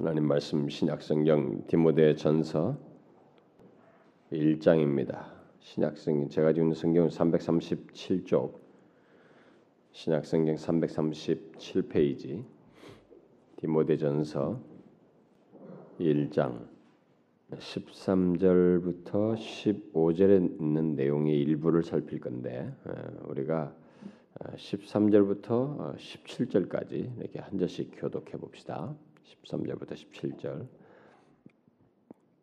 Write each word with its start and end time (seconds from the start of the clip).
하나님 0.00 0.26
말씀 0.28 0.66
신약성경 0.66 1.66
디모데 1.66 2.14
전서 2.14 2.74
1장입니다. 4.32 5.26
신약성경 5.58 6.30
제가 6.30 6.54
지금 6.54 6.72
성경은 6.72 7.10
337쪽 7.10 8.54
신약성경 9.92 10.54
337페이지 10.54 12.44
디모데 13.56 13.98
전서 13.98 14.58
1장 15.98 16.66
13절부터 17.50 19.36
15절에 19.36 20.58
있는 20.62 20.96
내용의 20.96 21.38
일부를 21.40 21.82
살필 21.82 22.20
건데 22.20 22.72
어, 22.86 22.92
우리가 23.28 23.74
13절부터 24.54 25.94
17절까지 25.98 27.18
이렇게 27.18 27.38
한 27.38 27.58
절씩 27.58 27.90
교독해 27.96 28.38
봅시다. 28.38 28.96
13절부터 29.30 29.92
17절. 29.92 30.66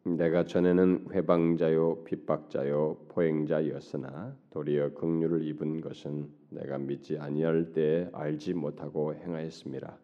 내가 0.04 0.46
전에는 0.46 1.08
회방자요 1.12 2.04
핍박자요 2.06 2.98
포행자였으나 3.10 4.38
도리어 4.52 4.94
긍휼을 4.94 5.44
입은 5.44 5.82
것은 5.82 6.30
내가 6.50 6.78
믿지 6.78 7.18
아니할 7.18 7.74
때 7.74 8.10
알지 8.14 8.54
못하고 8.54 9.14
행하였습니다. 9.16 9.98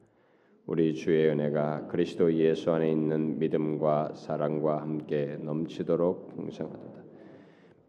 우리 0.66 0.94
주의 0.94 1.30
은혜가 1.30 1.88
그리스도 1.88 2.34
예수 2.34 2.72
안에 2.72 2.92
있는 2.92 3.40
믿음과 3.40 4.14
사랑과 4.16 4.82
함께 4.82 5.38
넘치도록 5.42 6.36
풍성하도다. 6.36 7.03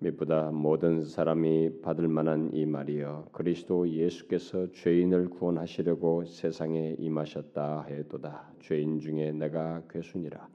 Mit보다 0.05 0.51
모든 0.51 1.05
사람이 1.05 1.81
받을 1.81 2.09
만한 2.09 2.51
이 2.53 2.67
말이여 2.67 3.29
그리스도 3.33 3.89
예수께서 3.89 4.71
죄인을 4.73 5.31
구원하시려고 5.31 6.25
세상에 6.25 6.95
임하셨다 6.99 7.87
하였도다. 7.87 8.53
죄인 8.61 9.01
중에 9.01 9.33
내가 9.33 9.83
괴순이라. 9.89 10.47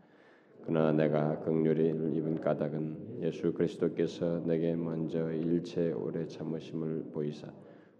그러나 0.62 0.92
내가 0.92 1.40
긍휼을 1.40 2.16
입은 2.16 2.42
까닭은 2.42 3.22
예수 3.24 3.52
그리스도께서 3.54 4.44
내게 4.46 4.76
먼저 4.76 5.32
일체 5.32 5.94
오래 5.94 6.28
참으심을 6.28 7.06
보이사 7.12 7.52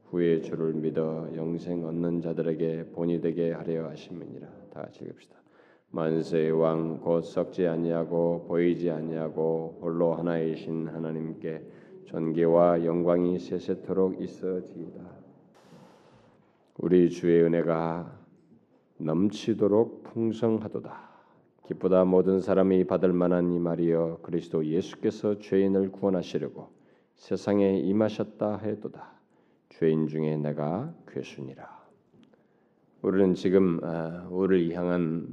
후에 0.06 0.42
주를 0.42 0.74
믿어 0.74 1.30
영생 1.36 1.84
얻는 1.84 2.22
자들에게 2.22 2.92
본이 2.92 3.20
되게 3.20 3.52
하려 3.54 3.90
하심이니라. 3.90 4.48
다 4.72 4.82
같이 4.82 5.04
읽읍시다. 5.04 5.49
만세의 5.92 6.52
왕 6.52 7.00
곧 7.02 7.22
썩지 7.22 7.68
아니하고 7.68 8.46
보이지 8.48 8.92
아니하고 8.92 9.80
홀로 9.82 10.14
하나이신 10.14 10.88
하나님께 10.88 11.64
존귀와 12.06 12.86
영광이 12.86 13.40
세세토록 13.40 14.22
있어지이다. 14.22 15.00
우리 16.78 17.10
주의 17.10 17.44
은혜가 17.44 18.20
넘치도록 18.98 20.04
풍성하도다. 20.04 21.10
기쁘다 21.66 22.06
모든 22.06 22.40
사람이 22.40 22.86
받을 22.86 23.14
만한 23.14 23.52
이 23.52 23.60
말이여 23.60 24.20
그리스도 24.22 24.66
예수께서 24.66 25.40
죄인을 25.40 25.92
구원하시려고 25.92 26.70
세상에 27.16 27.78
임하셨다 27.80 28.58
해도다. 28.58 29.12
죄인 29.70 30.08
중에 30.08 30.36
내가 30.38 30.94
괴순이라. 31.08 31.80
우리는 33.02 33.34
지금 33.34 33.80
아, 33.84 34.28
우리를 34.30 34.76
향한 34.76 35.28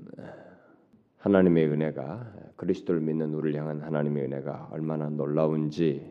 하나님의 1.27 1.67
은혜가 1.67 2.35
그리스도를 2.55 3.01
믿는 3.01 3.35
우리를 3.35 3.59
향한 3.59 3.81
하나님의 3.81 4.27
은혜가 4.27 4.69
얼마나 4.71 5.09
놀라운지 5.09 6.09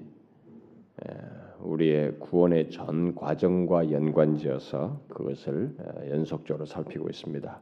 우리의 1.59 2.19
구원의 2.19 2.69
전 2.69 3.15
과정과 3.15 3.91
연관지어서 3.91 5.05
그것을 5.07 5.73
연속적으로 6.09 6.65
살피고 6.65 7.07
있습니다. 7.09 7.61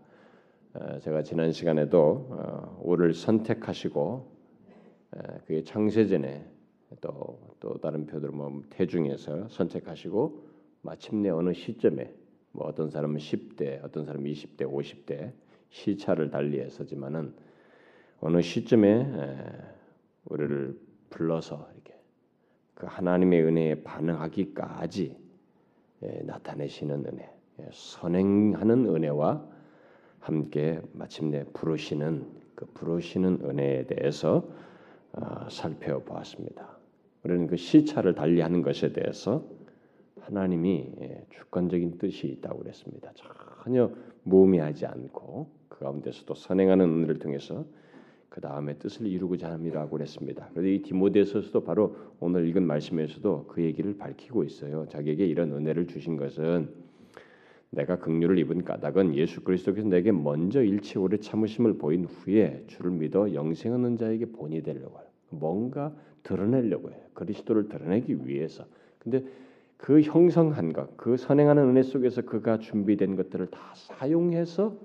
제가 1.02 1.22
지난 1.22 1.52
시간에도 1.52 2.26
어, 2.32 2.82
우를 2.82 3.14
선택하시고 3.14 4.32
그게 5.46 5.62
창세전에 5.62 6.44
또, 7.02 7.40
또 7.60 7.78
다른 7.78 8.08
표들 8.08 8.30
뭐 8.30 8.64
태중에서 8.72 9.50
선택하시고 9.50 10.44
마침내 10.82 11.30
어느 11.30 11.54
시점에 11.54 12.12
뭐 12.52 12.66
어떤 12.66 12.90
사람은 12.90 13.18
10대, 13.20 13.84
어떤 13.84 14.06
사람은 14.06 14.28
20대, 14.32 14.62
50대 14.62 15.34
시차를 15.70 16.32
달리했었지만은 16.32 17.43
어느 18.26 18.42
시점에 18.42 19.06
우리를 20.24 20.80
불러서 21.10 21.68
이렇게 21.74 21.94
그 22.74 22.86
하나님의 22.86 23.44
은혜에 23.44 23.84
반응하기까지 23.84 25.18
나타내시는 26.24 27.06
은혜, 27.06 27.30
선행하는 27.74 28.86
은혜와 28.86 29.46
함께 30.20 30.82
마침내 30.94 31.44
부르시는 31.52 32.26
그 32.56 32.66
부르시는 32.68 33.40
은혜에 33.44 33.88
대해서 33.88 34.48
어, 35.12 35.50
살펴보았습니다. 35.50 36.78
우리는 37.26 37.48
그 37.48 37.58
시차를 37.58 38.16
달리하는 38.16 38.62
것에 38.62 38.94
대해서 38.94 39.46
하나님이 40.22 40.92
주권적인 41.30 41.98
뜻이 41.98 42.28
있다고 42.28 42.60
그랬습니다. 42.60 43.12
전혀 43.64 43.92
무의미하지 44.24 44.86
않고 44.86 45.52
그 45.68 45.80
가운데서도 45.80 46.36
선행하는 46.36 46.86
은혜를 46.90 47.20
통해서 47.20 47.66
그 48.34 48.42
다음에 48.42 48.74
뜻을 48.80 49.06
이루고자 49.06 49.52
합니다고 49.52 49.92
그랬습니다. 49.92 50.50
그래서 50.54 50.68
이 50.68 50.82
디모데서도 50.82 51.64
바로 51.64 51.96
오늘 52.20 52.48
읽은 52.48 52.66
말씀에서도 52.66 53.46
그 53.46 53.62
얘기를 53.62 53.96
밝히고 53.96 54.44
있어요. 54.44 54.88
자기에게 54.90 55.24
이런 55.28 55.52
은혜를 55.52 55.86
주신 55.86 56.18
것은 56.18 56.68
내가 57.70 58.00
긍휼을 58.00 58.40
입은 58.40 58.64
까닭은 58.64 59.14
예수 59.14 59.42
그리스도께서 59.42 59.88
내게 59.88 60.12
먼저 60.12 60.64
일치 60.64 60.98
오래 60.98 61.18
참으심을 61.18 61.78
보인 61.78 62.06
후에 62.06 62.64
주를 62.66 62.90
믿어 62.90 63.36
영생 63.36 63.72
얻는 63.72 63.98
자에게 63.98 64.26
본이 64.26 64.64
되려고 64.64 64.98
해요. 64.98 65.08
뭔가 65.30 65.96
드러내려고 66.24 66.90
해요. 66.90 67.02
그리스도를 67.14 67.70
드러내기 67.70 68.28
위해서. 68.28 68.66
근데 68.98 69.24
그 69.78 70.02
형성한 70.02 70.74
것, 70.74 70.98
그 70.98 71.18
선행하는 71.18 71.70
은혜 71.70 71.84
속에서 71.84 72.24
그가 72.24 72.58
준비된 72.58 73.16
것들을 73.16 73.52
다 73.52 73.60
사용해서 73.76 74.76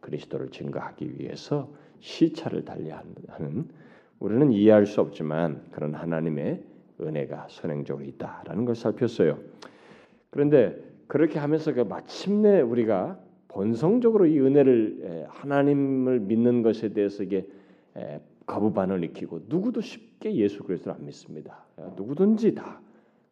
그리스도를 0.00 0.50
증거하기 0.50 1.18
위해서 1.18 1.72
시차를 2.00 2.64
달리하는 2.64 3.68
우리는 4.20 4.52
이해할 4.52 4.86
수 4.86 5.00
없지만 5.00 5.62
그런 5.70 5.94
하나님의 5.94 6.62
은혜가 7.00 7.46
선행적으로 7.48 8.04
있다라는 8.04 8.64
걸 8.64 8.74
살폈어요. 8.74 9.38
그런데 10.30 10.76
그렇게 11.06 11.38
하면서 11.38 11.72
그 11.72 11.80
마침내 11.80 12.60
우리가 12.60 13.18
본성적으로 13.48 14.26
이 14.26 14.40
은혜를 14.40 15.26
하나님을 15.28 16.20
믿는 16.20 16.62
것에 16.62 16.92
대해서 16.92 17.22
이게 17.22 17.46
거부반을 18.46 19.04
익히고 19.04 19.42
누구도 19.48 19.80
쉽게 19.80 20.34
예수 20.34 20.62
그리스도를 20.64 20.98
안 20.98 21.06
믿습니다. 21.06 21.64
누구든지 21.96 22.54
다 22.54 22.80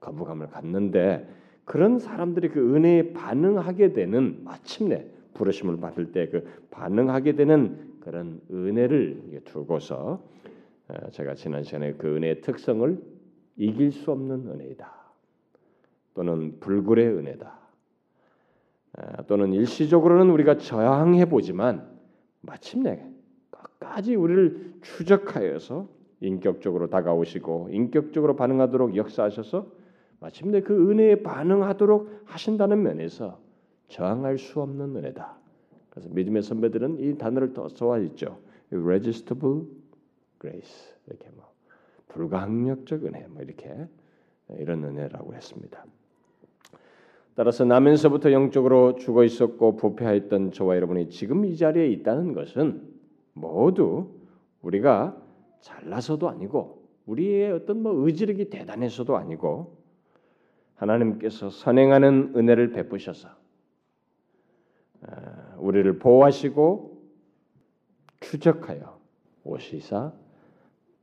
거부감을 0.01 0.49
갖는데 0.49 1.29
그런 1.65 1.99
사람들이 1.99 2.51
그 2.51 2.77
은혜에 2.77 3.13
반응하게 3.13 3.93
되는 3.93 4.39
마침내 4.45 5.05
부르심을 5.35 5.79
받을 5.79 6.13
때 6.13 6.29
그 6.31 6.49
반응하게 6.71 7.33
되는 7.33 7.86
그런 8.07 8.41
은혜를 8.53 9.43
두고서 9.45 10.23
어, 10.87 11.11
제가 11.11 11.35
지난 11.35 11.65
시간에 11.65 11.95
그 11.95 12.15
은혜의 12.15 12.41
특성을 12.41 13.03
이길 13.57 13.91
수 13.91 14.13
없는 14.13 14.47
은혜이다. 14.47 14.93
또는 16.15 16.61
불굴의 16.61 17.05
은혜다. 17.05 17.59
어, 18.97 19.27
또는 19.27 19.53
일시적으로는 19.53 20.31
우리가 20.31 20.57
저항해 20.57 21.25
보지만 21.29 21.85
마침내 22.43 23.05
끝까지 23.51 24.15
우리를 24.15 24.75
추적하여서 24.83 25.89
인격적으로 26.21 26.89
다가오시고 26.89 27.71
인격적으로 27.73 28.37
반응하도록 28.37 28.95
역사하셔서 28.95 29.67
마침내 30.21 30.61
그 30.61 30.93
은혜에 30.93 31.25
반응하도록 31.25 32.23
하신다는 32.25 32.85
면에서 32.85 33.41
저항할 33.89 34.39
수 34.39 34.61
없는 34.61 34.95
은혜다. 34.95 35.46
그래서 35.97 36.11
믿음의 36.13 36.43
선배들은 36.43 36.99
이 36.99 37.17
단어를 37.17 37.55
더 37.55 37.69
좋아했죠. 37.69 38.39
irresistible 38.71 39.63
grace 40.39 40.93
이렇게 41.07 41.31
뭐 41.35 41.51
불가항력적 42.09 43.07
은혜 43.07 43.27
뭐 43.29 43.43
이렇게 43.43 43.89
이런 44.59 44.85
은혜라고 44.85 45.33
했습니다. 45.33 45.87
따라서 47.35 47.65
나면서부터 47.65 48.31
영적으로 48.33 48.97
죽어 48.97 49.25
있었고 49.25 49.77
부패하였던 49.77 50.53
저와 50.53 50.77
여러분이 50.77 51.09
지금 51.09 51.47
이 51.47 51.57
자리에 51.57 51.89
있다는 51.89 52.35
것은 52.35 52.83
모두 53.33 54.11
우리가 54.61 55.17
잘나서도 55.61 56.29
아니고 56.29 56.87
우리의 57.07 57.53
어떤 57.53 57.83
뭐 57.83 57.93
의지력이 58.05 58.51
대단해서도 58.51 59.17
아니고 59.17 59.79
하나님께서 60.75 61.49
선행하는 61.49 62.35
은혜를 62.37 62.73
베푸셔서 62.73 63.31
어, 65.03 65.46
우리를 65.59 65.99
보호하시고 65.99 66.97
추적하여 68.21 68.99
오시사 69.45 70.13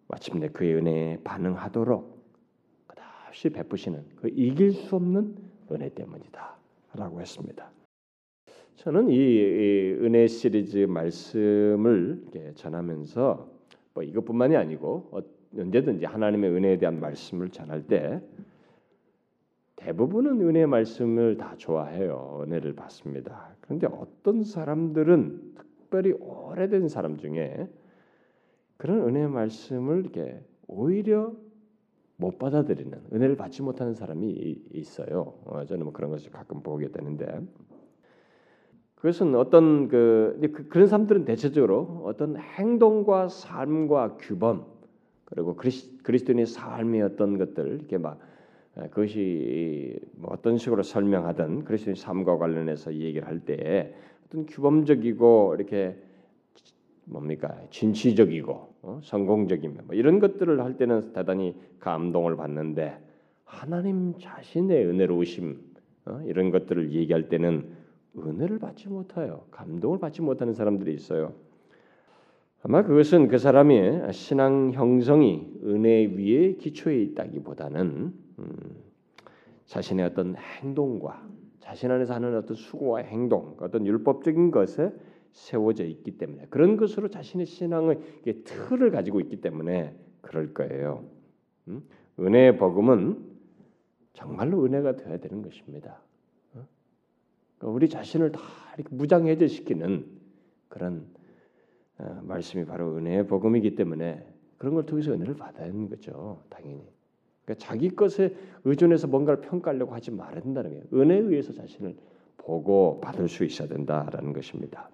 마침내 0.07 0.49
그의 0.49 0.75
은혜에 0.75 1.19
반응하도록 1.23 2.23
끝없이 2.87 3.49
베푸시는 3.49 4.03
그 4.17 4.29
이길 4.29 4.73
수 4.73 4.95
없는 4.95 5.35
은혜 5.71 5.89
때문이다라고 5.89 7.21
했습니다. 7.21 7.71
저는 8.75 9.09
이, 9.09 9.15
이 9.15 9.97
은혜 10.01 10.27
시리즈 10.27 10.77
말씀을 10.77 12.25
전하면서 12.55 13.49
뭐 13.93 14.03
이것뿐만이 14.03 14.55
아니고 14.55 15.09
어, 15.11 15.19
언제든지 15.57 16.05
하나님의 16.05 16.49
은혜에 16.49 16.77
대한 16.77 16.99
말씀을 16.99 17.49
전할 17.49 17.85
때 17.87 18.21
대부분은 19.83 20.39
은혜 20.41 20.65
말씀을 20.65 21.35
다 21.35 21.55
좋아해요. 21.57 22.41
은혜를 22.43 22.73
받습니다. 22.73 23.49
그런데 23.59 23.87
어떤 23.87 24.43
사람들은 24.43 25.55
특별히 25.57 26.13
오래된 26.13 26.87
사람 26.87 27.17
중에 27.17 27.67
그런 28.77 29.01
은혜 29.01 29.27
말씀을 29.27 29.99
이렇게 29.99 30.41
오히려 30.67 31.33
못 32.15 32.37
받아들이는 32.37 32.97
은혜를 33.11 33.35
받지 33.35 33.61
못하는 33.61 33.93
사람이 33.93 34.31
있어요. 34.71 35.33
어, 35.43 35.65
저는 35.65 35.83
뭐 35.83 35.91
그런 35.93 36.11
것을 36.11 36.31
가끔 36.31 36.61
보게 36.61 36.89
되는데 36.89 37.41
그것은 38.95 39.35
어떤 39.35 39.89
그, 39.89 40.39
그 40.53 40.69
그런 40.69 40.87
사람들은 40.87 41.25
대체적으로 41.25 42.03
어떤 42.05 42.37
행동과 42.37 43.27
삶과 43.27 44.15
규범 44.15 44.65
그리고 45.25 45.57
그리스, 45.57 45.97
그리스도인의 46.03 46.45
삶의 46.45 47.01
어떤 47.01 47.37
것들 47.37 47.67
이렇게 47.79 47.97
막 47.97 48.19
그것이 48.75 49.99
뭐 50.15 50.31
어떤 50.33 50.57
식으로 50.57 50.83
설명하든 50.83 51.63
그리스도인 51.63 51.95
삶과 51.95 52.37
관련해서 52.37 52.93
얘기를 52.95 53.27
할 53.27 53.39
때 53.39 53.93
어떤 54.33 54.45
규범적이고 54.47 55.55
이렇게 55.57 55.95
뭡니까 57.05 57.55
진취적이고 57.69 58.73
어? 58.81 58.99
성공적이며 59.03 59.81
뭐 59.85 59.95
이런 59.95 60.19
것들을 60.19 60.59
할 60.61 60.77
때는 60.77 61.13
대단히 61.13 61.55
감동을 61.79 62.35
받는데 62.35 62.97
하나님 63.45 64.17
자신의 64.17 64.87
은혜로우심 64.87 65.59
어? 66.05 66.21
이런 66.25 66.49
것들을 66.49 66.91
얘기할 66.93 67.29
때는 67.29 67.83
은혜를 68.17 68.59
받지 68.59 68.89
못해요. 68.89 69.45
감동을 69.51 69.99
받지 69.99 70.21
못하는 70.21 70.53
사람들이 70.53 70.93
있어요. 70.93 71.33
아마 72.63 72.83
그것은 72.83 73.27
그 73.27 73.37
사람의 73.37 74.13
신앙 74.13 74.71
형성이 74.71 75.51
은혜 75.63 76.05
위에 76.05 76.53
기초에 76.55 77.01
있다기보다는 77.01 78.13
음, 78.39 78.83
자신의 79.65 80.05
어떤 80.05 80.35
행동과 80.35 81.27
자신 81.59 81.91
안에서 81.91 82.13
하는 82.13 82.35
어떤 82.35 82.55
수고와 82.55 82.99
행동, 82.99 83.55
어떤 83.59 83.85
율법적인 83.87 84.51
것에 84.51 84.93
세워져 85.31 85.85
있기 85.85 86.17
때문에 86.17 86.47
그런 86.49 86.77
것으로 86.77 87.07
자신의 87.07 87.45
신앙의 87.45 87.99
틀을 88.43 88.91
가지고 88.91 89.19
있기 89.21 89.41
때문에 89.41 89.95
그럴 90.21 90.53
거예요. 90.53 91.05
음? 91.67 91.83
은혜의 92.19 92.57
복음은 92.57 93.33
정말로 94.13 94.63
은혜가 94.63 94.95
되어야 94.97 95.17
되는 95.17 95.41
것입니다. 95.41 95.99
그러니까 97.63 97.75
우리 97.75 97.89
자신을 97.89 98.31
다 98.31 98.41
이렇게 98.77 98.93
무장해제 98.95 99.47
시키는 99.47 100.05
그런 100.67 101.07
어, 101.97 102.19
말씀이 102.23 102.65
바로 102.65 102.95
은혜의 102.97 103.27
복음이기 103.27 103.75
때문에 103.75 104.27
그런 104.57 104.73
걸 104.73 104.85
통해서 104.85 105.13
은혜를 105.13 105.35
받아야 105.35 105.67
하는 105.67 105.89
거죠, 105.89 106.43
당연히. 106.49 106.87
그러니까 107.45 107.65
자기 107.65 107.89
것에 107.89 108.35
의존해서 108.63 109.07
뭔가를 109.07 109.41
평가하려고 109.41 109.93
하지 109.93 110.11
말아야 110.11 110.41
된다는 110.41 110.71
거예요. 110.71 110.83
은혜에 110.93 111.19
의해서 111.19 111.53
자신을 111.53 111.95
보고 112.37 112.99
받을 113.01 113.27
수 113.27 113.43
있어야 113.43 113.67
된다라는 113.67 114.33
것입니다. 114.33 114.89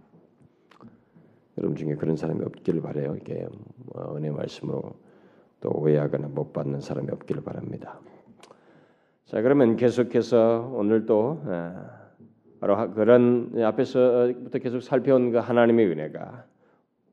여러분 1.58 1.76
중에 1.76 1.96
그런 1.96 2.16
사람이 2.16 2.44
없기를 2.44 2.82
바래요. 2.82 3.16
이게 3.16 3.48
뭐 3.86 4.16
은혜 4.16 4.32
말씀으로 4.32 4.94
또 5.60 5.72
오해하거나 5.72 6.30
못 6.30 6.54
받는 6.54 6.80
사람이 6.80 7.10
없기를 7.12 7.44
바랍니다. 7.44 8.00
자 9.26 9.42
그러면 9.42 9.76
계속해서 9.76 10.72
오늘 10.74 11.06
또 11.06 11.42
아, 11.46 12.00
바로 12.60 12.92
그런 12.94 13.62
앞에서부터 13.62 14.60
계속 14.60 14.82
살펴온 14.82 15.32
그 15.32 15.38
하나님의 15.38 15.88
은혜가 15.88 16.46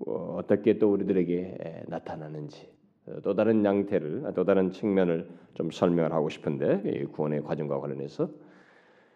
어, 0.07 0.37
어떻게 0.39 0.79
또 0.79 0.93
우리들에게 0.93 1.85
나타나는지 1.89 2.76
또 3.23 3.35
다른 3.35 3.65
양태를 3.65 4.33
또 4.35 4.45
다른 4.45 4.71
측면을 4.71 5.29
좀 5.55 5.71
설명을 5.71 6.13
하고 6.13 6.29
싶은데 6.29 7.05
구원의 7.13 7.43
과정과 7.43 7.81
관련해서 7.81 8.29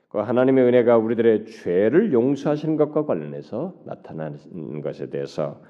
그 0.08 0.19
하나님의 0.19 0.64
은혜가 0.64 0.98
우리들의 0.98 1.46
죄를 1.46 2.12
용서하시는 2.12 2.76
것과 2.76 3.06
관련해서 3.06 3.75
나타나는 3.84 4.81
것에 4.81 5.08
대해서 5.08 5.60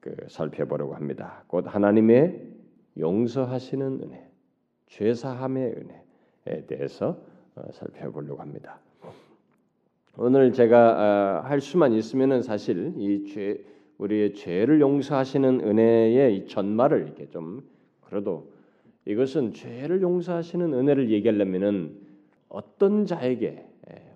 그 0.00 0.14
살펴보려고 0.28 0.94
합니다. 0.94 1.44
곧 1.46 1.64
하나님의 1.66 2.50
용서하시는 2.98 4.00
은혜, 4.02 4.28
죄사함의 4.88 5.74
은혜에 6.46 6.66
대해서 6.66 7.16
어, 7.54 7.62
살펴보려고 7.72 8.40
합니다. 8.40 8.78
오늘 10.18 10.52
제가 10.52 10.78
아, 10.78 11.48
할 11.48 11.60
수만 11.60 11.92
있으면은 11.92 12.42
사실 12.42 12.92
이 12.96 13.24
죄, 13.24 13.64
우리의 14.02 14.34
죄를 14.34 14.80
용서하시는 14.80 15.60
은혜의 15.60 16.36
이 16.36 16.46
전말을 16.48 17.02
이렇게 17.02 17.28
좀 17.28 17.62
그래도 18.00 18.50
이것은 19.04 19.52
죄를 19.52 20.02
용서하시는 20.02 20.74
은혜를 20.74 21.10
얘기하려면은 21.10 21.96
어떤 22.48 23.06
자에게 23.06 23.64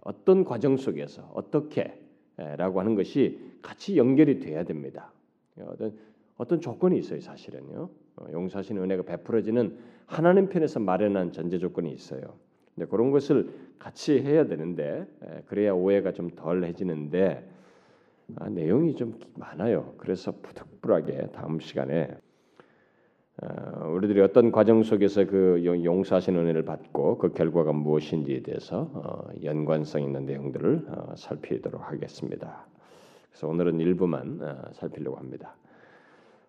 어떤 0.02 0.44
과정 0.44 0.76
속에서 0.76 1.30
어떻게라고 1.34 2.80
하는 2.80 2.94
것이 2.94 3.38
같이 3.62 3.96
연결이 3.96 4.40
돼야 4.40 4.64
됩니다. 4.64 5.12
어떤 5.60 5.92
어떤 6.36 6.60
조건이 6.60 6.98
있어요, 6.98 7.20
사실은요. 7.20 7.88
어, 8.16 8.26
용서하시는 8.30 8.82
은혜가 8.82 9.04
베풀어지는 9.04 9.78
하나님 10.04 10.50
편에서 10.50 10.80
마련한 10.80 11.32
전제 11.32 11.58
조건이 11.58 11.90
있어요. 11.92 12.20
근데 12.74 12.86
그런 12.90 13.10
것을 13.10 13.48
같이 13.78 14.20
해야 14.20 14.46
되는데 14.46 15.06
그래야 15.46 15.72
오해가 15.72 16.12
좀 16.12 16.28
덜해지는데 16.30 17.55
아, 18.36 18.48
내용이 18.48 18.96
좀 18.96 19.18
많아요. 19.36 19.94
그래서 19.98 20.32
부득불하게 20.42 21.28
다음 21.32 21.60
시간에 21.60 22.08
어, 23.42 23.88
우리들이 23.90 24.20
어떤 24.22 24.50
과정 24.50 24.82
속에서 24.82 25.26
그 25.26 25.62
용서하시는 25.64 26.40
은혜를 26.40 26.64
받고 26.64 27.18
그 27.18 27.32
결과가 27.34 27.72
무엇인지에 27.72 28.40
대해서 28.42 28.90
어, 28.94 29.28
연관성 29.44 30.02
있는 30.02 30.24
내용들을 30.26 30.86
어, 30.88 31.14
살피도록 31.16 31.82
하겠습니다. 31.90 32.66
그래서 33.30 33.48
오늘은 33.48 33.78
일부만 33.80 34.38
어, 34.42 34.72
살피려고 34.72 35.18
합니다. 35.18 35.54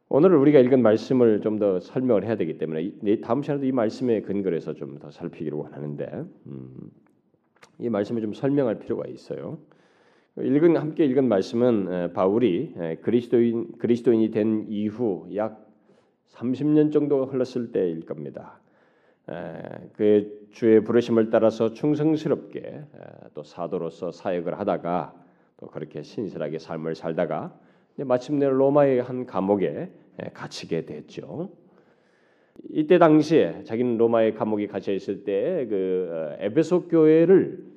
오늘 0.10 0.34
우리가 0.36 0.60
읽은 0.60 0.82
말씀을 0.82 1.42
좀 1.42 1.60
더 1.60 1.82
설명을 1.82 2.24
해야 2.24 2.38
되기 2.38 2.58
때문에 2.58 3.20
다음 3.22 3.42
시간에도 3.44 3.66
이 3.66 3.72
말씀에 3.74 4.22
근거를 4.22 4.56
해서 4.56 4.74
좀 4.74 4.98
더 5.00 5.12
살피기로 5.12 5.64
하는데 5.64 6.24
음, 6.46 6.92
이 7.80 7.90
말씀을 7.90 8.22
좀 8.22 8.34
설명할 8.34 8.80
필요가 8.80 9.06
있어요. 9.08 9.58
읽은 10.40 10.78
함께 10.78 11.06
읽은 11.06 11.28
말씀은 11.28 12.14
바울이 12.14 12.74
그리스도인 13.02 13.78
그리스도인이 13.80 14.30
된 14.30 14.66
이후 14.70 15.28
약 15.36 15.68
30년 16.30 16.92
정도 16.92 17.26
흘렀을 17.26 17.72
때일 17.72 18.06
겁니다. 18.06 18.60
그 19.94 20.48
주의 20.52 20.84
부르심을 20.84 21.32
따라서 21.32 21.74
충성스럽게 21.74 22.84
또 23.34 23.42
사도로서 23.42 24.12
사역을 24.12 24.60
하다가 24.60 25.14
또 25.58 25.68
그렇게 25.68 26.04
신실하게 26.04 26.60
삶을 26.60 26.94
살다가 26.94 27.58
마침내 27.98 28.48
로마의 28.48 29.02
한 29.02 29.26
감옥에 29.26 29.92
갇히게 30.34 30.86
됐죠. 30.86 31.50
이때 32.70 33.00
당시에 33.00 33.64
자기는 33.64 33.98
로마의 33.98 34.36
감옥에 34.36 34.68
갇혀 34.68 34.92
있을 34.92 35.24
때그 35.24 36.10
어, 36.12 36.44
에베소 36.44 36.88
교회를 36.88 37.60
어, 37.60 37.77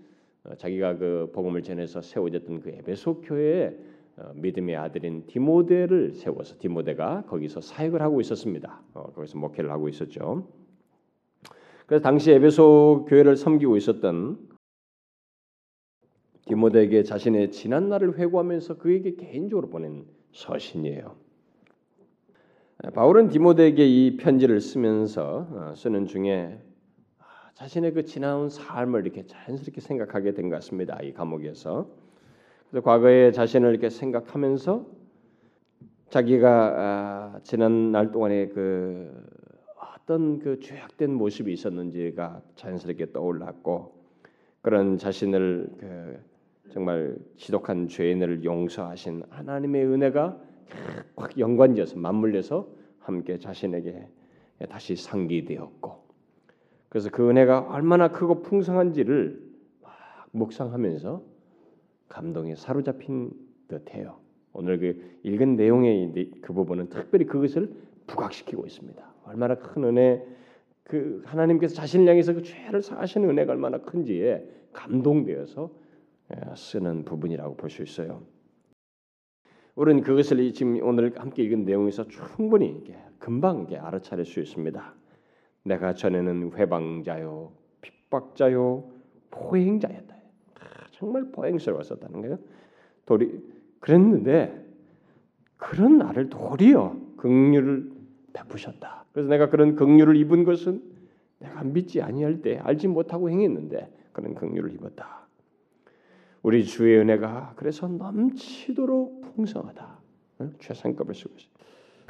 자기가 0.59 0.97
그 0.97 1.31
복음을 1.33 1.63
전해서 1.63 2.01
세워졌던 2.01 2.61
그 2.61 2.71
에베소 2.71 3.21
교회에 3.23 3.77
어, 4.17 4.33
믿음의 4.35 4.77
아들인 4.77 5.27
디모데를 5.27 6.13
세워서 6.15 6.57
디모데가 6.59 7.25
거기서 7.27 7.61
사역을 7.61 8.03
하고 8.03 8.21
있었습니다. 8.21 8.83
거기서 8.93 9.39
목회를 9.39 9.71
하고 9.71 9.89
있었죠. 9.89 10.49
그래서 11.87 12.03
당시 12.03 12.31
에베소 12.33 13.07
교회를 13.09 13.37
섬기고 13.37 13.77
있었던 13.77 14.39
디모데에게 16.47 17.03
자신의 17.05 17.53
지난 17.53 17.89
날을 17.89 18.19
회고하면서 18.19 18.79
그에게 18.79 19.15
개인적으로 19.15 19.69
보낸 19.69 20.05
서신이에요. 20.33 21.17
바울은 22.95 23.29
디모데에게 23.29 23.87
이 23.87 24.17
편지를 24.17 24.61
쓰면서 24.61 25.47
어, 25.51 25.75
쓰는 25.77 26.07
중에 26.07 26.59
아, 26.59 26.70
자신의 27.61 27.93
그 27.93 28.05
지나온 28.07 28.49
삶을 28.49 29.03
이렇게 29.03 29.27
자연스럽게 29.27 29.83
생각하게 29.83 30.33
된 30.33 30.49
것 30.49 30.57
같습니다. 30.57 30.99
이 31.03 31.13
감옥에서 31.13 31.91
그래서 32.71 32.83
과거에 32.83 33.33
자신을 33.33 33.69
이렇게 33.69 33.91
생각하면서 33.91 34.87
자기가 36.09 36.75
아, 36.79 37.41
지난 37.43 37.93
날 37.93 38.13
동안에 38.13 38.49
그 38.49 39.13
어떤 39.77 40.39
그 40.39 40.59
죄악된 40.61 41.13
모습이 41.13 41.53
있었는지가 41.53 42.41
자연스럽게 42.57 43.13
떠올랐고 43.13 43.93
그런 44.63 44.97
자신을 44.97 45.69
그 45.79 46.19
정말 46.73 47.19
지독한 47.37 47.89
죄인을 47.89 48.43
용서하신 48.43 49.25
하나님의 49.29 49.85
은혜가 49.85 50.41
확 51.15 51.39
연관지어서 51.39 51.99
맞물려서 51.99 52.67
함께 53.01 53.39
자신에게 53.39 54.09
다시 54.71 54.97
상기되었고 54.97 56.10
그래서 56.91 57.09
그 57.11 57.29
은혜가 57.31 57.69
얼마나 57.71 58.09
크고 58.09 58.43
풍성한지를 58.43 59.41
막 59.81 59.93
묵상하면서 60.33 61.23
감동에 62.09 62.57
사로잡힌 62.57 63.31
듯해요. 63.69 64.19
오늘 64.53 64.79
그 64.79 65.19
읽은 65.23 65.55
내용의 65.57 66.33
그 66.43 66.53
부분은 66.53 66.89
특별히 66.89 67.25
그것을 67.25 67.73
부각시키고 68.09 68.67
있습니다. 68.67 69.03
얼마나 69.25 69.55
큰 69.55 69.85
은혜, 69.85 70.27
그 70.83 71.23
하나님께서 71.25 71.77
자신을 71.77 72.09
향해서 72.09 72.35
그 72.35 72.43
죄를 72.43 72.83
사하시는 72.83 73.29
은혜가 73.31 73.53
얼마나 73.53 73.79
큰지에 73.79 74.45
감동되어서 74.73 75.71
예, 76.35 76.55
쓰는 76.57 77.05
부분이라고 77.05 77.57
볼 77.57 77.71
수 77.71 77.83
있어요. 77.83 78.23
우리는 79.77 80.03
그것을 80.03 80.53
지금 80.53 80.81
오늘 80.83 81.17
함께 81.17 81.45
읽은 81.45 81.65
내용에서 81.65 82.09
충분히 82.09 82.85
금방 83.21 83.69
알아차릴 83.71 84.25
수 84.25 84.41
있습니다. 84.41 85.00
내가 85.63 85.95
전에는 85.95 86.53
회방자요, 86.55 87.53
핍박자요, 87.83 88.91
포행자였다. 89.31 90.15
아, 90.15 90.87
정말 90.93 91.31
포행스러웠었다는 91.33 92.21
거예요. 92.23 92.39
도리 93.07 93.43
그랬는데 93.81 94.67
그런 95.57 95.99
나를 95.99 96.29
도리어 96.31 96.97
긍휼을 97.17 97.93
베푸셨다. 98.33 99.05
그래서 99.13 99.29
내가 99.29 99.51
그런 99.51 99.77
긍휼을 99.77 100.17
입은 100.17 100.45
것은 100.45 100.83
내가 101.39 101.65
믿지 101.65 102.01
아니할 102.01 102.43
때 102.43 102.59
알지 102.59 102.89
못하고 102.89 103.31
행했는데 103.31 103.93
그런 104.13 104.35
긍휼을 104.35 104.73
입었다. 104.75 105.27
우리 106.43 106.65
주의 106.65 106.99
은혜가 106.99 107.55
그래서 107.57 107.87
넘치도록 107.87 109.35
풍성하다. 109.37 109.99
최상급을 110.59 111.15
쓰고 111.15 111.35
있어. 111.37 111.49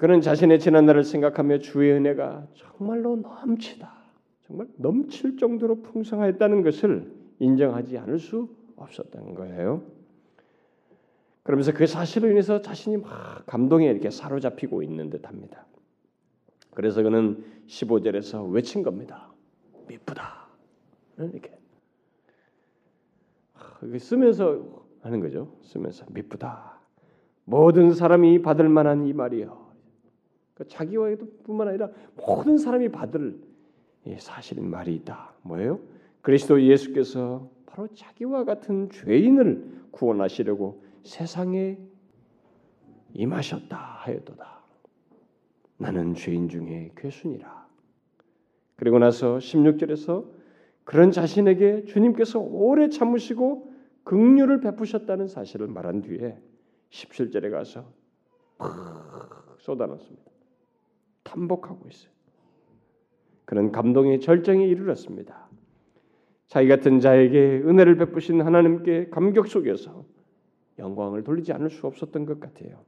그는 0.01 0.23
자신의 0.23 0.61
지난 0.61 0.87
날을 0.87 1.05
생각하며 1.05 1.59
주의 1.59 1.93
은혜가 1.93 2.47
정말로 2.55 3.17
넘치다. 3.17 3.93
정말 4.47 4.67
넘칠 4.79 5.37
정도로 5.37 5.83
풍성하였다는 5.83 6.63
것을 6.63 7.13
인정하지 7.39 7.99
않을 7.99 8.19
수 8.19 8.49
없었던 8.77 9.35
거예요. 9.35 9.83
그러면서 11.43 11.75
그 11.75 11.87
사실로 11.87 12.31
인해서 12.31 12.63
자신이 12.63 12.97
막 12.97 13.45
감동에 13.45 13.91
이렇게 13.91 14.09
사로잡히고 14.09 14.83
있는 14.83 15.11
듯합니다. 15.11 15.67
그래서 16.71 17.03
그는 17.03 17.45
15절에서 17.67 18.51
외친 18.51 18.83
겁니다. 18.83 19.31
미쁘다. 19.87 20.47
이렇게 21.19 21.59
쓰면서 23.99 24.87
하는 25.03 25.21
거죠. 25.21 25.59
쓰면서 25.61 26.07
미쁘다. 26.09 26.81
모든 27.45 27.93
사람이 27.93 28.41
받을 28.41 28.71
만한 28.71 29.05
이 29.05 29.13
말이요. 29.13 29.69
그러니까 30.61 30.65
자기와도 30.69 31.27
뿐만 31.45 31.69
아니라 31.69 31.89
모든 32.17 32.59
사람이 32.59 32.91
받을 32.91 33.41
사실인 34.19 34.69
말이 34.69 34.95
있다. 34.97 35.35
뭐예요? 35.43 35.81
그리스도 36.21 36.63
예수께서 36.63 37.49
바로 37.67 37.89
자기와 37.89 38.45
같은 38.45 38.91
죄인을 38.91 39.87
구원하시려고 39.91 40.83
세상에 41.03 41.79
임하셨다 43.15 43.77
하였도다. 43.77 44.61
나는 45.79 46.15
죄인 46.15 46.49
중에 46.49 46.93
괴순이라. 46.97 47.69
그리고 48.77 48.99
나서 48.99 49.39
16절에서 49.39 50.27
그런 50.85 51.11
자신에게 51.11 51.85
주님께서 51.85 52.39
오래 52.39 52.89
참으시고 52.89 53.73
긍휼을 54.05 54.61
베푸셨다는 54.61 55.29
사실을 55.29 55.69
말한 55.69 56.03
뒤에 56.03 56.39
17절에 56.91 57.51
가서 57.51 57.85
팍 58.59 59.57
쏟아놨습니다. 59.59 60.30
탐복하고 61.31 61.89
있어요. 61.89 62.11
그런 63.45 63.73
감동의 63.73 64.21
절정에 64.21 64.65
이르렀습니다. 64.67 65.49
자기 66.47 66.69
같은 66.69 67.01
자에게 67.01 67.63
은혜를 67.65 67.97
베푸신 67.97 68.41
하나님께 68.41 69.11
감격 69.11 69.47
속에서 69.49 70.05
영광을 70.79 71.23
돌리지 71.25 71.53
않을 71.53 71.71
수 71.71 71.87
없었던 71.87 72.27
것 72.27 72.41
같아요. 72.41 72.85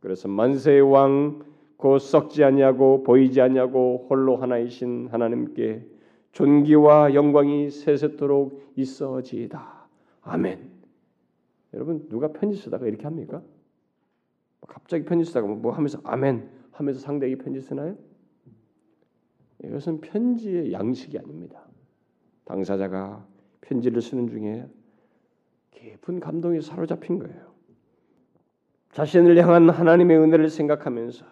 그래서 0.00 0.28
만세의 0.28 0.80
왕 0.82 1.56
곧 1.76 1.98
썩지 1.98 2.42
아니하고 2.42 3.02
보이지 3.02 3.40
아니하고 3.40 4.06
홀로 4.08 4.36
하나이신 4.36 5.08
하나님께 5.10 5.86
존귀와 6.32 7.14
영광이 7.14 7.70
세세토록 7.70 8.72
있어지이다. 8.76 9.88
아멘. 10.22 10.70
여러분 11.74 12.08
누가 12.08 12.28
편지 12.32 12.56
쓰다가 12.56 12.86
이렇게 12.86 13.04
합니까? 13.04 13.42
갑자기 14.66 15.04
편지 15.04 15.24
쓰다가 15.24 15.46
뭐 15.46 15.72
하면서 15.72 16.00
아멘 16.04 16.48
하면서 16.76 17.00
상대에게 17.00 17.36
편지 17.36 17.60
쓰나요? 17.60 17.96
이것은 19.64 20.00
편지의 20.00 20.72
양식이 20.72 21.18
아닙니다. 21.18 21.66
당사자가 22.44 23.26
편지를 23.62 24.02
쓰는 24.02 24.28
중에 24.28 24.66
깊은 25.72 26.20
감동에 26.20 26.60
사로잡힌 26.60 27.18
거예요. 27.18 27.54
자신을 28.92 29.36
향한 29.42 29.68
하나님의 29.68 30.18
은혜를 30.18 30.48
생각하면서 30.48 31.26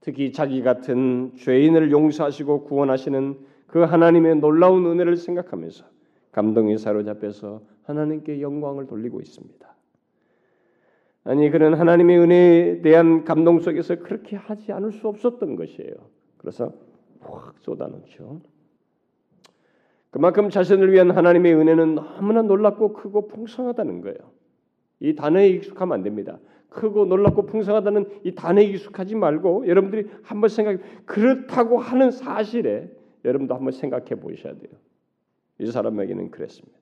특히 0.00 0.32
자기 0.32 0.62
같은 0.62 1.34
죄인을 1.36 1.90
용서하시고 1.90 2.64
구원하시는 2.64 3.38
그 3.66 3.80
하나님의 3.80 4.36
놀라운 4.36 4.86
은혜를 4.86 5.16
생각하면서 5.16 5.84
감동에 6.32 6.76
사로잡혀서 6.76 7.62
하나님께 7.82 8.40
영광을 8.40 8.86
돌리고 8.86 9.20
있습니다. 9.20 9.77
아니 11.28 11.50
그는 11.50 11.74
하나님의 11.74 12.18
은혜에 12.20 12.80
대한 12.80 13.22
감동 13.22 13.60
속에서 13.60 13.96
그렇게 13.96 14.34
하지 14.34 14.72
않을 14.72 14.92
수 14.92 15.08
없었던 15.08 15.56
것이에요. 15.56 15.92
그래서 16.38 16.72
확 17.20 17.54
쏟아놓죠. 17.58 18.40
그만큼 20.10 20.48
자신을 20.48 20.90
위한 20.90 21.10
하나님의 21.10 21.54
은혜는 21.54 21.96
너무나 21.96 22.40
놀랍고 22.40 22.94
크고 22.94 23.28
풍성하다는 23.28 24.00
거예요. 24.00 24.16
이 25.00 25.14
단어에 25.14 25.48
익숙하면 25.48 25.96
안 25.98 26.02
됩니다. 26.02 26.38
크고 26.70 27.04
놀랍고 27.04 27.44
풍성하다는 27.44 28.20
이 28.24 28.34
단어에 28.34 28.64
익숙하지 28.64 29.14
말고 29.14 29.68
여러분들이 29.68 30.08
한번 30.22 30.48
생각 30.48 30.80
그렇다고 31.04 31.76
하는 31.76 32.10
사실에 32.10 32.90
여러분도 33.26 33.54
한번 33.54 33.72
생각해 33.72 34.14
보셔야 34.14 34.54
돼요. 34.54 34.72
이 35.58 35.66
사람에게는 35.66 36.30
그랬습니다. 36.30 36.77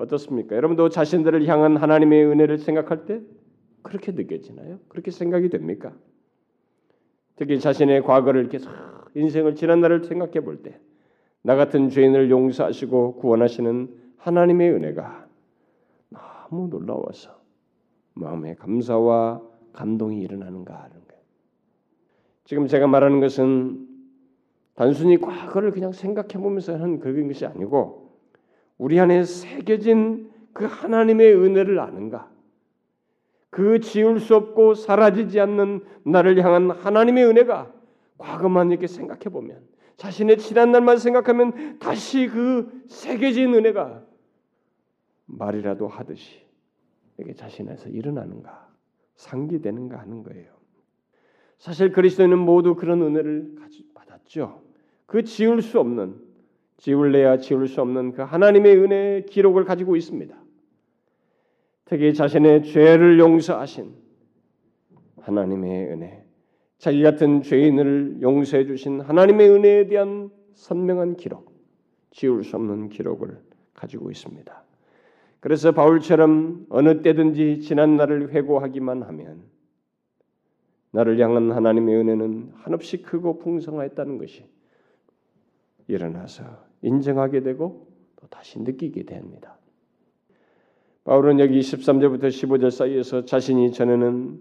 어떻습니까? 0.00 0.56
여러분도 0.56 0.88
자신들을 0.88 1.46
향한 1.46 1.76
하나님의 1.76 2.26
은혜를 2.26 2.58
생각할 2.58 3.04
때 3.06 3.20
그렇게 3.82 4.12
느껴지나요? 4.12 4.78
그렇게 4.88 5.10
생각이 5.10 5.48
됩니까? 5.48 5.92
특히 7.36 7.58
자신의 7.58 8.02
과거를 8.02 8.40
이렇게 8.42 8.58
인생을 9.14 9.54
지난 9.54 9.80
날을 9.80 10.04
생각해 10.04 10.40
볼 10.40 10.62
때 10.62 10.78
나 11.42 11.56
같은 11.56 11.88
죄인을 11.88 12.30
용서하시고 12.30 13.16
구원하시는 13.16 13.88
하나님의 14.18 14.72
은혜가 14.72 15.26
너무 16.10 16.68
놀라워서 16.68 17.40
마음에 18.14 18.54
감사와 18.56 19.40
감동이 19.72 20.20
일어나는가 20.20 20.74
하는 20.74 20.90
거예요. 21.08 21.22
지금 22.44 22.66
제가 22.66 22.86
말하는 22.86 23.20
것은 23.20 23.88
단순히 24.74 25.18
과거를 25.18 25.70
그냥 25.70 25.92
생각해 25.92 26.34
보면서 26.34 26.74
하는 26.74 26.98
그런 26.98 27.26
것이 27.28 27.46
아니고 27.46 28.09
우리 28.80 28.98
안에 28.98 29.24
새겨진 29.24 30.30
그 30.54 30.64
하나님의 30.64 31.36
은혜를 31.36 31.78
아는가? 31.80 32.30
그 33.50 33.78
지울 33.80 34.18
수 34.20 34.34
없고 34.34 34.72
사라지지 34.72 35.38
않는 35.38 35.84
나를 36.06 36.42
향한 36.42 36.70
하나님의 36.70 37.26
은혜가 37.26 37.74
과거만 38.16 38.70
이렇게 38.70 38.86
생각해 38.86 39.24
보면 39.24 39.60
자신의 39.98 40.38
지난 40.38 40.72
날만 40.72 40.96
생각하면 40.96 41.78
다시 41.78 42.26
그 42.28 42.84
새겨진 42.88 43.52
은혜가 43.52 44.02
말이라도 45.26 45.86
하듯이 45.86 46.40
이게 47.18 47.34
자신에서 47.34 47.90
일어나는가 47.90 48.66
상기되는가 49.16 49.98
하는 49.98 50.22
거예요. 50.22 50.54
사실 51.58 51.92
그리스도인은 51.92 52.38
모두 52.38 52.76
그런 52.76 53.02
은혜를 53.02 53.56
받았죠. 53.92 54.62
그 55.04 55.22
지울 55.22 55.60
수 55.60 55.78
없는 55.78 56.29
지울래야 56.80 57.36
지울 57.36 57.68
수 57.68 57.82
없는 57.82 58.12
그 58.12 58.22
하나님의 58.22 58.76
은혜의 58.78 59.26
기록을 59.26 59.64
가지고 59.64 59.96
있습니다. 59.96 60.34
특히 61.84 62.14
자신의 62.14 62.64
죄를 62.64 63.18
용서하신 63.18 63.94
하나님의 65.20 65.88
은혜, 65.88 66.24
자기 66.78 67.02
같은 67.02 67.42
죄인을 67.42 68.22
용서해 68.22 68.64
주신 68.64 69.00
하나님의 69.02 69.50
은혜에 69.50 69.86
대한 69.88 70.30
선명한 70.54 71.16
기록, 71.16 71.52
지울 72.10 72.44
수 72.44 72.56
없는 72.56 72.88
기록을 72.88 73.38
가지고 73.74 74.10
있습니다. 74.10 74.64
그래서 75.40 75.72
바울처럼 75.72 76.66
어느 76.70 77.02
때든지 77.02 77.60
지난 77.60 77.96
날을 77.96 78.30
회고하기만 78.30 79.02
하면 79.02 79.42
나를 80.92 81.20
향한 81.20 81.52
하나님의 81.52 81.94
은혜는 81.94 82.52
한없이 82.56 83.02
크고 83.02 83.38
풍성하였다는 83.38 84.16
것이 84.16 84.46
일어나서 85.88 86.69
인정하게 86.82 87.42
되고 87.42 87.86
또 88.16 88.26
다시 88.28 88.60
느끼게 88.60 89.04
됩니다. 89.04 89.58
바울은 91.04 91.40
여기 91.40 91.60
13절부터 91.60 92.24
15절 92.24 92.70
사이에서 92.70 93.24
자신이 93.24 93.72
전에는 93.72 94.38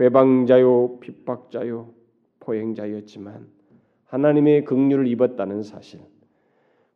회방자요 0.00 0.98
핍박자요 1.00 1.92
포행자였지만 2.40 3.46
하나님의 4.06 4.64
긍휼을 4.64 5.06
입었다는 5.06 5.62
사실 5.62 6.00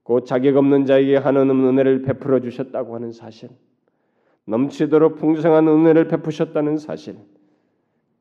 곧 0.08 0.24
자격 0.24 0.56
없는 0.56 0.86
자에게 0.86 1.16
한없는 1.16 1.66
은혜를 1.66 2.00
베풀어 2.00 2.40
주셨다고 2.40 2.94
하는 2.94 3.12
사실, 3.12 3.50
넘치도록 4.46 5.16
풍성한 5.16 5.68
은혜를 5.68 6.08
베푸셨다는 6.08 6.78
사실, 6.78 7.18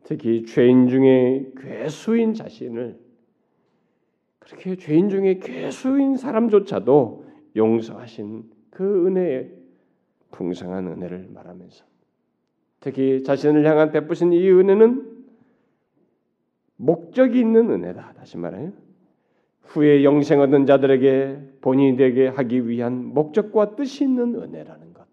특히 0.03 0.45
죄인 0.45 0.89
중에 0.89 1.49
괴수인 1.55 2.33
자신을 2.33 2.99
그렇게 4.47 4.75
죄인 4.77 5.09
중에 5.09 5.39
괴수인 5.39 6.15
사람조차도 6.15 7.25
용서하신 7.55 8.43
그 8.69 9.07
은혜의 9.07 9.51
풍성한 10.31 10.87
은혜를 10.87 11.27
말하면서 11.33 11.85
특히 12.79 13.23
자신을 13.23 13.65
향한 13.65 13.91
베푸신 13.91 14.31
이 14.31 14.49
은혜는 14.49 15.17
목적이 16.77 17.39
있는 17.39 17.69
은혜다. 17.71 18.13
다시 18.13 18.37
말해요. 18.37 18.71
후에 19.63 20.03
영생 20.03 20.39
얻은 20.39 20.65
자들에게 20.65 21.39
본인이 21.59 21.97
되게 21.97 22.27
하기 22.27 22.69
위한 22.69 23.03
목적과 23.03 23.75
뜻이 23.75 24.05
있는 24.05 24.35
은혜라는 24.35 24.93
것. 24.93 25.05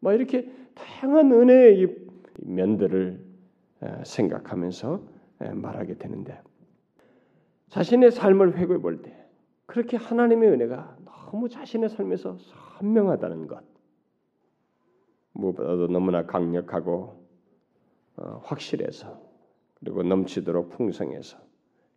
뭐 0.00 0.12
이렇게 0.12 0.50
다양한 0.74 1.32
은혜의 1.32 1.94
면들을 2.38 3.20
생각하면서 4.04 5.02
말하게 5.54 5.94
되는데 5.94 6.40
자신의 7.72 8.10
삶을 8.10 8.58
회고해 8.58 8.80
볼 8.80 9.00
때 9.02 9.16
그렇게 9.64 9.96
하나님의 9.96 10.50
은혜가 10.50 10.98
너무 11.06 11.48
자신의 11.48 11.88
삶에서 11.88 12.36
선명하다는 12.36 13.46
것. 13.46 13.64
무엇보다도 15.32 15.88
너무나 15.88 16.26
강력하고 16.26 17.26
어, 18.16 18.40
확실해서 18.44 19.18
그리고 19.80 20.02
넘치도록 20.02 20.68
풍성해서 20.68 21.38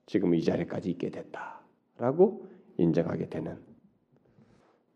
지금 0.06 0.34
이 0.34 0.42
자리까지 0.42 0.92
있게 0.92 1.10
됐다라고 1.10 2.48
인정하게 2.78 3.28
되는 3.28 3.60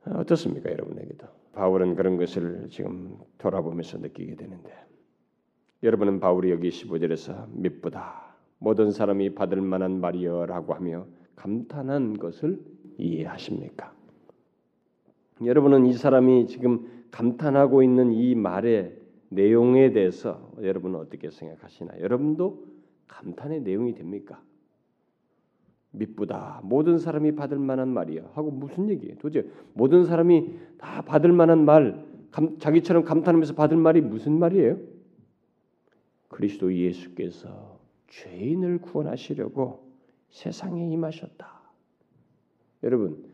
어떻습니까 0.06 0.72
여러분에게도 0.72 1.28
바울은 1.52 1.96
그런 1.96 2.16
것을 2.16 2.70
지금 2.70 3.20
돌아보면서 3.38 3.98
느끼게 3.98 4.36
되는데 4.36 4.74
여러분은 5.84 6.22
바울이 6.22 6.52
여기 6.52 6.70
15절에서 6.70 7.50
미쁘다 7.50 8.29
모든 8.60 8.92
사람이 8.92 9.36
받을 9.36 9.62
만한 9.62 10.00
말이여라고 10.00 10.74
하며 10.74 11.08
감탄한 11.36 12.18
것을 12.18 12.60
이해하십니까? 12.98 13.94
여러분은 15.44 15.86
이 15.86 15.94
사람이 15.94 16.48
지금 16.48 17.06
감탄하고 17.12 17.82
있는 17.82 18.12
이 18.12 18.36
말의 18.36 18.98
내용에 19.30 19.94
대해서 19.94 20.52
여러분은 20.62 21.00
어떻게 21.00 21.30
생각하시나? 21.30 22.00
여러분도 22.02 22.66
감탄의 23.08 23.62
내용이 23.62 23.96
됩니까? 23.96 24.42
미쁘다. 25.92 26.62
모든 26.64 26.98
사람이 26.98 27.36
받을 27.36 27.58
만한 27.58 27.90
말이야. 27.90 28.32
하고 28.34 28.52
무슨 28.52 28.90
얘기예요? 28.90 29.16
도대체 29.18 29.50
모든 29.74 30.06
사람이 30.06 30.54
다 30.78 31.02
받을 31.02 31.32
만한 31.32 31.66
말, 31.66 32.06
감, 32.32 32.60
자기처럼 32.60 33.06
감탄하면서 33.06 33.56
받을 33.56 33.78
말이 33.78 34.02
무슨 34.02 34.38
말이에요? 34.38 34.78
그리스도 36.28 36.74
예수께서 36.74 37.79
죄인을 38.10 38.80
구원하시려고 38.80 39.88
세상에 40.30 40.88
임하셨다. 40.92 41.60
여러분, 42.84 43.30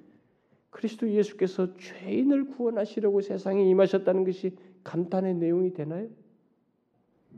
그리스도 0.70 1.10
예수께서 1.10 1.76
죄인을 1.78 2.48
구원하시려고 2.50 3.22
세상에 3.22 3.64
임하셨다는 3.64 4.26
것이 4.26 4.56
감탄의 4.84 5.36
내용이 5.36 5.74
되나요? 5.74 6.08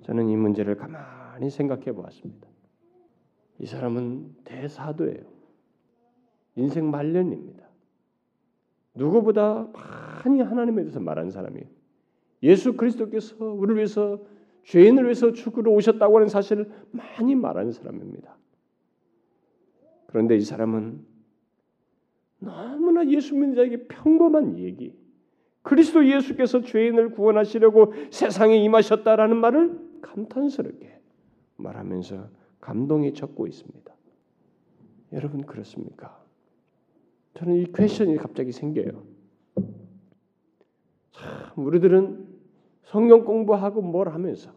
저는 0.04 0.30
이 0.30 0.36
문제를 0.36 0.76
가만히 0.76 1.50
생각해 1.50 1.92
보았습니다. 1.92 2.48
이 3.60 3.66
사람은 3.66 4.36
대사도예요. 4.44 5.24
인생 6.56 6.90
말년입니다. 6.90 7.66
누구보다 8.96 9.68
많이 9.74 10.42
하나님에 10.42 10.82
대해서 10.84 11.00
말한 11.00 11.30
사람이에요. 11.30 11.66
예수 12.44 12.76
그리스도께서 12.76 13.46
우리를 13.46 13.76
위해서 13.76 14.20
죄인을 14.68 15.06
위해서 15.06 15.32
죽으러 15.32 15.72
오셨다고 15.72 16.18
하는 16.18 16.28
사실을 16.28 16.70
많이 16.92 17.36
말하는 17.36 17.72
사람입니다. 17.72 18.36
그런데 20.08 20.36
이 20.36 20.42
사람은 20.42 21.06
너무나 22.40 23.08
예수 23.08 23.34
믿는 23.34 23.56
자에게 23.56 23.88
평범한 23.88 24.60
얘기. 24.60 24.94
그리스도 25.62 26.06
예수께서 26.06 26.62
죄인을 26.62 27.12
구원하시려고 27.12 27.94
세상에 28.12 28.58
임하셨다라는 28.58 29.38
말을 29.38 29.80
감탄스럽게 30.02 31.00
말하면서 31.56 32.30
감동에 32.60 33.14
적고 33.14 33.48
있습니다. 33.48 33.94
여러분 35.14 35.46
그렇습니까? 35.46 36.22
저는 37.36 37.56
이 37.56 37.72
퀘션이 37.72 38.18
갑자기 38.18 38.52
생겨요. 38.52 39.06
참 41.12 41.66
우리들은 41.66 42.28
성경 42.84 43.24
공부하고 43.24 43.82
뭘 43.82 44.10
하면서 44.10 44.57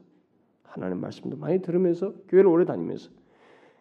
하나님 0.70 1.00
말씀도 1.00 1.37
많이 1.37 1.61
들으면서 1.61 2.14
교회를 2.28 2.48
오래 2.48 2.64
다니면서 2.64 3.11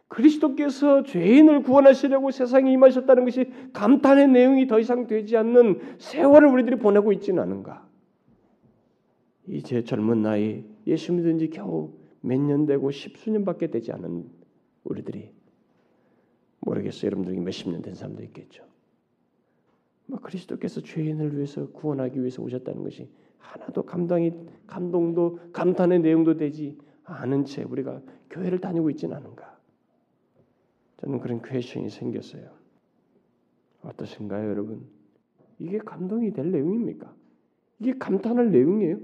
그리스도께서 0.08 1.04
죄인을 1.04 1.62
구원하시려고 1.62 2.32
세상에 2.32 2.74
임하셨다는 2.74 3.26
것이 3.26 3.52
감탄의 3.74 4.28
내용이 4.30 4.66
더 4.68 4.80
이상 4.80 5.06
되지 5.06 5.38
않는 5.38 5.98
세월을 6.00 6.50
우리들이 6.50 6.78
보내고 6.78 7.14
있지는 7.14 7.44
않은가? 7.44 7.88
이제 9.48 9.84
젊은 9.84 10.22
나이 10.24 10.64
예수 10.88 11.14
믿은 11.14 11.38
지 11.38 11.50
겨우 11.50 11.94
몇 12.22 12.40
년 12.42 12.66
되고 12.66 12.90
십수년밖에 12.92 13.68
되지 13.68 13.92
않은 13.92 14.26
우리들이 14.84 15.32
모르겠어요. 16.62 17.06
여러분들이 17.08 17.40
몇십 17.40 17.70
년 17.70 17.82
된 17.82 17.94
사람도 17.94 18.24
있겠죠. 18.24 18.64
뭐 20.08 20.20
그리스도께서 20.20 20.82
죄인을 20.82 21.36
위해서 21.36 21.70
구원하기 21.70 22.20
위해서 22.20 22.42
오셨다는 22.42 22.84
것이 22.84 23.08
하나도 23.40 23.84
감당이 23.84 24.34
감동도 24.68 25.40
감탄의 25.52 26.00
내용도 26.02 26.38
되지 26.38 26.78
않은 27.04 27.46
채 27.46 27.64
우리가 27.64 28.02
교회를 28.30 28.60
다니고 28.60 28.90
있지는 28.92 29.18
않은가? 29.18 29.58
저는 30.98 31.20
그런 31.20 31.42
퀘션이 31.42 31.90
생겼어요. 31.90 32.50
어떠신가요, 33.82 34.50
여러분? 34.50 34.86
이게 35.58 35.78
감동이 35.80 36.32
될 36.32 36.52
내용입니까? 36.52 37.14
이게 37.80 37.94
감탄할 37.98 38.52
내용이에요? 38.52 38.98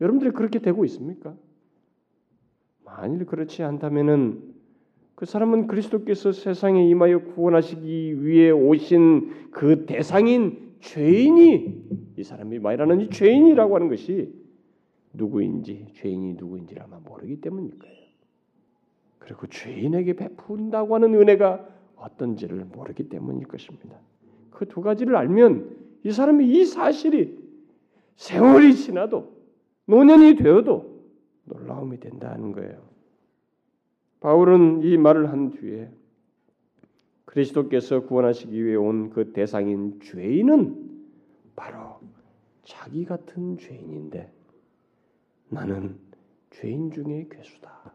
여러분들이 0.00 0.30
그렇게 0.32 0.58
되고 0.58 0.84
있습니까? 0.84 1.34
만일 2.84 3.24
그렇지 3.24 3.62
않다면은 3.62 4.54
그 5.14 5.26
사람은 5.26 5.68
그리스도께서 5.68 6.32
세상에 6.32 6.86
임하여 6.88 7.24
구원하시기 7.24 8.24
위해 8.24 8.50
오신 8.50 9.50
그 9.52 9.86
대상인 9.86 10.63
죄인이 10.84 12.14
이 12.18 12.22
사람이 12.22 12.58
말하는 12.58 13.00
이 13.00 13.10
죄인이라고 13.10 13.74
하는 13.74 13.88
것이 13.88 14.32
누구인지 15.14 15.86
죄인이 15.94 16.34
누구인지를 16.34 16.82
아마 16.82 16.98
모르기 16.98 17.40
때문일 17.40 17.78
거예요. 17.78 18.04
그리고 19.18 19.46
죄인에게 19.46 20.14
베푼다고 20.14 20.94
하는 20.94 21.14
은혜가 21.14 21.66
어떤지를 21.96 22.66
모르기 22.66 23.08
때문일 23.08 23.48
것입니다. 23.48 23.98
그 24.50 24.66
두 24.66 24.82
가지를 24.82 25.16
알면 25.16 25.76
이 26.04 26.12
사람이 26.12 26.46
이 26.46 26.64
사실이 26.66 27.38
세월이 28.16 28.74
지나도 28.74 29.32
노년이 29.86 30.36
되어도 30.36 31.02
놀라움이 31.44 31.98
된다는 31.98 32.52
거예요. 32.52 32.82
바울은 34.20 34.82
이 34.82 34.96
말을 34.98 35.30
한 35.30 35.50
뒤에 35.50 35.90
그리스도께서 37.34 38.02
구원하시기 38.06 38.64
위해 38.64 38.76
온 38.76 39.10
그 39.10 39.32
대상인 39.32 40.00
죄인은 40.00 41.02
바로 41.56 42.00
자기 42.62 43.04
같은 43.04 43.58
죄인인데 43.58 44.32
나는 45.48 45.98
죄인 46.50 46.90
중에 46.92 47.26
괴수다. 47.30 47.92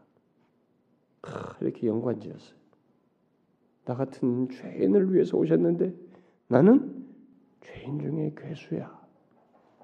이렇게 1.60 1.86
연관지었어요. 1.86 2.58
나 3.86 3.94
같은 3.94 4.48
죄인을 4.50 5.12
위해서 5.12 5.36
오셨는데 5.36 5.94
나는 6.48 7.06
죄인 7.62 7.98
중에 7.98 8.34
괴수야. 8.36 9.00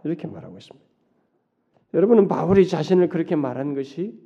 이렇게 0.05 0.27
말하고 0.27 0.57
있습니다. 0.59 0.87
여러분은 1.95 2.29
바울이 2.29 2.69
자신을 2.69 3.09
그렇게 3.09 3.37
말한 3.37 3.75
것이 3.75 4.19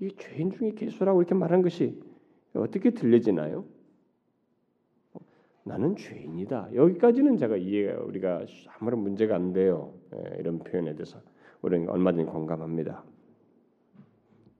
이 0.00 0.10
죄인 0.16 0.52
중에 0.52 0.72
괴수라고 0.72 1.22
이렇게 1.22 1.34
말한 1.34 1.62
것이 1.62 2.00
어떻게 2.54 2.90
들려지나요? 2.90 3.64
나는 5.64 5.96
죄인이다. 5.96 6.70
여기까지는 6.74 7.36
제가 7.36 7.56
이해가 7.56 8.02
우리가 8.02 8.44
아무런 8.78 9.00
문제가 9.00 9.36
안 9.36 9.52
돼요. 9.52 9.92
예, 10.14 10.38
이런 10.38 10.58
표현에 10.60 10.94
대해서 10.94 11.20
우리는 11.60 11.88
얼마든지 11.88 12.30
공감합니다. 12.30 13.04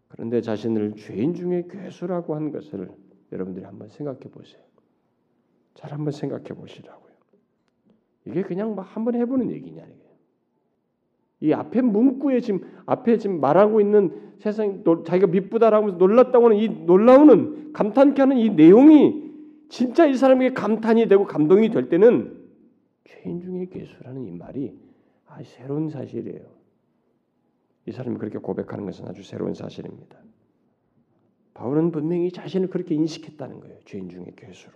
그런데 0.08 0.40
자신을 0.40 0.96
죄인 0.96 1.34
중에 1.34 1.66
괴수라고 1.68 2.34
한 2.34 2.50
것을 2.50 2.90
여러분들이 3.32 3.64
한번 3.64 3.88
생각해 3.88 4.20
보세요. 4.20 4.62
잘 5.74 5.92
한번 5.92 6.12
생각해 6.12 6.44
보시라고요. 6.44 7.12
이게 8.26 8.42
그냥 8.42 8.74
막 8.74 8.82
한번 8.82 9.14
해보는 9.14 9.50
얘기냐 9.50 9.82
이게. 9.84 10.08
이 11.40 11.52
앞에 11.52 11.82
문구에 11.82 12.40
지금 12.40 12.60
앞에 12.84 13.18
지금 13.18 13.40
말하고 13.40 13.80
있는 13.80 14.32
세상 14.38 14.82
자기가 15.04 15.28
미쁘다라고 15.28 15.92
놀랐다고 15.92 16.46
하는 16.46 16.56
이 16.56 16.68
놀라우는 16.68 17.72
감탄케 17.72 18.20
하는 18.20 18.38
이 18.38 18.50
내용이 18.50 19.27
진짜 19.68 20.06
이 20.06 20.14
사람에게 20.14 20.54
감탄이 20.54 21.08
되고 21.08 21.24
감동이 21.24 21.70
될 21.70 21.88
때는 21.88 22.36
죄인 23.04 23.40
중에 23.40 23.66
괴수라는 23.66 24.24
이 24.26 24.30
말이 24.32 24.78
아 25.26 25.42
새로운 25.42 25.90
사실이에요. 25.90 26.58
이 27.86 27.92
사람이 27.92 28.18
그렇게 28.18 28.38
고백하는 28.38 28.84
것은 28.84 29.06
아주 29.06 29.22
새로운 29.22 29.54
사실입니다. 29.54 30.18
바울은 31.54 31.90
분명히 31.90 32.30
자신을 32.30 32.68
그렇게 32.68 32.94
인식했다는 32.94 33.60
거예요. 33.60 33.78
죄인 33.84 34.08
중에 34.08 34.26
괴수로. 34.36 34.72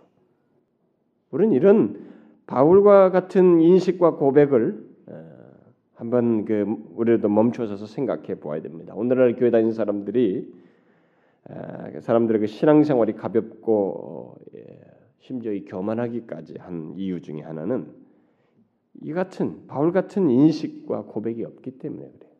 우리는 1.30 1.54
이런 1.54 2.10
바울과 2.46 3.10
같은 3.10 3.60
인식과 3.60 4.16
고백을 4.16 4.84
어, 5.06 5.32
한번 5.94 6.44
그 6.44 6.66
우리도 6.94 7.28
멈춰서서 7.28 7.86
생각해 7.86 8.36
보아야 8.40 8.60
됩니다. 8.62 8.94
오늘날 8.94 9.36
교회 9.36 9.50
다니는 9.50 9.72
사람들이 9.72 10.52
어, 10.56 10.61
사람들의 12.00 12.40
그 12.40 12.46
신앙생활이 12.46 13.14
가볍고 13.14 13.94
어, 13.96 14.36
예, 14.56 14.80
심지어 15.18 15.52
이 15.52 15.64
교만하기까지 15.64 16.56
한 16.58 16.94
이유 16.96 17.20
중에 17.20 17.40
하나는 17.40 17.92
이 19.00 19.12
같은 19.12 19.66
바울 19.66 19.92
같은 19.92 20.30
인식과 20.30 21.04
고백이 21.04 21.44
없기 21.44 21.78
때문에 21.78 22.10
그래요. 22.10 22.32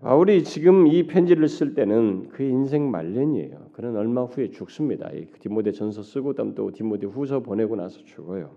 바울이 0.00 0.44
지금 0.44 0.86
이 0.86 1.06
편지를 1.06 1.46
쓸 1.46 1.74
때는 1.74 2.28
그 2.30 2.42
인생 2.42 2.90
말년이에요. 2.90 3.68
그는 3.72 3.96
얼마 3.96 4.24
후에 4.24 4.50
죽습니다. 4.50 5.10
디모데 5.40 5.72
전서 5.72 6.02
쓰고 6.02 6.32
또 6.54 6.72
디모데 6.72 7.06
후서 7.06 7.40
보내고 7.40 7.76
나서 7.76 8.02
죽어요. 8.04 8.56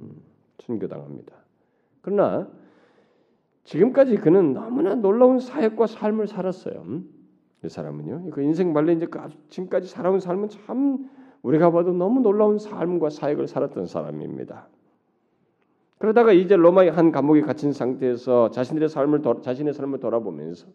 음, 0.00 0.16
순교당합니다. 0.58 1.36
그러나 2.02 2.50
지금까지 3.64 4.16
그는 4.16 4.52
너무나 4.52 4.96
놀라운 4.96 5.38
사역과 5.38 5.86
삶을 5.86 6.26
살았어요. 6.26 6.82
음? 6.86 7.19
이 7.64 7.68
사람은요. 7.68 8.30
그 8.30 8.42
인생 8.42 8.72
말년 8.72 8.96
이제 8.96 9.06
그 9.06 9.20
지금까지 9.48 9.88
살아온 9.88 10.20
삶은 10.20 10.48
참 10.48 11.10
우리가 11.42 11.70
봐도 11.70 11.92
너무 11.92 12.20
놀라운 12.20 12.58
삶과 12.58 13.10
사역을 13.10 13.46
살았던 13.46 13.86
사람입니다. 13.86 14.68
그러다가 15.98 16.32
이제 16.32 16.56
로마의 16.56 16.90
한 16.90 17.12
감옥에 17.12 17.42
갇힌 17.42 17.72
상태에서 17.72 18.50
자신들의 18.50 18.88
삶을 18.88 19.22
자신의 19.42 19.74
삶을 19.74 20.00
돌아보면서 20.00 20.66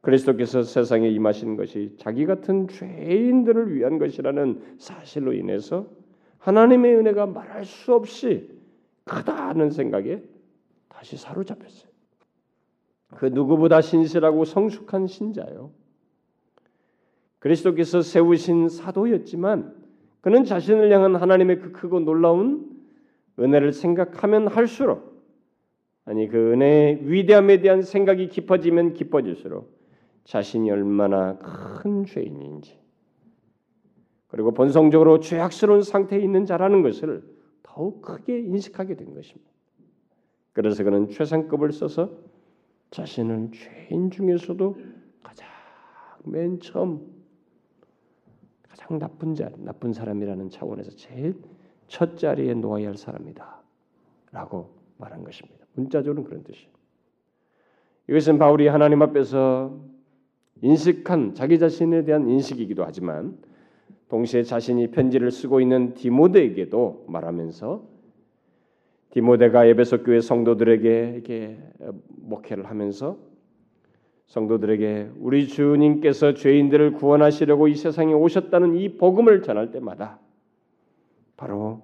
그리스도께서 0.00 0.62
세상에 0.62 1.08
임하신 1.08 1.56
것이 1.56 1.94
자기 1.98 2.24
같은 2.24 2.68
죄인들을 2.68 3.74
위한 3.74 3.98
것이라는 3.98 4.76
사실로 4.78 5.32
인해서 5.32 5.86
하나님의 6.38 6.96
은혜가 6.96 7.26
말할 7.26 7.64
수 7.64 7.92
없이 7.92 8.48
크다는 9.04 9.70
생각에 9.70 10.22
다시 10.88 11.16
사로잡혔어요. 11.16 11.85
그 13.14 13.26
누구보다 13.26 13.80
신실하고 13.80 14.44
성숙한 14.44 15.06
신자요. 15.06 15.70
그리스도께서 17.38 18.02
세우신 18.02 18.68
사도였지만 18.68 19.74
그는 20.20 20.44
자신을 20.44 20.90
향한 20.92 21.14
하나님의 21.14 21.60
그 21.60 21.72
크고 21.72 22.00
놀라운 22.00 22.68
은혜를 23.38 23.72
생각하면 23.72 24.48
할수록 24.48 25.22
아니 26.04 26.28
그 26.28 26.52
은혜의 26.52 27.10
위대함에 27.10 27.60
대한 27.60 27.82
생각이 27.82 28.28
깊어지면 28.28 28.94
깊어질수록 28.94 29.76
자신이 30.24 30.70
얼마나 30.70 31.38
큰 31.38 32.04
죄인인지 32.04 32.80
그리고 34.28 34.52
본성적으로 34.52 35.20
죄악스러운 35.20 35.82
상태에 35.82 36.18
있는 36.20 36.44
자라는 36.46 36.82
것을 36.82 37.22
더욱 37.62 38.02
크게 38.02 38.38
인식하게 38.40 38.96
된 38.96 39.14
것입니다. 39.14 39.50
그래서 40.52 40.82
그는 40.82 41.08
최상급을 41.08 41.72
써서 41.72 42.10
자신을 42.90 43.50
죄인 43.52 44.10
중에서도 44.10 44.76
가장 45.22 45.48
맨 46.24 46.60
처음 46.60 47.16
가장 48.68 48.98
나쁜 48.98 49.34
자, 49.34 49.50
나쁜 49.58 49.92
사람이라는 49.92 50.50
차원에서 50.50 50.90
제일 50.92 51.34
첫 51.88 52.18
자리에 52.18 52.54
놓아야 52.54 52.88
할 52.88 52.96
사람이다. 52.96 53.62
라고 54.32 54.76
말한 54.98 55.24
것입니다. 55.24 55.64
문자적으로는 55.74 56.24
그런 56.24 56.44
뜻이에요. 56.44 56.70
이것은 58.08 58.38
바울이 58.38 58.68
하나님 58.68 59.02
앞에서 59.02 59.78
인식한 60.62 61.34
자기 61.34 61.58
자신에 61.58 62.04
대한 62.04 62.28
인식이기도 62.28 62.84
하지만 62.84 63.38
동시에 64.08 64.42
자신이 64.42 64.90
편지를 64.90 65.30
쓰고 65.30 65.60
있는 65.60 65.94
디모데에게도 65.94 67.06
말하면서 67.08 67.95
디모데가 69.10 69.64
에베소 69.64 70.02
교회 70.02 70.20
성도들에게 70.20 71.12
이렇게 71.14 71.58
목회를 72.08 72.66
하면서 72.66 73.18
성도들에게 74.26 75.12
우리 75.18 75.46
주님께서 75.46 76.34
죄인들을 76.34 76.92
구원하시려고 76.92 77.68
이 77.68 77.74
세상에 77.74 78.12
오셨다는 78.12 78.76
이 78.76 78.96
복음을 78.96 79.42
전할 79.42 79.70
때마다 79.70 80.18
바로 81.36 81.82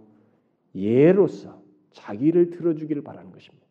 예로서 0.75 1.63
자기를 1.93 2.51
들어주기를 2.51 3.03
바라는 3.03 3.33
것입니다. 3.33 3.67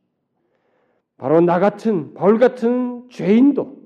바로 1.18 1.42
나 1.42 1.60
같은 1.60 2.14
바울 2.14 2.40
같은 2.40 3.10
죄인도 3.10 3.82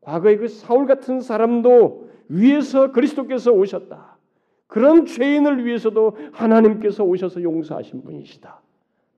과거의 0.00 0.36
그 0.38 0.48
사울 0.48 0.86
같은 0.86 1.20
사람도 1.20 2.10
위에서 2.28 2.92
그리스도께서 2.92 3.52
오셨다. 3.52 4.18
그런 4.66 5.06
죄인을 5.06 5.64
위해서도 5.64 6.16
하나님께서 6.32 7.04
오셔서 7.04 7.42
용서하신 7.42 8.02
분이시다. 8.02 8.60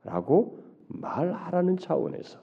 라고 0.07 0.61
말하라는 0.87 1.77
차원에서 1.77 2.39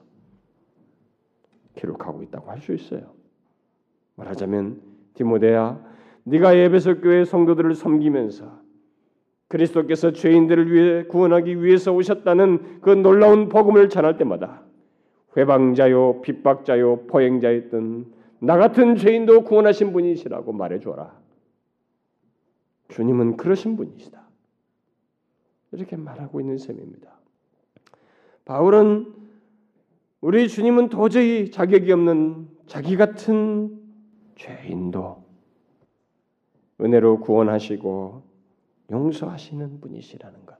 기록하고 1.76 2.22
있다고 2.22 2.50
할 2.50 2.60
수 2.60 2.72
있어요. 2.72 3.14
말하자면 4.16 4.80
디모데야 5.14 5.82
네가 6.24 6.52
에베소 6.52 7.00
교회 7.00 7.24
성도들을 7.24 7.74
섬기면서 7.74 8.62
그리스도께서 9.48 10.12
죄인들을 10.12 10.72
위해 10.72 11.04
구원하기 11.04 11.62
위해서 11.62 11.92
오셨다는 11.92 12.80
그 12.80 12.90
놀라운 12.90 13.48
복음을 13.48 13.88
전할 13.88 14.16
때마다 14.18 14.62
회방자요, 15.36 16.20
핍박자요, 16.22 17.06
포행자였던 17.06 18.12
나 18.40 18.56
같은 18.56 18.96
죄인도 18.96 19.44
구원하신 19.44 19.92
분이시라고 19.92 20.52
말해 20.52 20.80
줘라. 20.80 21.18
주님은 22.88 23.36
그러신 23.36 23.76
분이시다. 23.76 24.22
이렇게 25.72 25.96
말하고 25.96 26.40
있는 26.40 26.58
셈입니다. 26.58 27.23
바울은 28.44 29.14
우리 30.20 30.48
주님은 30.48 30.88
도저히 30.88 31.50
자격이 31.50 31.92
없는 31.92 32.48
자기 32.66 32.96
같은 32.96 33.80
죄인도 34.36 35.22
은혜로 36.80 37.20
구원하시고 37.20 38.22
용서하시는 38.90 39.80
분이시라는 39.80 40.46
것. 40.46 40.58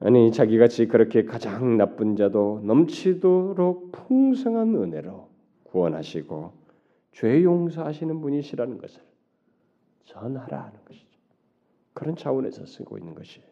아니 0.00 0.30
자기같이 0.30 0.86
그렇게 0.86 1.24
가장 1.24 1.76
나쁜 1.76 2.14
자도 2.14 2.62
넘치도록 2.64 3.92
풍성한 3.92 4.74
은혜로 4.76 5.28
구원하시고 5.64 6.52
죄 7.12 7.42
용서하시는 7.42 8.20
분이시라는 8.20 8.78
것을 8.78 9.02
전하라 10.04 10.62
하는 10.66 10.84
것이죠. 10.84 11.18
그런 11.94 12.14
차원에서 12.14 12.64
쓰고 12.64 12.96
있는 12.98 13.14
것이에요. 13.14 13.46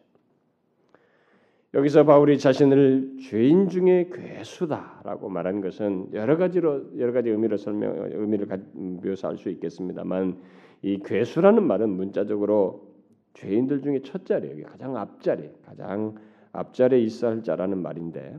여기서 1.77 2.05
바울이 2.05 2.39
자신을 2.39 3.17
죄인 3.21 3.69
중에 3.69 4.09
괴수다라고 4.11 5.29
말한 5.29 5.61
것은 5.61 6.09
여러 6.13 6.35
가지로 6.35 6.97
여러 6.97 7.13
가지 7.13 7.29
의미로 7.29 7.55
설명 7.55 8.09
의미를 8.13 8.47
묘사할 8.73 9.37
수 9.37 9.49
있겠습니다만 9.51 10.39
이 10.81 10.99
괴수라는 11.05 11.61
말은 11.61 11.89
문자적으로 11.89 12.87
죄인들 13.35 13.83
중에 13.83 14.01
첫 14.01 14.25
자리예요. 14.25 14.65
가장 14.65 14.97
앞자리, 14.97 15.51
가장 15.67 16.15
앞자리에 16.51 16.99
있어야 16.99 17.31
할 17.33 17.43
자라는 17.43 17.77
말인데 17.77 18.35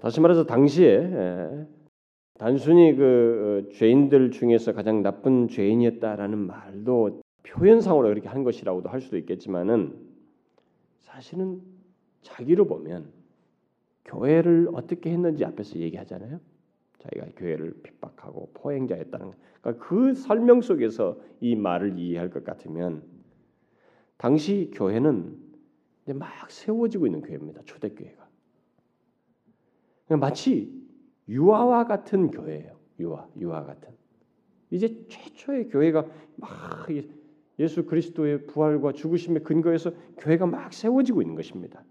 다시 0.00 0.22
말해서 0.22 0.46
당시에 0.46 1.66
단순히 2.38 2.96
그 2.96 3.66
어, 3.68 3.72
죄인들 3.74 4.30
중에서 4.30 4.72
가장 4.72 5.02
나쁜 5.02 5.48
죄인이었다라는 5.48 6.38
말도 6.38 7.20
표현상으로 7.42 8.08
그렇게 8.08 8.28
한 8.28 8.42
것이라고도 8.42 8.88
할 8.88 9.02
수도 9.02 9.18
있겠지만은 9.18 9.92
사실은 11.00 11.73
자기로 12.24 12.66
보면 12.66 13.12
교회를 14.04 14.68
어떻게 14.72 15.10
했는지 15.12 15.44
앞에서 15.44 15.78
얘기하잖아요. 15.78 16.40
자기가 16.98 17.26
교회를 17.36 17.74
핍박하고 17.82 18.50
포행자였다는 18.54 19.32
그러니까 19.60 19.86
그 19.86 20.14
설명 20.14 20.60
속에서 20.60 21.20
이 21.40 21.54
말을 21.54 21.98
이해할 21.98 22.30
것 22.30 22.44
같으면 22.44 23.02
당시 24.16 24.70
교회는 24.74 25.38
막 26.14 26.50
세워지고 26.50 27.06
있는 27.06 27.22
교회입니다. 27.22 27.62
초대교회가 27.64 28.28
마치 30.20 30.72
유아와 31.28 31.86
같은 31.86 32.30
교회예요. 32.30 32.76
유아, 33.00 33.28
유아 33.38 33.64
같은. 33.64 33.90
이제 34.70 35.04
최초의 35.08 35.68
교회가 35.68 36.06
막 36.36 36.86
예수 37.58 37.84
그리스도의 37.86 38.46
부활과 38.46 38.92
죽으심의 38.92 39.42
근거에서 39.44 39.92
교회가 40.18 40.46
막 40.46 40.72
세워지고 40.72 41.22
있는 41.22 41.34
것입니다. 41.34 41.84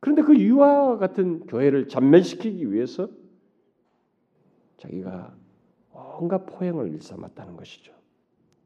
그런데 0.00 0.22
그 0.22 0.38
유아와 0.38 0.98
같은 0.98 1.40
교회를 1.46 1.88
잔멸시키기 1.88 2.72
위해서 2.72 3.08
자기가 4.76 5.34
온갖 5.92 6.46
포행을 6.46 6.92
일삼았다는 6.92 7.56
것이죠. 7.56 7.92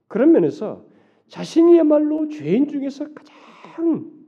그런 0.09 0.33
면에서 0.33 0.85
자신이야말로 1.29 2.29
죄인 2.29 2.69
중에서 2.69 3.07
가장 3.15 4.23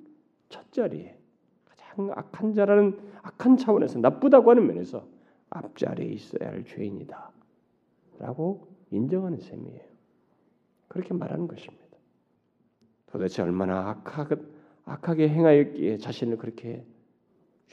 앞자리에 0.75 1.17
가장 1.65 2.11
악한 2.11 2.55
자라는 2.55 2.99
악한 3.23 3.57
차원에서 3.57 4.01
나쁘다고 4.01 4.51
하는 4.51 4.67
면에서 4.67 5.07
앞자리에 5.51 6.07
있어야 6.07 6.51
할 6.51 6.65
죄인이다. 6.65 7.31
라고 8.19 8.69
인정하는 8.91 9.39
셈이에요. 9.39 9.81
그렇게 10.89 11.15
말하는 11.15 11.47
것입니다. 11.47 11.85
도대체 13.07 13.43
얼마나 13.43 13.91
악하게, 13.91 14.37
악하게 14.85 15.29
행하였기에 15.29 15.99
자신을 15.99 16.37
그렇게 16.39 16.85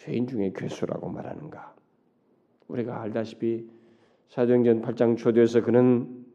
죄인 0.02 0.26
중에 0.26 0.52
괴수라고 0.56 1.10
말하는가? 1.10 1.76
우리가 2.68 3.02
알다시피 3.04 3.70
사도행전 4.30 4.82
8장 4.82 5.16
초대에서 5.16 5.62
그는 5.62 6.26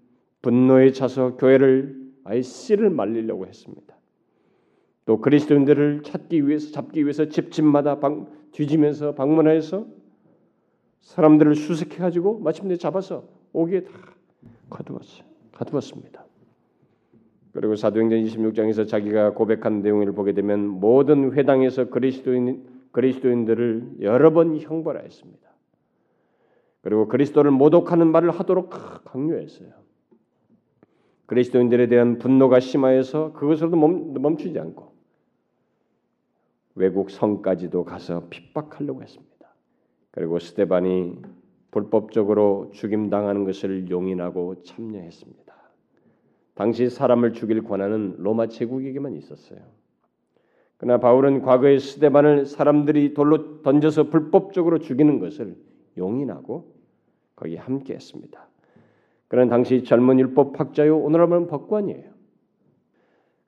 분노에 0.40 0.92
차서 0.92 1.36
교회를 1.36 1.96
아예 2.22 2.42
씨를 2.42 2.90
말리려고 2.90 3.46
했습니다. 3.46 3.96
또 5.04 5.20
그리스도인들을 5.20 6.02
찾기 6.04 6.46
위해서 6.46 6.70
잡기 6.70 7.02
위해서 7.02 7.28
집집마다 7.28 7.98
방, 7.98 8.28
뒤지면서 8.52 9.16
방문해서 9.16 9.86
사람들을 11.00 11.56
수색해 11.56 11.96
가지고 11.96 12.38
마침내 12.38 12.76
잡아서 12.76 13.24
오기에 13.52 13.82
다 13.82 13.90
가두었어요. 14.70 15.26
가두었습니다. 15.52 16.24
그리고 17.52 17.74
사도행전 17.74 18.22
26장에서 18.22 18.86
자기가 18.86 19.32
고백한 19.32 19.82
내용을 19.82 20.12
보게 20.12 20.32
되면 20.32 20.68
모든 20.68 21.32
회당에서 21.32 21.86
그리스도인 21.86 22.75
그리스도인들을 22.96 23.96
여러 24.00 24.32
번 24.32 24.58
형벌하였습니다. 24.58 25.50
그리고 26.80 27.08
그리스도를 27.08 27.50
모독하는 27.50 28.06
말을 28.06 28.30
하도록 28.30 28.70
강요했어요. 29.04 29.68
그리스도인들에 31.26 31.88
대한 31.88 32.16
분노가 32.16 32.58
심하여서 32.58 33.34
그것으로도 33.34 33.76
멈추지 33.76 34.58
않고 34.58 34.94
외국 36.74 37.10
성까지도 37.10 37.84
가서 37.84 38.28
핍박하려고 38.30 39.02
했습니다. 39.02 39.54
그리고 40.10 40.38
스테반이 40.38 41.20
불법적으로 41.72 42.70
죽임 42.72 43.10
당하는 43.10 43.44
것을 43.44 43.90
용인하고 43.90 44.62
참여했습니다. 44.62 45.54
당시 46.54 46.88
사람을 46.88 47.34
죽일 47.34 47.62
권한은 47.62 48.16
로마 48.20 48.46
제국에게만 48.46 49.16
있었어요. 49.16 49.60
그러나 50.78 50.98
바울은 50.98 51.42
과거에 51.42 51.78
스테반을 51.78 52.46
사람들이 52.46 53.14
돌로 53.14 53.62
던져서 53.62 54.10
불법적으로 54.10 54.78
죽이는 54.78 55.18
것을 55.18 55.56
용인하고 55.96 56.74
거기 57.34 57.56
함께했습니다. 57.56 58.46
그는 59.28 59.48
당시 59.48 59.84
젊은 59.84 60.18
율법 60.18 60.58
학자요 60.60 60.98
오늘날은 60.98 61.46
법관이에요. 61.48 62.16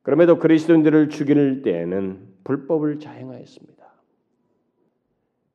그럼에도 0.03 0.38
그리스도인들을 0.38 1.11
죽일 1.11 1.62
때에는 1.62 2.21
불법을 2.45 2.99
자행하였습니다. 2.99 3.79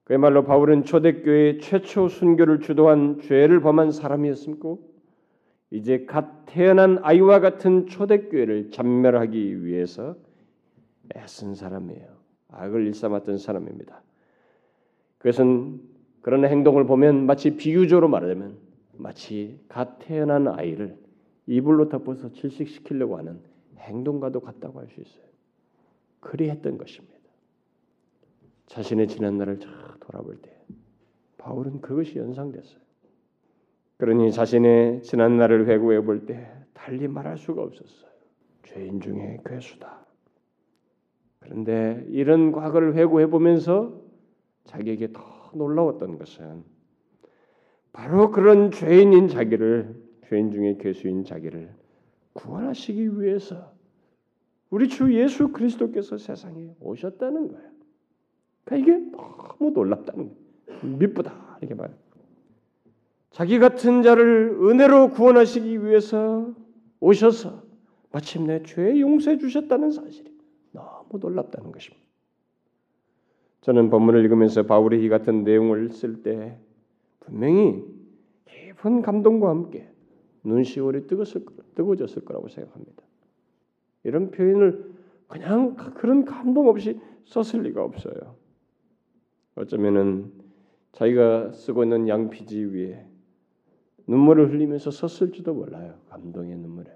그야말로 0.04 0.44
바울은 0.44 0.84
초대교회 0.84 1.58
최초 1.60 2.08
순교를 2.08 2.60
주도한 2.60 3.20
죄를 3.22 3.62
범한 3.62 3.92
사람이었음고 3.92 4.94
이제 5.72 6.06
갓 6.06 6.46
태어난 6.46 7.00
아이와 7.02 7.40
같은 7.40 7.88
초대교회를 7.88 8.70
잔멸하기 8.70 9.66
위해서 9.66 10.16
애쓴 11.16 11.56
사람이에요. 11.56 12.08
악을 12.50 12.86
일삼았던 12.88 13.38
사람입니다. 13.38 14.02
그것은 15.18 15.82
그런 16.22 16.46
행동을 16.46 16.86
보면 16.86 17.26
마치 17.26 17.56
비유적으로 17.58 18.08
말하자면 18.10 18.58
마치 18.94 19.60
갓 19.68 20.00
태어난 20.00 20.48
아이를 20.48 20.98
이불로 21.48 21.90
덮어서 21.90 22.32
질식시키려고 22.32 23.18
하는 23.18 23.40
행동과도 23.78 24.40
같다고 24.40 24.80
할 24.80 24.88
수 24.90 25.02
있어요. 25.02 25.24
그리했던 26.22 26.78
것입니다. 26.78 27.14
자신의 28.68 29.08
지난 29.10 29.38
날을 29.38 29.60
잘 29.60 29.72
돌아볼 30.00 30.38
때 30.42 30.56
바울은 31.38 31.82
그것이 31.82 32.18
연상됐어요. 32.18 32.80
그러니 33.98 34.32
자신의 34.32 35.04
지난 35.04 35.38
날을 35.38 35.68
회고해 35.68 36.02
볼 36.02 36.26
때 36.26 36.50
달리 36.74 37.08
말할 37.08 37.38
수가 37.38 37.62
없었어요. 37.62 38.10
죄인 38.64 39.02
중에 39.02 39.40
괴수다. 39.46 40.03
그런데 41.44 42.06
이런 42.10 42.52
과거를 42.52 42.96
회고해 42.96 43.28
보면서 43.28 44.02
자기에게 44.66 45.12
더 45.12 45.22
놀라웠던 45.54 46.18
것은 46.18 46.64
바로 47.92 48.32
그런 48.32 48.72
죄인인 48.72 49.28
자기를 49.28 50.02
죄인 50.28 50.52
중에 50.52 50.78
괴수인 50.80 51.26
자기를 51.26 51.70
구원하시기 52.34 53.22
위해서 53.22 53.74
우리 54.70 54.88
주 54.88 55.14
예수 55.14 55.50
그리스도께서 55.50 56.18
세상에 56.18 56.74
오셨다는 56.80 57.50
거예요. 57.50 57.70
그러니까 58.64 58.92
이게 58.92 59.12
너무 59.12 59.72
놀랍다는 59.72 60.30
거예요. 60.30 60.98
미쁘다 60.98 61.58
이렇게 61.62 61.76
말. 61.76 61.94
자기 63.30 63.60
같은 63.60 64.02
자를 64.02 64.58
은혜로 64.62 65.12
구원하시기 65.12 65.86
위해서 65.86 66.54
오셔서 67.00 67.64
마침내 68.12 68.64
죄 68.64 69.00
용서해 69.00 69.38
주셨다는 69.38 69.92
사실이 69.92 70.33
너무 70.74 71.20
놀랍다는 71.20 71.72
것입니다. 71.72 72.04
저는 73.62 73.90
본문을 73.90 74.22
읽으면서 74.24 74.64
바울이 74.64 75.04
이 75.04 75.10
같은 75.10 75.46
내용을 75.46 75.92
쓸 75.92 76.22
때 76.22 76.58
분명히 77.22 77.86
깊은 78.46 79.02
감동과 79.02 79.50
함께 79.50 79.90
눈시울이 80.44 81.08
뜨거웠을, 81.08 81.46
뜨거워졌을 81.76 82.26
거라고 82.26 82.50
생각합니다. 82.50 83.04
이런 84.04 84.32
표현을 84.32 84.94
그냥 85.30 85.76
그런 85.76 86.26
감동 86.26 86.68
없이 86.68 87.00
썼을 87.26 87.64
리가 87.64 87.82
없어요. 87.84 88.36
어쩌면은 89.56 90.34
자기가 90.92 91.54
쓰고 91.54 91.84
있는 91.84 92.10
양피지 92.10 92.66
위에 92.66 93.08
눈물을 94.08 94.52
흘리면서 94.52 94.92
썼을지도 94.92 95.54
몰라요. 95.54 95.96
감동의 96.10 96.58
눈물에. 96.58 96.92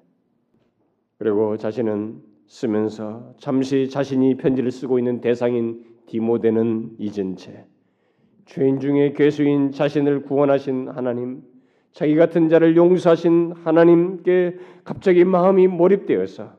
그리고 1.17 1.55
자신은 1.57 2.21
쓰면서 2.47 3.33
잠시 3.37 3.89
자신이 3.89 4.35
편지를 4.37 4.71
쓰고 4.71 4.99
있는 4.99 5.21
대상인 5.21 5.83
디모데는 6.07 6.95
잊은 6.97 7.35
채 7.35 7.65
죄인 8.45 8.79
중에 8.79 9.13
괴수인 9.13 9.71
자신을 9.71 10.23
구원하신 10.23 10.87
하나님, 10.87 11.43
자기 11.91 12.15
같은 12.15 12.47
자를 12.47 12.77
용서하신 12.77 13.53
하나님께 13.63 14.55
갑자기 14.83 15.25
마음이 15.25 15.67
몰입되어서 15.67 16.53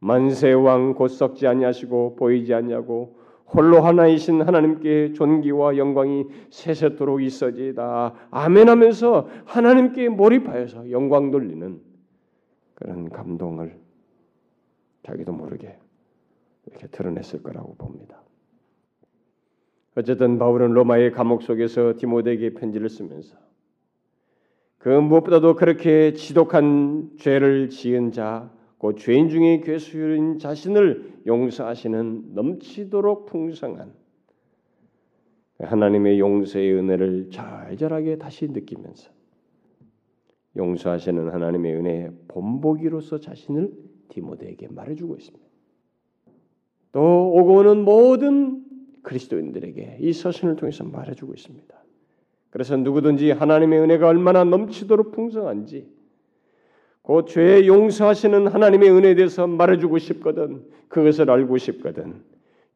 만세 0.00 0.52
왕 0.52 0.94
곧 0.94 1.08
썩지 1.08 1.46
아니하시고 1.46 2.16
보이지 2.16 2.52
않냐고 2.52 3.20
홀로 3.46 3.82
하나이신 3.82 4.42
하나님께 4.42 5.12
존귀와 5.12 5.76
영광이 5.76 6.24
세세토록 6.50 7.22
있어지다. 7.22 8.14
아멘하면서 8.30 9.28
하나님께 9.44 10.08
몰입하여서 10.08 10.90
영광 10.90 11.30
돌리는 11.30 11.80
그런 12.74 13.10
감동을 13.10 13.81
자기도 15.02 15.32
모르게 15.32 15.76
이렇게 16.66 16.86
드러냈을 16.86 17.42
거라고 17.42 17.74
봅니다. 17.76 18.22
어쨌든 19.94 20.38
바울은 20.38 20.72
로마의 20.72 21.12
감옥 21.12 21.42
속에서 21.42 21.94
디모데에게 21.98 22.54
편지를 22.54 22.88
쓰면서 22.88 23.36
그 24.78 24.88
무엇보다도 24.88 25.54
그렇게 25.54 26.12
지독한 26.12 27.10
죄를 27.18 27.68
지은 27.68 28.10
자, 28.10 28.50
그 28.78 28.94
죄인 28.96 29.28
중에 29.28 29.60
괴수인 29.60 30.38
자신을 30.38 31.20
용서하시는 31.26 32.34
넘치도록 32.34 33.26
풍성한 33.26 33.92
하나님의 35.60 36.18
용서의 36.18 36.74
은혜를 36.74 37.30
절절하게 37.30 38.18
다시 38.18 38.48
느끼면서 38.48 39.10
용서하시는 40.56 41.30
하나님의 41.30 41.74
은혜의 41.76 42.10
본보기로서 42.26 43.20
자신을 43.20 43.72
디모데에게 44.12 44.68
말해주고 44.68 45.16
있습니다. 45.16 45.46
또 46.92 47.32
오고 47.32 47.54
오는 47.54 47.84
모든 47.84 48.64
그리스도인들에게 49.02 49.98
이 50.00 50.12
서신을 50.12 50.56
통해서 50.56 50.84
말해주고 50.84 51.32
있습니다. 51.34 51.82
그래서 52.50 52.76
누구든지 52.76 53.30
하나님의 53.30 53.80
은혜가 53.80 54.08
얼마나 54.08 54.44
넘치도록 54.44 55.12
풍성한지 55.12 55.90
그 57.02 57.24
죄 57.26 57.66
용서하시는 57.66 58.46
하나님의 58.46 58.90
은혜에 58.90 59.14
대해서 59.16 59.46
말해주고 59.46 59.98
싶거든 59.98 60.64
그것을 60.88 61.30
알고 61.30 61.58
싶거든 61.58 62.22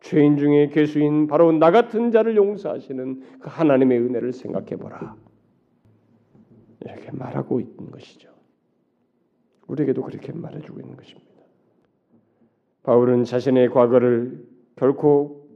죄인 0.00 0.36
중에 0.36 0.70
괴수인 0.70 1.26
바로 1.26 1.52
나 1.52 1.70
같은 1.70 2.10
자를 2.10 2.36
용서하시는 2.36 3.38
그 3.38 3.50
하나님의 3.50 4.00
은혜를 4.00 4.32
생각해 4.32 4.76
보라 4.76 5.16
이렇게 6.80 7.10
말하고 7.12 7.60
있는 7.60 7.90
것이죠. 7.90 8.30
우리에게도 9.66 10.02
그렇게 10.02 10.32
말해주고 10.32 10.80
있는 10.80 10.96
것입니다. 10.96 11.25
바울은 12.86 13.24
자신의 13.24 13.70
과거를 13.70 14.46
결코 14.76 15.48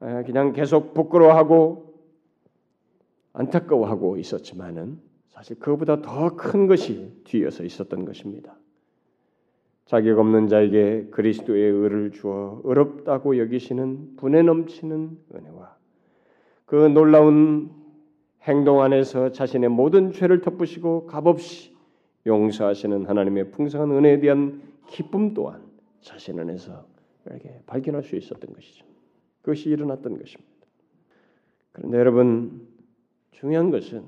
그냥 0.00 0.52
계속 0.52 0.92
부끄러워하고 0.92 1.94
안타까워하고 3.32 4.16
있었지만은 4.18 4.98
사실 5.28 5.56
그보다 5.60 6.02
더 6.02 6.36
큰 6.36 6.66
것이 6.66 7.22
뒤에서 7.22 7.62
있었던 7.62 8.04
것입니다. 8.04 8.56
자격 9.84 10.18
없는 10.18 10.48
자에게 10.48 11.10
그리스도의 11.12 11.62
의를 11.62 12.10
주어 12.10 12.60
의롭다고 12.64 13.38
여기시는 13.38 14.16
분에 14.16 14.42
넘치는 14.42 15.18
은혜와 15.36 15.76
그 16.66 16.74
놀라운 16.74 17.70
행동 18.42 18.82
안에서 18.82 19.30
자신의 19.30 19.70
모든 19.70 20.10
죄를 20.10 20.40
덮으시고 20.40 21.06
값없이 21.06 21.72
용서하시는 22.26 23.06
하나님의 23.06 23.52
풍성한 23.52 23.92
은혜에 23.92 24.18
대한 24.18 24.60
기쁨 24.88 25.34
또한 25.34 25.71
자신 26.02 26.38
안에서 26.38 26.86
이렇게 27.26 27.60
발견할 27.66 28.02
수 28.02 28.16
있었던 28.16 28.52
것이죠. 28.52 28.84
그것이 29.40 29.70
일어났던 29.70 30.18
것입니다. 30.18 30.52
그런데 31.72 31.98
여러분 31.98 32.68
중요한 33.30 33.70
것은 33.70 34.04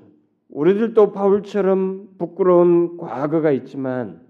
우리들도 0.49 1.11
바울처럼 1.11 2.15
부끄러운 2.17 2.97
과거가 2.97 3.51
있지만 3.51 4.25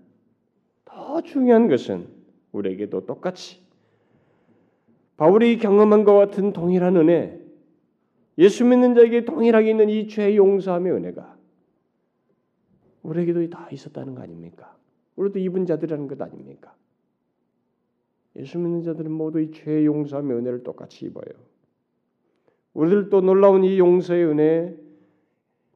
더 0.86 1.22
중요한 1.22 1.68
것은 1.68 2.08
우리에게도 2.52 3.06
똑같이 3.06 3.66
바울이 5.18 5.58
경험한 5.58 6.04
것 6.04 6.14
같은 6.14 6.52
동일한 6.54 6.98
은혜, 6.98 7.42
예수 8.38 8.66
믿는 8.66 8.96
자에게 8.96 9.26
동일하게 9.26 9.70
있는 9.70 9.90
이죄 9.90 10.36
용서함의 10.36 10.92
은혜가 10.92 11.38
우리에게도 13.04 13.50
다 13.50 13.70
있었다는 13.72 14.16
거 14.16 14.22
아닙니까? 14.22 14.76
우리도 15.16 15.40
입은 15.40 15.66
자들이라는 15.66 16.08
것 16.08 16.22
아닙니까? 16.22 16.76
예수 18.38 18.58
믿는 18.58 18.84
자들은 18.84 19.12
모두 19.12 19.40
이죄 19.40 19.86
용서함의 19.86 20.38
은혜를 20.38 20.64
똑같이 20.64 21.06
입어요. 21.06 21.26
우리들도 22.74 23.22
놀라운 23.22 23.64
이 23.64 23.80
용서의 23.80 24.26
은혜, 24.26 24.76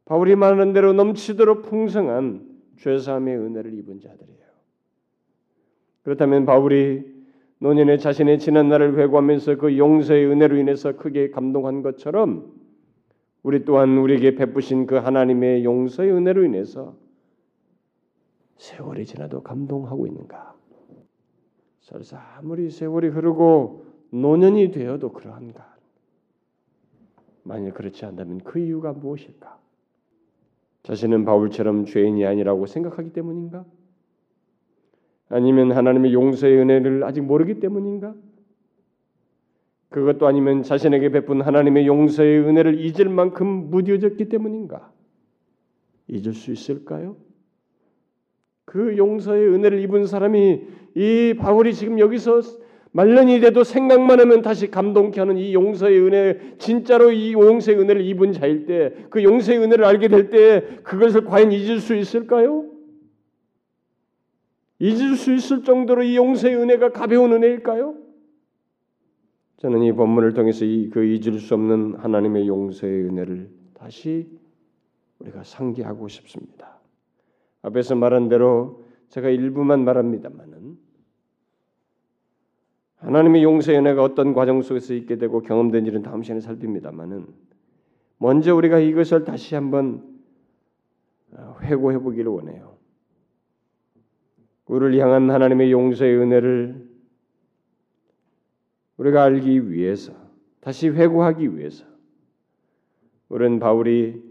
바울이 0.05 0.35
말하는 0.35 0.73
대로 0.73 0.91
넘치도록 0.93 1.63
풍성한 1.63 2.47
죄사함의 2.77 3.37
은혜를 3.37 3.73
입은 3.73 3.99
자들이에요. 4.01 4.39
그렇다면 6.03 6.45
바울이 6.45 7.19
노년에 7.59 7.97
자신의 7.97 8.39
지난 8.39 8.69
날을 8.69 8.97
회고하면서 8.97 9.57
그 9.57 9.77
용서의 9.77 10.25
은혜로 10.25 10.57
인해서 10.57 10.95
크게 10.95 11.29
감동한 11.29 11.81
것처럼 11.81 12.53
우리 13.43 13.63
또한 13.65 13.97
우리에게 13.97 14.35
베푸신 14.35 14.85
그 14.85 14.95
하나님의 14.95 15.63
용서의 15.63 16.11
은혜로 16.11 16.43
인해서 16.45 16.95
세월이 18.57 19.05
지나도 19.05 19.43
감동하고 19.43 20.07
있는가? 20.07 20.58
설사 21.89 22.19
아무리 22.37 22.69
세월이 22.69 23.07
흐르고 23.07 23.85
노년이 24.11 24.71
되어도 24.71 25.11
그러한가? 25.11 25.75
만일 27.41 27.73
그렇지 27.73 28.05
않다면 28.05 28.41
그 28.43 28.59
이유가 28.59 28.93
무엇일까? 28.93 29.57
자신은 30.83 31.25
바울처럼 31.25 31.85
죄인이 31.85 32.23
아니라고 32.25 32.67
생각하기 32.67 33.11
때문인가? 33.11 33.65
아니면 35.29 35.71
하나님의 35.71 36.13
용서의 36.13 36.59
은혜를 36.59 37.03
아직 37.03 37.21
모르기 37.21 37.59
때문인가? 37.59 38.13
그것도 39.89 40.27
아니면 40.27 40.61
자신에게 40.61 41.09
베푼 41.09 41.41
하나님의 41.41 41.87
용서의 41.87 42.41
은혜를 42.41 42.79
잊을 42.79 43.09
만큼 43.09 43.71
무뎌졌기 43.71 44.29
때문인가? 44.29 44.91
잊을 46.07 46.33
수 46.33 46.51
있을까요? 46.51 47.17
그 48.69 48.95
용서의 48.97 49.47
은혜를 49.47 49.79
입은 49.79 50.05
사람이 50.05 50.61
이 50.93 51.33
바울이 51.39 51.73
지금 51.73 51.97
여기서 51.97 52.41
말년이 52.91 53.39
돼도 53.39 53.63
생각만 53.63 54.19
하면 54.19 54.43
다시 54.43 54.69
감동케 54.69 55.19
하는 55.19 55.37
이 55.37 55.55
용서의 55.55 55.99
은혜, 55.99 56.55
진짜로 56.59 57.11
이 57.11 57.33
용서의 57.33 57.79
은혜를 57.79 58.05
입은 58.05 58.31
자일 58.31 58.67
때, 58.67 58.93
그 59.09 59.23
용서의 59.23 59.57
은혜를 59.57 59.83
알게 59.85 60.07
될 60.07 60.29
때, 60.29 60.81
그것을 60.83 61.25
과연 61.25 61.51
잊을 61.51 61.79
수 61.79 61.95
있을까요? 61.95 62.69
잊을 64.77 65.15
수 65.15 65.33
있을 65.33 65.63
정도로 65.63 66.03
이 66.03 66.15
용서의 66.15 66.55
은혜가 66.55 66.91
가벼운 66.91 67.33
은혜일까요? 67.33 67.95
저는 69.57 69.81
이 69.81 69.91
본문을 69.93 70.35
통해서 70.35 70.63
이 70.63 70.91
그 70.91 71.03
잊을 71.03 71.39
수 71.39 71.55
없는 71.55 71.95
하나님의 71.95 72.47
용서의 72.47 73.05
은혜를 73.05 73.49
다시 73.73 74.29
우리가 75.17 75.43
상기하고 75.43 76.07
싶습니다. 76.07 76.78
앞에서 77.61 77.95
말한 77.95 78.29
대로 78.29 78.85
제가 79.09 79.29
일부만 79.29 79.83
말합니다만은 79.83 80.77
하나님의 82.97 83.43
용서의 83.43 83.79
은혜가 83.79 84.03
어떤 84.03 84.33
과정 84.33 84.61
속에서 84.61 84.93
있게 84.93 85.17
되고 85.17 85.41
경험된 85.41 85.85
일은 85.85 86.03
다음 86.03 86.21
시간에 86.21 86.41
살핍니다만은 86.41 87.27
먼저 88.17 88.55
우리가 88.55 88.79
이것을 88.79 89.23
다시 89.23 89.55
한번 89.55 90.03
회고해 91.61 91.99
보기를 91.99 92.31
원해요. 92.31 92.77
우리를 94.65 94.99
향한 94.99 95.31
하나님의 95.31 95.71
용서의 95.71 96.17
은혜를 96.17 96.89
우리가 98.97 99.23
알기 99.23 99.71
위해서 99.71 100.13
다시 100.59 100.89
회고하기 100.89 101.55
위해서 101.57 101.85
우리는 103.29 103.59
바울이 103.59 104.28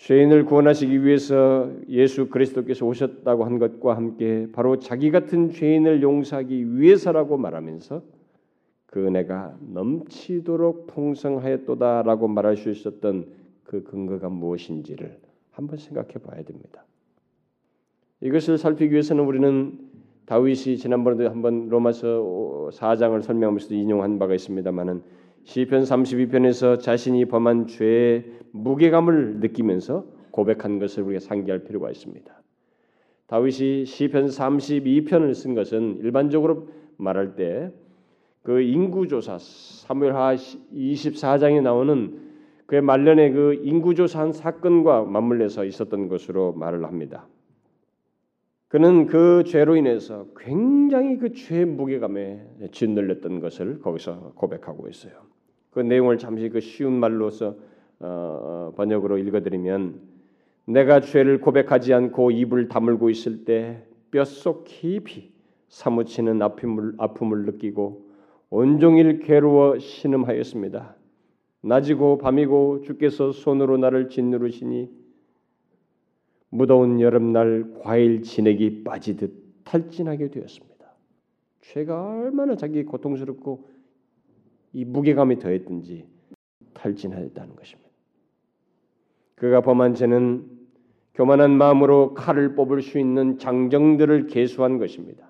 죄인을 0.00 0.46
구원하시기 0.46 1.04
위해서 1.04 1.70
예수 1.88 2.30
그리스도께서 2.30 2.86
오셨다고 2.86 3.44
한 3.44 3.58
것과 3.58 3.96
함께 3.96 4.48
바로 4.50 4.78
자기 4.78 5.10
같은 5.10 5.50
죄인을 5.50 6.00
용서하기 6.00 6.78
위해서라고 6.78 7.36
말하면서 7.36 8.02
그 8.86 9.06
은혜가 9.06 9.58
넘치도록 9.60 10.86
풍성하였도다라고 10.86 12.28
말할 12.28 12.56
수 12.56 12.70
있었던 12.70 13.26
그 13.62 13.82
근거가 13.84 14.30
무엇인지를 14.30 15.18
한번 15.50 15.76
생각해 15.76 16.14
봐야 16.14 16.42
됩니다. 16.44 16.86
이것을 18.22 18.56
살피기 18.56 18.92
위해서는 18.92 19.22
우리는 19.24 19.78
다윗이 20.24 20.78
지난번에도 20.78 21.28
한번 21.28 21.68
로마서 21.68 22.70
4장을 22.72 23.20
설명하면서도 23.20 23.74
인용한 23.74 24.18
바가 24.18 24.34
있습니다만은 24.34 25.02
시편 25.50 25.82
32편에서 25.82 26.80
자신이 26.80 27.24
범한 27.24 27.66
죄의 27.66 28.24
무게감을 28.52 29.40
느끼면서 29.40 30.06
고백한 30.30 30.78
것을 30.78 31.02
우리가 31.02 31.20
상기할 31.20 31.64
필요가 31.64 31.90
있습니다. 31.90 32.42
다윗이 33.26 33.84
시편 33.84 34.26
32편을 34.26 35.34
쓴 35.34 35.54
것은 35.54 35.98
일반적으로 36.02 36.68
말할 36.96 37.36
때 37.36 37.70
그 38.42 38.60
인구조사 38.62 39.38
사무엘하 39.38 40.34
24장에 40.34 41.62
나오는 41.62 42.30
그의 42.66 42.80
말년에 42.82 43.32
그 43.32 43.54
인구조사한 43.54 44.32
사건과 44.32 45.04
맞물려서 45.04 45.64
있었던 45.64 46.08
것으로 46.08 46.52
말을 46.52 46.84
합니다. 46.84 47.26
그는 48.68 49.06
그 49.06 49.42
죄로 49.44 49.76
인해서 49.76 50.28
굉장히 50.38 51.18
그 51.18 51.32
죄의 51.32 51.66
무게감에 51.66 52.70
짓눌렸던 52.70 53.40
것을 53.40 53.80
거기서 53.80 54.32
고백하고 54.36 54.88
있어요. 54.88 55.29
그 55.70 55.80
내용을 55.80 56.18
잠시 56.18 56.48
그 56.48 56.60
쉬운 56.60 56.92
말로서 56.94 57.56
어, 58.00 58.72
번역으로 58.76 59.18
읽어드리면 59.18 60.00
내가 60.66 61.00
죄를 61.00 61.40
고백하지 61.40 61.92
않고 61.94 62.30
입을 62.30 62.68
다물고 62.68 63.10
있을 63.10 63.44
때 63.44 63.84
뼛속 64.10 64.64
깊이 64.64 65.32
사무치는 65.68 66.40
아픔을, 66.42 66.94
아픔을 66.98 67.44
느끼고 67.44 68.10
온종일 68.50 69.20
괴로워 69.20 69.78
신음하였습니다. 69.78 70.96
낮이고 71.62 72.18
밤이고 72.18 72.82
주께서 72.82 73.32
손으로 73.32 73.76
나를 73.76 74.08
짓누르시니 74.08 74.90
무더운 76.48 77.00
여름날 77.00 77.74
과일 77.80 78.22
진액이 78.22 78.82
빠지듯 78.82 79.32
탈진하게 79.64 80.30
되었습니다. 80.30 80.70
죄가 81.60 82.18
얼마나 82.18 82.56
자기 82.56 82.84
고통스럽고 82.84 83.68
이 84.72 84.84
무게감이 84.84 85.38
더했든지 85.38 86.06
탈진하였다는 86.74 87.56
것입니다. 87.56 87.90
그가 89.34 89.60
범한 89.62 89.94
죄는 89.94 90.46
교만한 91.14 91.50
마음으로 91.50 92.14
칼을 92.14 92.54
뽑을 92.54 92.82
수 92.82 92.98
있는 92.98 93.38
장정들을 93.38 94.26
계수한 94.26 94.78
것입니다. 94.78 95.28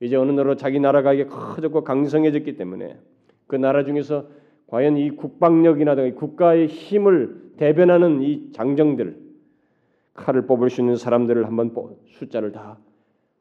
이제 0.00 0.16
어느 0.16 0.30
나라 0.30 0.54
자기 0.56 0.78
나라가 0.80 1.12
커졌고 1.26 1.84
강성해졌기 1.84 2.56
때문에 2.56 2.98
그 3.46 3.56
나라 3.56 3.84
중에서 3.84 4.28
과연 4.68 4.96
이 4.96 5.10
국방력이나 5.10 5.94
국가의 6.12 6.68
힘을 6.68 7.52
대변하는 7.56 8.22
이 8.22 8.52
장정들 8.52 9.18
칼을 10.14 10.46
뽑을 10.46 10.70
수 10.70 10.80
있는 10.80 10.96
사람들을 10.96 11.46
한번 11.46 11.72
숫자를 12.06 12.52
다 12.52 12.78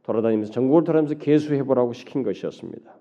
돌아다니면서 0.03 0.51
전국을 0.51 0.83
돌아다니면서 0.83 1.23
개수해 1.23 1.63
보라고 1.63 1.93
시킨 1.93 2.23
것이었습니다. 2.23 2.95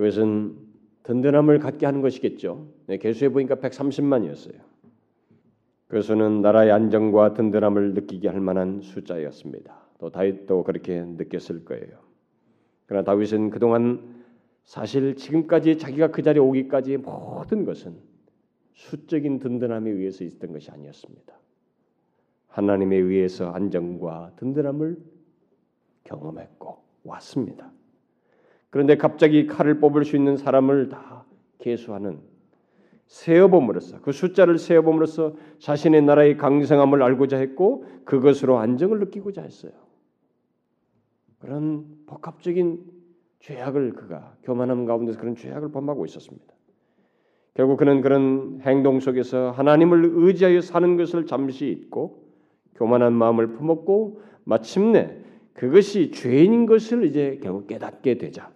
그것은 0.00 0.56
든든함을 1.02 1.58
갖게 1.58 1.84
하는 1.84 2.00
것이겠죠. 2.00 2.68
네, 2.86 2.96
개수해 2.96 3.28
보니까 3.28 3.56
130만이었어요. 3.56 4.54
그 5.88 6.00
수는 6.00 6.40
나라의 6.40 6.72
안정과 6.72 7.34
든든함을 7.34 7.92
느끼게 7.92 8.28
할 8.28 8.40
만한 8.40 8.80
숫자였습니다. 8.80 9.76
또 9.98 10.08
다윗도 10.08 10.64
그렇게 10.64 11.02
느꼈을 11.02 11.66
거예요. 11.66 11.98
그러나 12.86 13.04
다윗은 13.04 13.50
그동안 13.50 14.24
사실 14.64 15.16
지금까지 15.16 15.76
자기가 15.76 16.12
그 16.12 16.22
자리에 16.22 16.40
오기까지의 16.40 16.96
모든 16.96 17.66
것은 17.66 17.98
수적인 18.72 19.38
든든함에 19.40 19.90
의해서 19.90 20.24
있었던 20.24 20.52
것이 20.52 20.70
아니었습니다. 20.70 21.34
하나님에 22.46 22.96
의해서 22.96 23.50
안정과 23.50 24.32
든든함을 24.36 24.96
경험했고 26.04 26.78
왔습니다. 27.04 27.70
그런데 28.70 28.96
갑자기 28.96 29.46
칼을 29.46 29.80
뽑을 29.80 30.04
수 30.04 30.16
있는 30.16 30.36
사람을 30.36 30.88
다 30.88 31.24
계수하는 31.58 32.20
세어봄으로써 33.06 34.00
그 34.00 34.12
숫자를 34.12 34.56
세어봄으로써 34.56 35.34
자신의 35.58 36.02
나라의 36.02 36.36
강성함을 36.36 37.02
알고자 37.02 37.38
했고 37.38 37.84
그것으로 38.04 38.58
안정을 38.58 39.00
느끼고자 39.00 39.42
했어요. 39.42 39.72
그런 41.40 41.86
복합적인 42.06 42.84
죄악을 43.40 43.94
그가 43.94 44.36
교만함 44.44 44.84
가운데서 44.84 45.18
그런 45.18 45.34
죄악을 45.34 45.72
범하고 45.72 46.04
있었습니다. 46.04 46.54
결국 47.54 47.78
그는 47.78 48.00
그런 48.00 48.60
행동 48.62 49.00
속에서 49.00 49.50
하나님을 49.50 50.12
의지하여 50.14 50.60
사는 50.60 50.96
것을 50.96 51.26
잠시 51.26 51.66
잊고 51.66 52.28
교만한 52.76 53.12
마음을 53.12 53.48
품었고 53.48 54.20
마침내 54.44 55.16
그것이 55.54 56.12
죄인인 56.12 56.66
것을 56.66 57.04
이제 57.04 57.40
결국 57.42 57.66
깨닫게 57.66 58.18
되자 58.18 58.50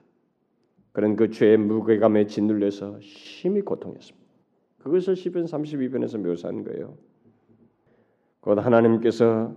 그런 0.94 1.16
그 1.16 1.28
죄의 1.28 1.56
무게감에 1.56 2.26
짓눌려서 2.26 3.00
심히 3.00 3.62
고통했습니다. 3.62 4.24
그것을 4.78 5.16
시편 5.16 5.46
32편에서 5.46 6.18
묘사한 6.18 6.62
거예요. 6.62 6.96
곧 8.38 8.64
하나님께서 8.64 9.56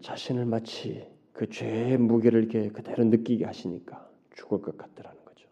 자신을 0.00 0.46
마치 0.46 1.04
그 1.32 1.48
죄의 1.48 1.98
무게를 1.98 2.44
이렇게 2.44 2.68
그대로 2.68 3.02
느끼게 3.02 3.44
하시니까 3.44 4.08
죽을 4.36 4.62
것 4.62 4.78
같더라는 4.78 5.18
거죠. 5.24 5.48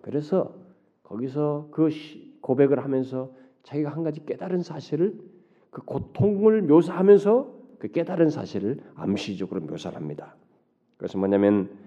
그래서 0.00 0.56
거기서 1.04 1.68
그 1.70 1.90
고백을 2.40 2.82
하면서 2.82 3.32
자기가 3.62 3.90
한 3.90 4.02
가지 4.02 4.26
깨달은 4.26 4.64
사실을 4.64 5.16
그 5.70 5.82
고통을 5.82 6.62
묘사하면서 6.62 7.54
그 7.78 7.88
깨달은 7.88 8.30
사실을 8.30 8.80
암시적으로 8.96 9.60
묘사를 9.60 9.96
합니다. 9.96 10.34
그것은 10.96 11.20
뭐냐면 11.20 11.81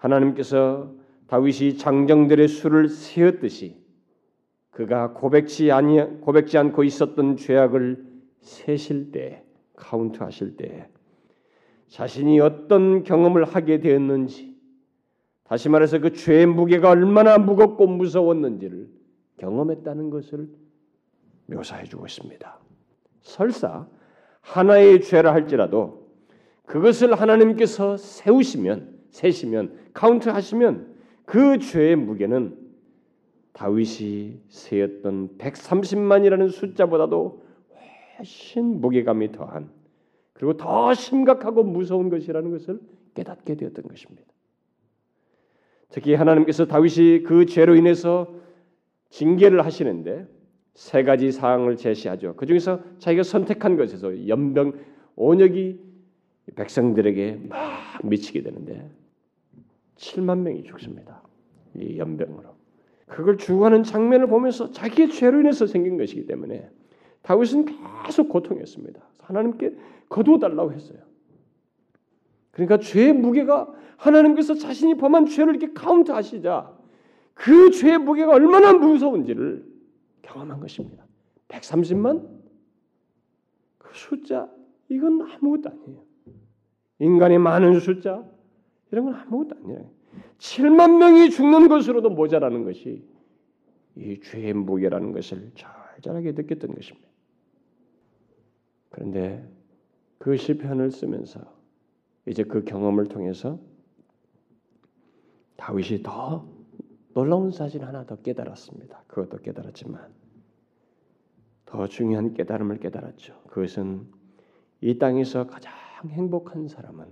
하나님께서 0.00 0.92
다윗이 1.26 1.76
장정들의 1.76 2.48
수를 2.48 2.88
세었듯이 2.88 3.78
그가 4.70 5.12
고백지 5.12 5.70
아니 5.70 6.00
고백지 6.20 6.58
않고 6.58 6.84
있었던 6.84 7.36
죄악을 7.36 8.04
세실 8.40 9.12
때 9.12 9.44
카운트하실 9.76 10.56
때 10.56 10.88
자신이 11.88 12.40
어떤 12.40 13.02
경험을 13.04 13.44
하게 13.44 13.80
되었는지 13.80 14.56
다시 15.44 15.68
말해서 15.68 15.98
그 15.98 16.12
죄의 16.12 16.46
무게가 16.46 16.90
얼마나 16.90 17.36
무겁고 17.36 17.86
무서웠는지를 17.86 18.88
경험했다는 19.38 20.10
것을 20.10 20.48
묘사해 21.46 21.84
주고 21.84 22.06
있습니다. 22.06 22.58
설사 23.20 23.88
하나의 24.40 25.02
죄라 25.02 25.32
할지라도 25.32 26.08
그것을 26.66 27.14
하나님께서 27.14 27.96
세우시면 27.96 28.99
세시면 29.10 29.90
카운트 29.92 30.28
하시면 30.28 30.94
그 31.24 31.58
죄의 31.58 31.96
무게는 31.96 32.56
다윗이 33.52 34.40
세었던 34.48 35.38
130만이라는 35.38 36.50
숫자보다도 36.50 37.42
훨씬 38.18 38.80
무게감이 38.80 39.32
더한 39.32 39.70
그리고 40.32 40.56
더 40.56 40.94
심각하고 40.94 41.62
무서운 41.62 42.08
것이라는 42.08 42.50
것을 42.50 42.80
깨닫게 43.14 43.56
되었던 43.56 43.86
것입니다. 43.86 44.26
특히 45.90 46.14
하나님께서 46.14 46.66
다윗이 46.66 47.24
그 47.24 47.46
죄로 47.46 47.74
인해서 47.74 48.32
징계를 49.10 49.64
하시는데 49.64 50.26
세 50.74 51.02
가지 51.02 51.32
사항을 51.32 51.76
제시하죠. 51.76 52.36
그 52.36 52.46
중에서 52.46 52.80
자기가 52.98 53.24
선택한 53.24 53.76
것에서 53.76 54.28
연병 54.28 54.72
온역이 55.16 55.80
백성들에게 56.54 57.40
막 57.48 57.58
미치게 58.04 58.42
되는데 58.42 58.88
7만 60.00 60.38
명이 60.38 60.64
죽습니다. 60.64 61.22
이 61.76 61.98
연병으로. 61.98 62.56
그걸 63.06 63.36
주고하는 63.36 63.82
장면을 63.82 64.26
보면서 64.26 64.70
자기의 64.70 65.10
죄로 65.10 65.40
인해서 65.40 65.66
생긴 65.66 65.98
것이기 65.98 66.26
때문에 66.26 66.70
다윗은 67.22 67.66
계속 68.04 68.28
고통했습니다. 68.28 69.00
하나님께 69.18 69.76
거두어 70.08 70.38
달라고 70.38 70.72
했어요. 70.72 70.98
그러니까 72.50 72.78
죄의 72.78 73.12
무게가 73.12 73.72
하나님께서 73.96 74.54
자신이 74.54 74.96
범한 74.96 75.26
죄를 75.26 75.56
이렇게 75.56 75.72
카운트하시자 75.72 76.78
그 77.34 77.70
죄의 77.70 77.98
무게가 77.98 78.32
얼마나 78.32 78.72
무서운지를 78.72 79.64
경험한 80.22 80.60
것입니다. 80.60 81.04
130만 81.48 82.26
그 83.78 83.90
숫자 83.92 84.48
이건 84.88 85.22
아무것도 85.22 85.70
아니에요. 85.70 86.02
인간의 87.00 87.38
많은 87.38 87.80
숫자 87.80 88.24
이런 88.90 89.04
건 89.06 89.14
아무것도 89.14 89.56
아니에요. 89.62 89.90
7만 90.38 90.98
명이 90.98 91.30
죽는 91.30 91.68
것으로도 91.68 92.10
모자라는 92.10 92.64
것이 92.64 93.04
이 93.96 94.20
죄의 94.20 94.54
무게라는 94.54 95.12
것을 95.12 95.52
절절하게 95.54 96.32
느꼈던 96.32 96.74
것입니다. 96.74 97.08
그런데 98.90 99.48
그 100.18 100.36
시편을 100.36 100.90
쓰면서 100.90 101.40
이제 102.26 102.44
그 102.44 102.64
경험을 102.64 103.06
통해서 103.06 103.58
다윗이 105.56 106.02
더 106.02 106.48
놀라운 107.14 107.50
사실 107.50 107.84
하나 107.84 108.04
더 108.06 108.16
깨달았습니다. 108.16 109.04
그것도 109.06 109.42
깨달았지만 109.42 110.12
더 111.66 111.86
중요한 111.86 112.34
깨달음을 112.34 112.78
깨달았죠. 112.78 113.40
그것은 113.48 114.06
이 114.80 114.98
땅에서 114.98 115.46
가장 115.46 115.72
행복한 116.08 116.68
사람은 116.68 117.06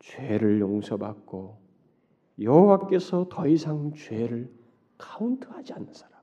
죄를 0.00 0.60
용서받고 0.60 1.58
여호와께서 2.40 3.26
더 3.30 3.46
이상 3.46 3.92
죄를 3.94 4.50
카운트하지 4.98 5.72
않는 5.72 5.92
사람, 5.92 6.20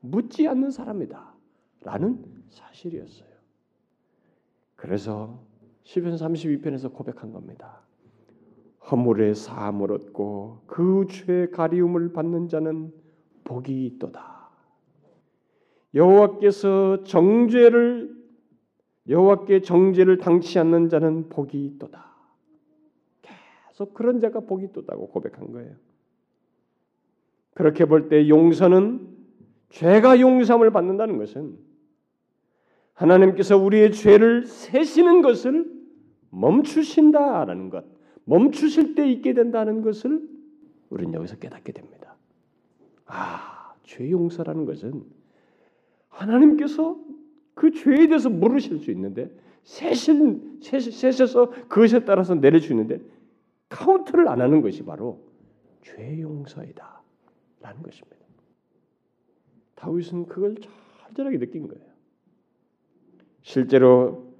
묻지 0.00 0.46
않는 0.48 0.70
사람이다 0.70 1.34
라는 1.82 2.24
사실이었어요. 2.48 3.28
그래서 4.76 5.40
시편 5.84 6.16
32편에서 6.16 6.92
고백한 6.92 7.32
겁니다. 7.32 7.80
허물의 8.90 9.34
사함을 9.34 9.92
얻고 9.92 10.62
그 10.66 11.06
죄의 11.08 11.50
가리움을 11.50 12.12
받는 12.12 12.48
자는 12.48 12.92
복이 13.44 13.86
있도다. 13.86 14.50
여호와께서 15.94 17.04
정죄를 17.04 18.16
여호와께 19.08 19.62
정죄를 19.62 20.18
당치 20.18 20.58
않는 20.58 20.88
자는 20.88 21.28
복이 21.28 21.64
있도다. 21.64 22.09
계속 23.80 23.94
그런 23.94 24.20
자가 24.20 24.40
복이 24.40 24.66
있도다고 24.66 25.08
고백한 25.08 25.52
거예요. 25.52 25.74
그렇게 27.54 27.86
볼 27.86 28.10
때 28.10 28.28
용서는 28.28 29.08
죄가 29.70 30.20
용서함을 30.20 30.70
받는다는 30.70 31.16
것은 31.16 31.56
하나님께서 32.92 33.56
우리의 33.56 33.92
죄를 33.92 34.44
세시는 34.44 35.22
것을 35.22 35.64
멈추신다라는 36.28 37.70
것, 37.70 37.84
멈추실 38.24 38.94
때 38.94 39.10
있게 39.10 39.32
된다는 39.32 39.80
것을 39.80 40.28
우리는 40.90 41.14
여기서 41.14 41.36
깨닫게 41.36 41.72
됩니다. 41.72 42.16
아, 43.06 43.74
죄 43.84 44.10
용서라는 44.10 44.66
것은 44.66 45.04
하나님께서 46.08 46.98
그 47.54 47.70
죄에 47.70 48.08
대해서 48.08 48.28
물으실 48.28 48.78
수 48.80 48.90
있는데 48.90 49.30
세신 49.62 50.60
세셔서 50.60 51.50
그것에 51.68 52.04
따라서 52.04 52.34
있는데 52.72 53.00
카운트를 53.70 54.28
안 54.28 54.40
하는 54.40 54.60
것이 54.60 54.84
바로 54.84 55.24
죄 55.80 56.20
용서이다 56.20 57.02
라는 57.60 57.82
것입니다. 57.82 58.18
다윗은 59.76 60.26
그걸 60.26 60.56
절절하게 60.56 61.38
느낀 61.38 61.66
거예요. 61.66 61.88
실제로 63.42 64.34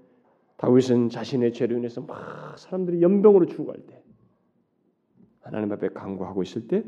다윗은 0.58 1.08
자신의 1.08 1.54
죄로 1.54 1.78
인해서 1.78 2.02
막 2.02 2.58
사람들이 2.58 3.00
연병으로 3.00 3.46
죽어갈 3.46 3.80
때 3.86 4.02
하나님 5.40 5.72
앞에 5.72 5.88
간구하고 5.88 6.42
있을 6.42 6.68
때 6.68 6.84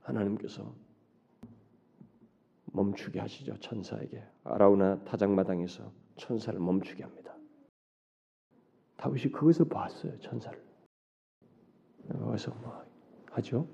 하나님께서 0.00 0.74
멈추게 2.72 3.20
하시죠 3.20 3.56
천사에게 3.60 4.24
아라우나 4.42 4.98
타작마당에서 5.04 5.92
천사를 6.16 6.58
멈추게 6.58 7.04
합니다. 7.04 7.36
다윗이 8.96 9.30
그것을 9.30 9.68
봤어요 9.68 10.18
천사를. 10.18 10.63
거기서 12.08 12.52
뭐 12.62 12.82
하죠? 13.32 13.66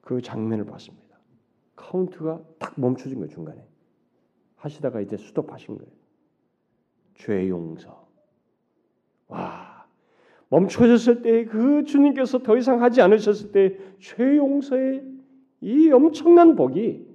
그 0.00 0.20
장면을 0.20 0.64
봤습니다. 0.66 1.18
카운트가 1.76 2.40
딱 2.58 2.78
멈춰진 2.78 3.20
거 3.20 3.26
중간에. 3.26 3.66
하시다가 4.56 5.00
이제 5.00 5.16
수도하신 5.16 5.78
거예요. 5.78 5.92
죄 7.14 7.48
용서. 7.48 8.06
와 9.28 9.86
멈춰졌을 10.48 11.22
때 11.22 11.46
그 11.46 11.84
주님께서 11.84 12.38
더 12.38 12.56
이상 12.56 12.82
하지 12.82 13.00
않으셨을 13.00 13.52
때 13.52 13.78
죄 13.98 14.36
용서의 14.36 15.02
이 15.60 15.90
엄청난 15.90 16.56
복이 16.56 17.14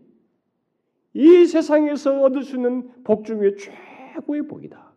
이 1.14 1.46
세상에서 1.46 2.22
얻을 2.24 2.44
수 2.44 2.56
있는 2.56 3.04
복 3.04 3.26
중에 3.26 3.56
최고의 3.56 4.48
복이다. 4.48 4.89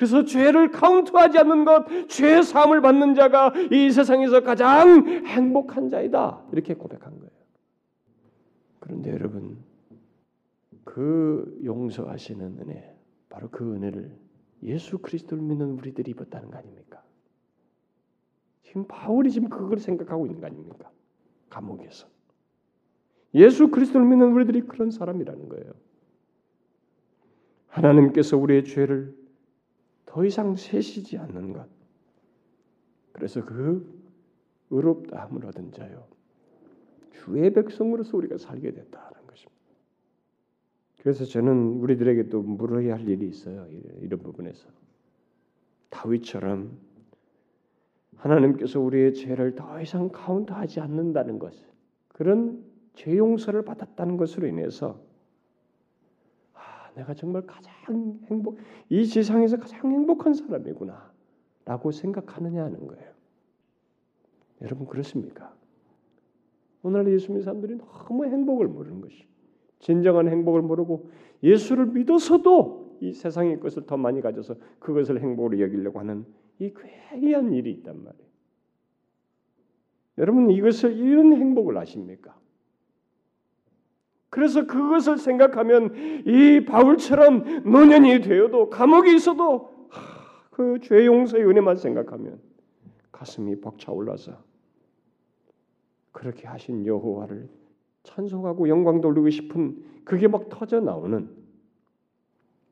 그래서 0.00 0.24
죄를 0.24 0.70
카운트하지 0.70 1.36
않는 1.40 1.66
것, 1.66 1.84
죄 2.08 2.40
사함을 2.40 2.80
받는 2.80 3.14
자가 3.14 3.52
이 3.70 3.90
세상에서 3.90 4.40
가장 4.40 5.06
행복한 5.26 5.90
자이다. 5.90 6.42
이렇게 6.52 6.72
고백한 6.72 7.18
거예요. 7.18 7.30
그런데 8.78 9.10
여러분, 9.10 9.58
그 10.84 11.60
용서하시는 11.62 12.60
은혜, 12.62 12.96
바로 13.28 13.50
그 13.50 13.74
은혜를 13.74 14.16
예수 14.62 14.96
그리스도를 14.96 15.42
믿는 15.42 15.72
우리들이 15.72 16.12
입었다는 16.12 16.50
거 16.50 16.56
아닙니까? 16.56 17.02
지금 18.62 18.86
바울이 18.88 19.30
지금 19.30 19.50
그걸 19.50 19.78
생각하고 19.80 20.24
있는 20.24 20.40
거 20.40 20.46
아닙니까? 20.46 20.90
감옥에서. 21.50 22.08
예수 23.34 23.68
그리스도를 23.68 24.06
믿는 24.06 24.32
우리들이 24.32 24.62
그런 24.62 24.90
사람이라는 24.90 25.50
거예요. 25.50 25.74
하나님께서 27.68 28.38
우리의 28.38 28.64
죄를 28.64 29.19
더 30.10 30.24
이상 30.24 30.56
세시지 30.56 31.18
않는 31.18 31.52
것. 31.52 31.68
그래서 33.12 33.44
그 33.44 33.88
의롭다함을 34.70 35.46
얻은 35.46 35.70
자요. 35.70 36.04
주의 37.12 37.52
백성으로서 37.52 38.16
우리가 38.16 38.36
살게 38.36 38.72
됐다는 38.72 39.26
것입니다. 39.28 39.62
그래서 41.00 41.24
저는 41.24 41.78
우리들에게 41.80 42.28
또 42.28 42.42
물어야 42.42 42.94
할 42.94 43.08
일이 43.08 43.28
있어요. 43.28 43.68
이런 44.00 44.20
부분에서 44.20 44.68
다윗처럼 45.90 46.76
하나님께서 48.16 48.80
우리의 48.80 49.14
죄를 49.14 49.54
더 49.54 49.80
이상 49.80 50.08
카운트하지 50.08 50.80
않는다는 50.80 51.38
것, 51.38 51.54
그런 52.08 52.64
죄 52.94 53.16
용서를 53.16 53.62
받았다는 53.62 54.16
것으로 54.16 54.48
인해서 54.48 55.00
아, 55.00 55.09
내가 56.96 57.14
정말 57.14 57.42
가장 57.46 58.18
행복, 58.30 58.58
이 58.88 59.04
세상에서 59.04 59.58
가장 59.58 59.90
행복한 59.92 60.34
사람이구나 60.34 61.12
라고 61.64 61.90
생각하느냐 61.90 62.64
하는 62.64 62.86
거예요. 62.86 63.10
여러분 64.62 64.86
그렇습니까? 64.86 65.54
오늘날 66.82 67.12
예수 67.12 67.28
믿는 67.28 67.42
사람들이 67.42 67.76
너무 67.76 68.24
행복을 68.24 68.66
모르는 68.68 69.00
것이 69.00 69.26
진정한 69.78 70.28
행복을 70.28 70.62
모르고 70.62 71.10
예수를 71.42 71.86
믿어서도 71.86 72.98
이 73.00 73.12
세상의 73.12 73.60
것을 73.60 73.86
더 73.86 73.96
많이 73.96 74.20
가져서 74.20 74.56
그것을 74.78 75.20
행복으로 75.20 75.60
여기려고 75.60 75.98
하는 75.98 76.26
이 76.58 76.72
괴이한 76.74 77.52
일이 77.52 77.70
있단 77.72 78.02
말이에요. 78.02 78.30
여러분 80.18 80.50
이것을 80.50 80.96
이런 80.98 81.32
행복을 81.32 81.78
아십니까? 81.78 82.38
그래서 84.30 84.66
그것을 84.66 85.18
생각하면 85.18 85.92
이 86.24 86.64
바울처럼 86.64 87.64
노년이 87.70 88.20
되어도 88.20 88.70
감옥에 88.70 89.12
있어도 89.14 89.70
그 90.50 90.78
죄 90.82 91.06
용서의 91.06 91.46
은혜만 91.46 91.76
생각하면 91.76 92.38
가슴이 93.12 93.60
벅차올라서 93.60 94.32
그렇게 96.12 96.46
하신 96.46 96.84
여호와를 96.86 97.48
찬송하고 98.02 98.68
영광 98.68 99.00
돌리고 99.00 99.30
싶은 99.30 99.82
그게 100.04 100.28
막 100.28 100.48
터져 100.50 100.80
나오는 100.80 101.30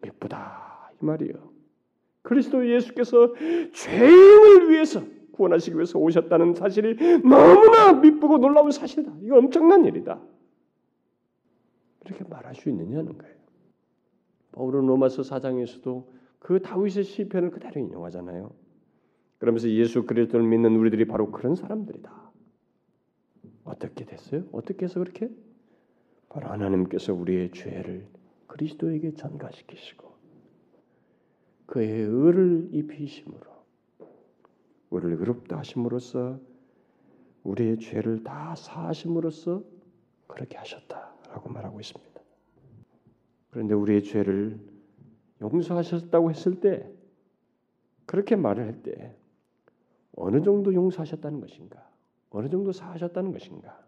예쁘다 0.04 0.90
이 1.00 1.04
말이에요. 1.04 1.34
그리스도 2.22 2.68
예수께서 2.68 3.32
죄인을 3.72 4.70
위해서 4.70 5.00
구원하시기 5.32 5.74
위해서 5.76 5.98
오셨다는 5.98 6.54
사실이 6.54 7.22
너무나 7.22 7.92
미쁘고 7.94 8.38
놀라운 8.38 8.70
사실이다. 8.70 9.12
이거 9.22 9.38
엄청난 9.38 9.84
일이다. 9.84 10.20
말할 12.48 12.54
수 12.54 12.68
있느냐는 12.70 13.18
거예요. 13.18 13.36
바울은 14.52 14.86
로마서 14.86 15.22
4장에서도 15.22 16.06
그 16.38 16.60
다윗의 16.60 17.04
시편을 17.04 17.50
그대로 17.50 17.80
인용하잖아요. 17.80 18.50
그러면서 19.38 19.68
예수 19.68 20.04
그리스도를 20.04 20.46
믿는 20.46 20.76
우리들이 20.76 21.06
바로 21.06 21.30
그런 21.30 21.54
사람들이다. 21.54 22.32
어떻게 23.64 24.04
됐어요? 24.04 24.44
어떻게 24.52 24.86
해서 24.86 25.00
그렇게? 25.00 25.30
바로 26.28 26.48
하나님께서 26.48 27.14
우리의 27.14 27.52
죄를 27.52 28.06
그리스도에게 28.46 29.14
전가시키시고 29.14 30.08
그의 31.66 32.02
의를 32.02 32.68
입히심으로 32.72 33.46
우리를 34.90 35.18
의롭다 35.18 35.58
하심으로써 35.58 36.40
우리의 37.44 37.78
죄를 37.78 38.24
다 38.24 38.54
사하심으로써 38.56 39.62
그렇게 40.26 40.56
하셨다라고 40.56 41.50
말하고 41.50 41.80
있습니다. 41.80 42.17
그런데 43.58 43.74
우리의 43.74 44.04
죄를 44.04 44.56
용서하셨다고 45.40 46.30
했을 46.30 46.60
때 46.60 46.88
그렇게 48.06 48.36
말을 48.36 48.64
할 48.64 48.82
때 48.84 49.16
어느 50.14 50.42
정도 50.42 50.72
용서하셨다는 50.72 51.40
것인가? 51.40 51.90
어느 52.30 52.48
정도 52.48 52.70
사하셨다는 52.70 53.32
것인가? 53.32 53.84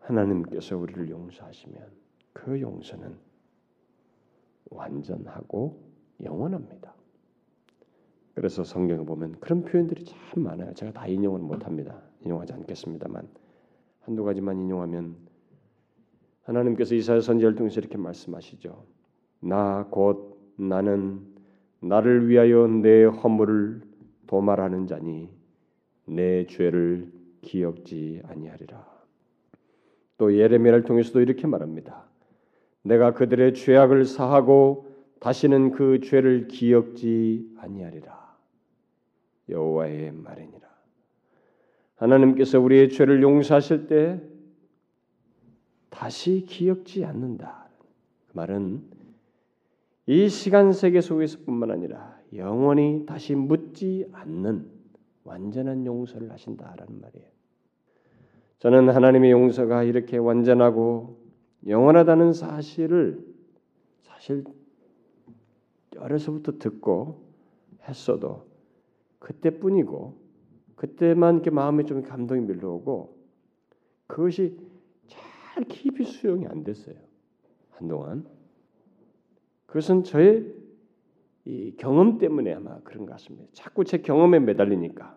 하나님께서 0.00 0.76
우리를 0.76 1.10
용서하시면 1.10 1.92
그 2.32 2.60
용서는 2.60 3.16
완전하고 4.70 5.80
영원합니다. 6.24 6.92
그래서 8.34 8.64
성경을 8.64 9.04
보면 9.04 9.38
그런 9.38 9.62
표현들이 9.62 10.06
참 10.06 10.42
많아요. 10.42 10.74
제가 10.74 10.92
다 10.92 11.06
인용을 11.06 11.38
못합니다. 11.38 12.02
인용하지 12.22 12.52
않겠습니다만 12.52 13.28
한두 14.00 14.24
가지만 14.24 14.58
인용하면 14.58 15.33
하나님께서 16.44 16.94
이사야 16.94 17.20
선지자를 17.20 17.56
통해서 17.56 17.80
이렇게 17.80 17.96
말씀하시죠. 17.98 18.84
나 19.40 19.86
곧 19.90 20.38
나는 20.56 21.20
나를 21.80 22.28
위하여 22.28 22.66
내 22.66 23.04
허물을 23.04 23.82
도말하는 24.26 24.86
자니 24.86 25.28
내 26.06 26.46
죄를 26.46 27.10
기억지 27.42 28.22
아니하리라. 28.24 28.86
또 30.16 30.34
예레미야를 30.36 30.84
통해서도 30.84 31.20
이렇게 31.20 31.46
말합니다. 31.46 32.04
내가 32.82 33.12
그들의 33.14 33.54
죄악을 33.54 34.04
사하고 34.04 34.86
다시는 35.20 35.72
그 35.72 36.00
죄를 36.00 36.48
기억지 36.48 37.50
아니하리라. 37.58 38.36
여호와의 39.48 40.12
말이니라. 40.12 40.68
하나님께서 41.96 42.60
우리의 42.60 42.90
죄를 42.90 43.22
용서하실 43.22 43.86
때 43.86 44.20
다시 45.94 46.44
기억지 46.44 47.04
않는다. 47.04 47.68
그 48.26 48.32
말은 48.36 48.82
이 50.06 50.28
시간 50.28 50.72
세계 50.72 51.00
속에서뿐만 51.00 51.70
아니라 51.70 52.18
영원히 52.34 53.06
다시 53.06 53.36
묻지 53.36 54.04
않는 54.10 54.68
완전한 55.22 55.86
용서를 55.86 56.32
하신다라는 56.32 57.00
말이에요. 57.00 57.28
저는 58.58 58.88
하나님의 58.88 59.30
용서가 59.30 59.84
이렇게 59.84 60.16
완전하고 60.16 61.16
영원하다는 61.68 62.32
사실을 62.32 63.24
사실 64.02 64.44
어려서부터 65.96 66.58
듣고 66.58 67.22
했어도 67.88 68.48
그때뿐이고 69.20 70.18
그때만 70.74 71.36
이렇게 71.36 71.50
마음에 71.50 71.84
좀 71.84 72.02
감동이 72.02 72.40
밀려오고 72.40 73.16
그것이 74.08 74.58
잘 74.58 74.63
깊이 75.62 76.04
수용이 76.04 76.46
안 76.46 76.64
됐어요. 76.64 76.96
한동안 77.70 78.26
그것은 79.66 80.04
저의 80.04 80.52
이 81.44 81.74
경험 81.76 82.18
때문에 82.18 82.54
아마 82.54 82.80
그런 82.80 83.06
것 83.06 83.12
같습니다. 83.12 83.46
자꾸 83.52 83.84
제 83.84 83.98
경험에 83.98 84.40
매달리니까 84.40 85.16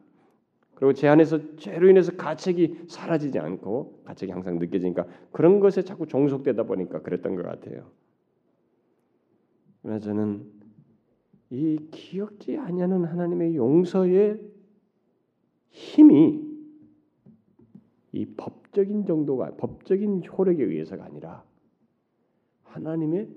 그리고 0.75 0.93
제 0.93 1.07
안에서 1.07 1.55
죄로 1.55 1.89
인해서 1.89 2.15
가책이 2.15 2.85
사라지지 2.87 3.39
않고 3.39 4.03
가책이 4.05 4.31
항상 4.31 4.59
느껴지니까 4.59 5.07
그런 5.31 5.59
것에 5.59 5.81
자꾸 5.81 6.05
종속되다 6.05 6.63
보니까 6.63 7.01
그랬던 7.01 7.35
것 7.35 7.43
같아요. 7.43 7.89
그래서 9.81 9.99
저는 10.05 10.51
이 11.49 11.79
기억지 11.91 12.57
아니하는 12.57 13.05
하나님의 13.05 13.55
용서의 13.55 14.39
힘이 15.69 16.45
이 18.11 18.25
법 18.35 18.66
적인 18.77 19.05
정도가 19.07 19.55
법적인 19.55 20.21
효력에 20.23 20.63
의해서가 20.63 21.03
아니라 21.03 21.43
하나님의 22.61 23.27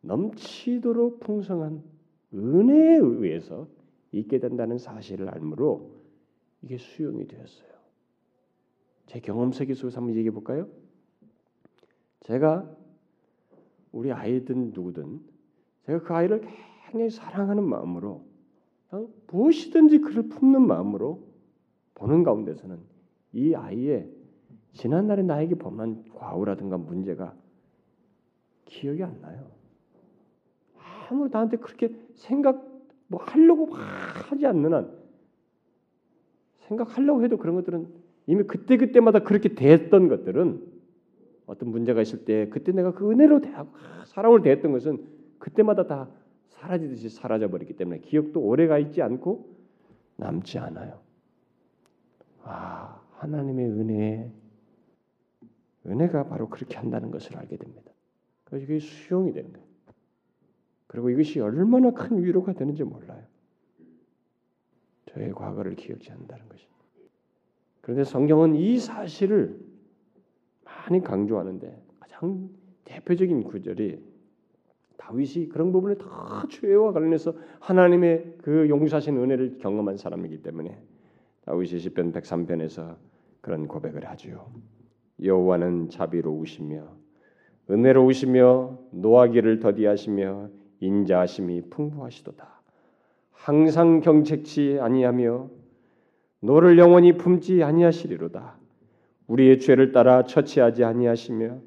넘치도록 0.00 1.20
풍성한 1.20 1.84
은혜에 2.32 2.96
의해서 2.96 3.68
있게 4.12 4.38
된다는 4.38 4.78
사실을 4.78 5.28
알므로 5.28 5.90
이게 6.62 6.78
수용이 6.78 7.28
되었어요. 7.28 7.68
제 9.04 9.20
경험 9.20 9.52
세계 9.52 9.74
속에서 9.74 9.98
한번 9.98 10.16
얘기해 10.16 10.30
볼까요? 10.30 10.70
제가 12.20 12.74
우리 13.92 14.10
아이든 14.10 14.70
누구든 14.72 15.20
제가 15.84 16.00
그 16.00 16.14
아이를 16.14 16.40
굉장히 16.86 17.10
사랑하는 17.10 17.62
마음으로 17.62 18.24
무엇이든지 19.26 19.98
그를 19.98 20.28
품는 20.30 20.66
마음으로 20.66 21.28
보는 21.94 22.22
가운데서는 22.22 22.78
이 23.34 23.54
아이의 23.54 24.15
지난날에 24.76 25.22
나에게 25.22 25.54
범한 25.56 26.04
과오라든가 26.14 26.76
문제가 26.76 27.34
기억이 28.66 29.02
안 29.02 29.20
나요. 29.20 29.50
아무 31.08 31.28
나한테 31.28 31.56
그렇게 31.56 31.94
생각 32.14 32.62
뭐 33.06 33.20
하려고 33.22 33.66
막 33.66 33.78
하지 34.30 34.46
않는 34.46 34.74
한 34.74 34.92
생각하려고 36.58 37.22
해도 37.22 37.36
그런 37.38 37.54
것들은 37.54 37.88
이미 38.26 38.42
그때 38.42 38.76
그때마다 38.76 39.20
그렇게 39.20 39.54
됐던 39.54 40.08
것들은 40.08 40.62
어떤 41.46 41.70
문제가 41.70 42.02
있을 42.02 42.24
때 42.24 42.48
그때 42.48 42.72
내가 42.72 42.92
그 42.92 43.10
은혜로 43.10 43.40
대하고 43.40 43.70
사랑을 44.06 44.42
대했던 44.42 44.72
것은 44.72 45.06
그때마다 45.38 45.86
다 45.86 46.08
사라지듯이 46.48 47.08
사라져 47.08 47.48
버리기 47.48 47.76
때문에 47.76 48.00
기억도 48.00 48.40
오래가 48.40 48.78
있지 48.78 49.00
않고 49.00 49.54
남지 50.16 50.58
않아요. 50.58 50.98
아 52.42 53.00
하나님의 53.12 53.66
은혜 53.66 54.32
은혜가 55.86 56.24
바로 56.24 56.48
그렇게 56.48 56.76
한다는 56.76 57.10
것을 57.10 57.36
알게 57.36 57.56
됩니다. 57.56 57.92
그래서 58.44 58.66
그게 58.66 58.78
수용이 58.78 59.32
되는 59.32 59.52
거예요. 59.52 59.66
그리고 60.86 61.10
이것이 61.10 61.40
얼마나 61.40 61.90
큰 61.90 62.22
위로가 62.22 62.52
되는지 62.52 62.84
몰라요. 62.84 63.22
저의 65.06 65.32
과거를 65.32 65.74
기억지 65.74 66.10
않는다는 66.10 66.48
것이. 66.48 66.66
그런데 67.80 68.04
성경은 68.04 68.54
이 68.56 68.78
사실을 68.78 69.58
많이 70.64 71.00
강조하는데 71.02 71.82
가장 72.00 72.50
대표적인 72.84 73.44
구절이 73.44 74.16
다윗이 74.96 75.48
그런 75.48 75.70
부분에 75.72 75.96
다 75.96 76.44
죄와 76.50 76.92
관련해서 76.92 77.34
하나님의 77.60 78.38
그 78.38 78.68
용서하신 78.68 79.16
은혜를 79.16 79.58
경험한 79.58 79.96
사람이기 79.96 80.42
때문에 80.42 80.76
다윗이 81.44 81.78
시편 81.78 82.12
103편에서 82.12 82.96
그런 83.40 83.68
고백을 83.68 84.04
하지요. 84.08 84.50
여호와는 85.22 85.88
자비로우시며 85.90 86.82
은혜로우시며 87.70 88.78
노하기를 88.92 89.60
더디하시며 89.60 90.48
인자하심이 90.80 91.62
풍부하시도다. 91.70 92.62
항상 93.32 94.00
경책치 94.00 94.78
아니하며 94.80 95.50
너를 96.40 96.78
영원히 96.78 97.16
품지 97.16 97.62
아니하시리로다. 97.62 98.56
우리의 99.26 99.58
죄를 99.58 99.92
따라 99.92 100.24
처치하지 100.24 100.84
아니하시며 100.84 101.58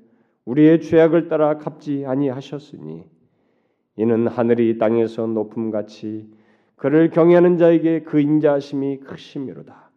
우리의 0.45 0.81
죄악을 0.81 1.27
따라 1.27 1.57
갚지 1.57 2.05
아니하셨으니 2.05 3.03
이는 3.97 4.27
하늘이 4.27 4.77
땅에서 4.77 5.27
높음 5.27 5.71
같이 5.71 6.29
그를 6.75 7.09
경외하는 7.09 7.57
자에게 7.57 8.03
그 8.03 8.21
인자하심이 8.21 9.01
크심이로다. 9.01 9.91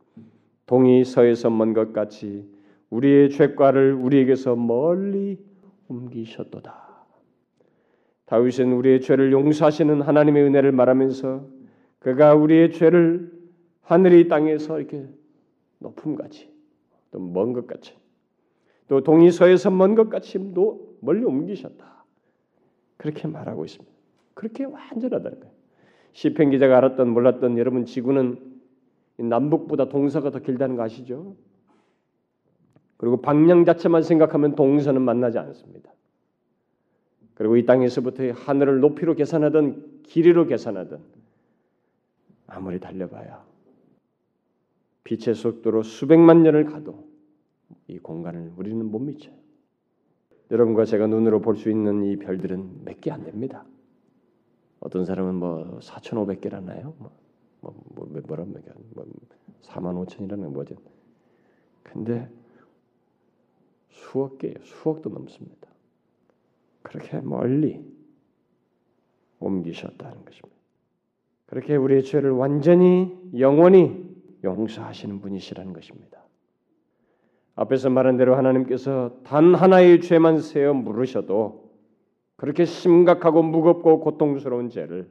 동이 0.67 1.05
서에서 1.05 1.51
먼 1.51 1.75
것 1.75 1.93
같이 1.93 2.49
우리의 2.93 3.31
죄과를 3.31 3.95
우리에게서 3.95 4.55
멀리 4.55 5.39
옮기셨도다. 5.89 7.07
다윗은 8.27 8.73
우리의 8.73 9.01
죄를 9.01 9.33
용서하시는 9.33 10.03
하나님의 10.03 10.43
은혜를 10.45 10.73
말하면서 10.73 11.47
그가 11.99 12.35
우리의 12.35 12.73
죄를 12.73 13.33
하늘이 13.83 14.29
땅에서 14.29 14.79
이렇게 14.79 15.07
높음같이 15.79 16.51
또 17.11 17.19
먼 17.19 17.53
것 17.53 17.67
같이 17.67 17.95
또 18.89 19.03
동이 19.03 19.31
서에서 19.31 19.71
먼 19.71 19.95
것 19.95 20.09
같이 20.09 20.39
멀리 21.01 21.25
옮기셨다. 21.25 22.05
그렇게 22.97 23.27
말하고 23.27 23.65
있습니다. 23.65 23.93
그렇게 24.35 24.65
완전하다는 24.65 25.41
거예요. 25.41 25.53
시편 26.13 26.51
기자가 26.51 26.77
알았던 26.79 27.09
몰랐던 27.09 27.59
여러분 27.59 27.85
지구는 27.85 28.39
남북보다 29.17 29.89
동서가 29.89 30.31
더 30.31 30.39
길다는 30.41 30.77
거 30.77 30.83
아시죠? 30.83 31.37
그리고 33.03 33.21
방향 33.21 33.65
자체만 33.65 34.05
생각하면 34.05 34.55
동서는 34.55 35.03
만나지 35.03 35.37
않습니다. 35.37 35.93
그리고 37.35 37.57
이 37.57 37.67
땅에서부터 37.67 38.31
하늘을 38.31 38.79
높이로 38.79 39.17
계산하든 39.17 40.03
길이로 40.05 40.47
계산하든 40.47 41.01
아무리 42.47 42.79
달려봐야 42.79 43.45
빛의 45.03 45.35
속도로 45.35 45.83
수백만 45.83 46.45
년을 46.45 46.67
가도 46.67 47.05
이 47.89 47.99
공간을 47.99 48.53
우리는 48.57 48.87
못 48.87 49.01
미쳐요. 49.01 49.35
여러분과 50.53 50.85
제가 50.85 51.09
눈으로 51.09 51.41
볼 51.41 51.57
수 51.57 51.71
있는 51.71 52.05
이 52.05 52.17
별들은 52.19 52.85
몇 52.85 53.01
개 53.01 53.11
안 53.11 53.25
됩니다. 53.25 53.65
어떤 54.79 55.05
사람은 55.05 55.35
뭐 55.35 55.81
4,500개라나요? 55.81 56.95
뭐, 56.99 57.11
뭐, 57.63 57.75
뭐 57.97 58.07
뭐라 58.29 58.45
뭐, 58.45 58.61
뭐 58.95 59.05
4만 59.63 60.07
5천이라는 60.07 60.53
뭐죠? 60.53 60.77
근데 61.83 62.31
수억 63.93 64.39
개예요. 64.39 64.57
수억도 64.63 65.11
넘습니다. 65.11 65.69
그렇게 66.83 67.21
멀리 67.21 67.85
옮기셨다는 69.39 70.25
것입니다. 70.25 70.61
그렇게 71.47 71.77
우리의 71.77 72.03
죄를 72.03 72.31
완전히 72.31 73.15
영원히 73.39 74.11
용서하시는 74.43 75.21
분이시라는 75.21 75.73
것입니다. 75.73 76.23
앞에서 77.55 77.91
말한 77.91 78.17
대로 78.17 78.35
하나님께서 78.35 79.19
단 79.25 79.55
하나의 79.55 80.01
죄만 80.01 80.41
세어 80.41 80.73
물으셔도 80.73 81.71
그렇게 82.37 82.65
심각하고 82.65 83.43
무겁고 83.43 84.01
고통스러운 84.01 84.71
죄를 84.71 85.11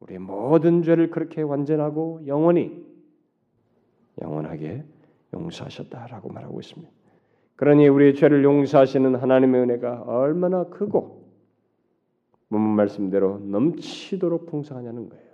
우리의 0.00 0.18
모든 0.18 0.82
죄를 0.82 1.10
그렇게 1.10 1.40
완전하고 1.42 2.26
영원히 2.26 2.84
영원하게 4.20 4.84
용서하셨다라고 5.32 6.30
말하고 6.30 6.58
있습니다. 6.60 6.97
그러니 7.58 7.88
우리의 7.88 8.14
죄를 8.14 8.44
용서하시는 8.44 9.16
하나님의 9.16 9.62
은혜가 9.62 10.04
얼마나 10.06 10.62
크고 10.64 11.24
본문 12.50 12.76
말씀대로 12.76 13.40
넘치도록 13.40 14.46
풍성하냐는 14.46 15.08
거예요. 15.08 15.24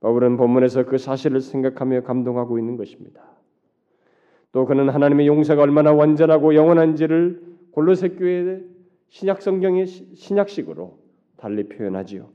바울은 0.00 0.36
본문에서 0.36 0.84
그 0.84 0.98
사실을 0.98 1.40
생각하며 1.40 2.02
감동하고 2.02 2.58
있는 2.58 2.76
것입니다. 2.76 3.22
또 4.52 4.66
그는 4.66 4.90
하나님의 4.90 5.26
용서가 5.26 5.62
얼마나 5.62 5.94
완전하고 5.94 6.54
영원한지를 6.54 7.42
골로새 7.70 8.10
교회의 8.10 8.66
신약 9.08 9.40
성경의 9.40 9.86
신약식으로 9.86 10.98
달리 11.38 11.70
표현하지요. 11.70 12.28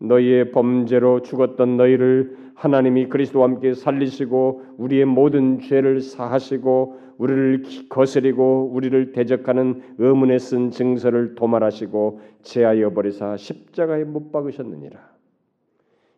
너희의 0.00 0.50
범죄로 0.50 1.20
죽었던 1.22 1.76
너희를 1.76 2.36
하나님이 2.54 3.08
그리스도와 3.08 3.46
함께 3.46 3.74
살리시고 3.74 4.62
우리의 4.78 5.04
모든 5.04 5.60
죄를 5.60 6.00
사하시고 6.00 6.98
우리를 7.18 7.64
거스리고 7.88 8.70
우리를 8.72 9.12
대적하는 9.12 9.82
의문에 9.98 10.38
쓴 10.38 10.70
증서를 10.70 11.34
도말하시고 11.34 12.20
제하여 12.42 12.90
버리사 12.92 13.36
십자가에 13.36 14.04
못 14.04 14.32
박으셨느니라. 14.32 14.98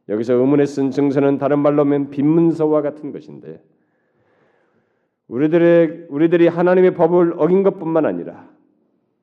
여기서 0.09 0.35
의문에 0.35 0.65
쓴 0.67 0.91
증서는 0.91 1.39
다른 1.39 1.59
말로 1.59 1.81
하면 1.81 2.11
빈문서와 2.11 2.83
같은 2.83 3.13
것인데 3.13 3.63
우리들의 5.29 6.07
우리들이 6.09 6.49
하나님의 6.49 6.95
법을 6.95 7.35
어긴 7.37 7.63
것뿐만 7.63 8.05
아니라 8.07 8.49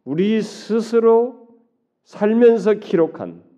우리 0.04 0.42
스스로 0.42 1.48
살면서 2.04 2.76
기록한 2.76 3.49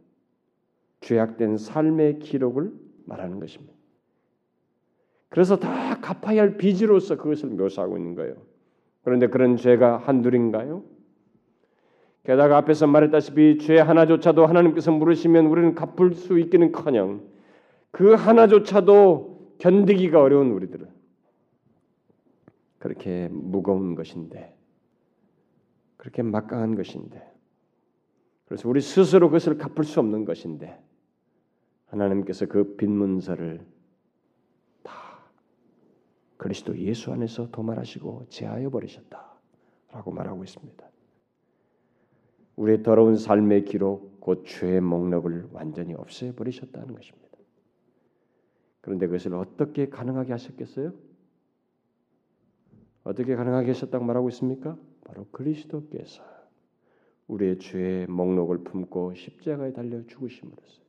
죄악된 1.01 1.57
삶의 1.57 2.19
기록을 2.19 2.71
말하는 3.05 3.39
것입니다. 3.39 3.73
그래서 5.29 5.57
다 5.57 5.99
갚아야 5.99 6.41
할 6.41 6.57
빚으로서 6.57 7.17
그것을 7.17 7.49
묘사하고 7.49 7.97
있는 7.97 8.15
거예요. 8.15 8.35
그런데 9.03 9.27
그런 9.27 9.57
죄가 9.57 9.97
한둘인가요? 9.97 10.83
게다가 12.23 12.57
앞에서 12.57 12.85
말했다시피 12.85 13.57
죄 13.59 13.79
하나조차도 13.79 14.45
하나님께서 14.45 14.91
물으시면 14.91 15.47
우리는 15.47 15.73
갚을 15.73 16.13
수 16.13 16.37
있기는커녕 16.37 17.23
그 17.89 18.13
하나조차도 18.13 19.55
견디기가 19.57 20.21
어려운 20.21 20.51
우리들은 20.51 20.87
그렇게 22.77 23.27
무거운 23.31 23.95
것인데 23.95 24.55
그렇게 25.97 26.21
막강한 26.21 26.75
것인데 26.75 27.21
그래서 28.45 28.67
우리 28.67 28.81
스스로 28.81 29.29
그것을 29.29 29.57
갚을 29.57 29.83
수 29.85 29.99
없는 29.99 30.25
것인데 30.25 30.77
하나님께서 31.91 32.45
그 32.45 32.75
빈문서를 32.75 33.65
다 34.83 34.93
그리스도 36.37 36.77
예수 36.77 37.11
안에서 37.11 37.51
도말하시고 37.51 38.27
제하여 38.29 38.69
버리셨다라고 38.69 40.11
말하고 40.11 40.43
있습니다. 40.43 40.89
우리의 42.55 42.83
더러운 42.83 43.17
삶의 43.17 43.65
기록, 43.65 44.19
곧 44.21 44.45
죄의 44.45 44.81
목록을 44.81 45.49
완전히 45.51 45.93
없애 45.93 46.33
버리셨다는 46.33 46.93
것입니다. 46.93 47.27
그런데 48.81 49.07
그것을 49.07 49.33
어떻게 49.35 49.89
가능하게 49.89 50.31
하셨겠어요? 50.31 50.93
어떻게 53.03 53.35
가능하게 53.35 53.67
하셨다고 53.67 54.05
말하고 54.05 54.29
있습니까? 54.29 54.77
바로 55.03 55.25
그리스도께서 55.31 56.23
우리의 57.27 57.59
죄의 57.59 58.07
목록을 58.07 58.63
품고 58.63 59.15
십자가에 59.15 59.73
달려 59.73 60.05
죽으심으로써 60.05 60.81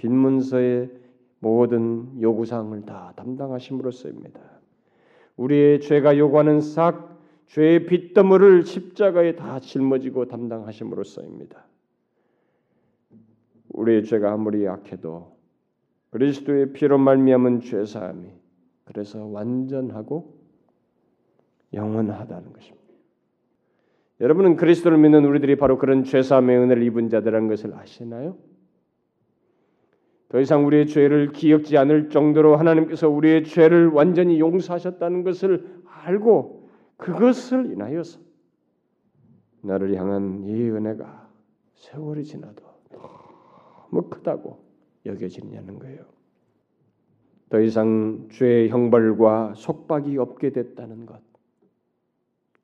빈문서의 0.00 0.90
모든 1.40 2.20
요구사항을 2.20 2.86
다 2.86 3.12
담당하심으로써입니다. 3.16 4.40
우리의 5.36 5.80
죄가 5.80 6.16
요구하는 6.16 6.60
싹 6.60 7.18
죄의 7.46 7.86
빚더물을 7.86 8.64
십자가에 8.64 9.36
다 9.36 9.60
짊어지고 9.60 10.28
담당하심으로써입니다. 10.28 11.66
우리의 13.70 14.04
죄가 14.04 14.32
아무리 14.32 14.64
약해도 14.64 15.36
그리스도의 16.10 16.72
피로 16.72 16.96
말미암은 16.96 17.60
죄 17.60 17.84
사함이 17.84 18.28
그래서 18.84 19.26
완전하고 19.26 20.34
영원하다는 21.74 22.52
것입니다. 22.52 22.80
여러분은 24.20 24.56
그리스도를 24.56 24.98
믿는 24.98 25.24
우리들이 25.24 25.56
바로 25.56 25.76
그런 25.78 26.04
죄 26.04 26.22
사함의 26.22 26.56
은혜를 26.56 26.82
입은 26.84 27.10
자들이라는 27.10 27.48
것을 27.48 27.74
아시나요? 27.74 28.36
더 30.30 30.40
이상 30.40 30.64
우리의 30.64 30.86
죄를 30.86 31.32
기억지 31.32 31.76
않을 31.76 32.08
정도로 32.08 32.56
하나님께서 32.56 33.08
우리의 33.08 33.44
죄를 33.44 33.88
완전히 33.88 34.38
용서하셨다는 34.38 35.24
것을 35.24 35.82
알고 36.04 36.68
그것을 36.96 37.72
인하여서 37.72 38.20
나를 39.62 39.94
향한 39.96 40.44
이 40.44 40.70
은혜가 40.70 41.28
세월이 41.74 42.24
지나도 42.24 42.62
너무 42.92 44.08
크다고 44.08 44.64
여겨지냐는 45.04 45.80
거예요. 45.80 46.04
더 47.48 47.60
이상 47.60 48.28
죄의 48.30 48.68
형벌과 48.68 49.54
속박이 49.56 50.16
없게 50.16 50.50
됐다는 50.50 51.06
것. 51.06 51.20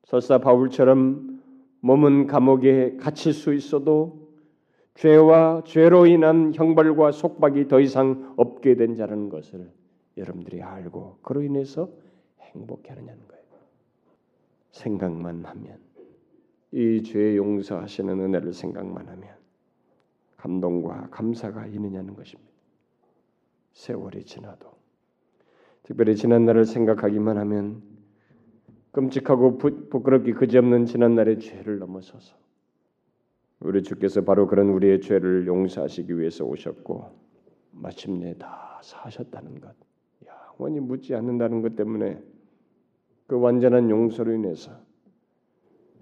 설사 0.05 0.37
바울처럼 0.37 1.41
몸은 1.81 2.27
감옥에 2.27 2.95
갇힐 2.95 3.33
수 3.33 3.53
있어도 3.53 4.26
죄와 4.97 5.61
죄로 5.65 6.07
인한 6.07 6.53
형벌과 6.53 7.11
속박이 7.11 7.67
더 7.67 7.79
이상 7.79 8.33
없게 8.35 8.75
된 8.75 8.95
자라는 8.95 9.29
것을 9.29 9.71
여러분들이 10.17 10.61
알고 10.63 11.19
그로 11.21 11.43
인해서 11.43 11.89
행복해 12.41 12.89
하느냐는 12.89 13.27
거예요. 13.27 13.43
생각만 14.71 15.45
하면 15.45 15.77
이 16.71 17.01
죄 17.03 17.35
용서하시는 17.37 18.19
은혜를 18.19 18.53
생각만 18.53 19.07
하면 19.07 19.29
감동과 20.37 21.09
감사가 21.11 21.67
있느냐는 21.67 22.15
것입니다. 22.15 22.51
세월이 23.73 24.25
지나도 24.25 24.67
특별히 25.83 26.15
지난 26.15 26.45
날을 26.45 26.65
생각하기만 26.65 27.37
하면 27.37 27.83
끔찍하고 28.91 29.59
부, 29.59 29.89
부끄럽기 29.89 30.33
그지없는 30.33 30.85
지난 30.85 31.13
날의 31.13 31.39
죄를 31.39 31.77
넘어서서 31.77 32.35
우리 33.59 33.81
주께서 33.83 34.21
바로 34.21 34.47
그런 34.47 34.69
우리의 34.69 35.01
죄를 35.01 35.47
용서하시기 35.47 36.17
위해서 36.17 36.45
오셨고 36.45 37.11
마침내 37.71 38.35
다 38.37 38.79
사셨다는 38.83 39.59
것, 39.59 39.75
영원히 40.25 40.79
묻지 40.79 41.15
않는다는 41.15 41.61
것 41.61 41.75
때문에 41.75 42.21
그 43.25 43.39
완전한 43.39 43.89
용서로 43.89 44.33
인해서 44.33 44.71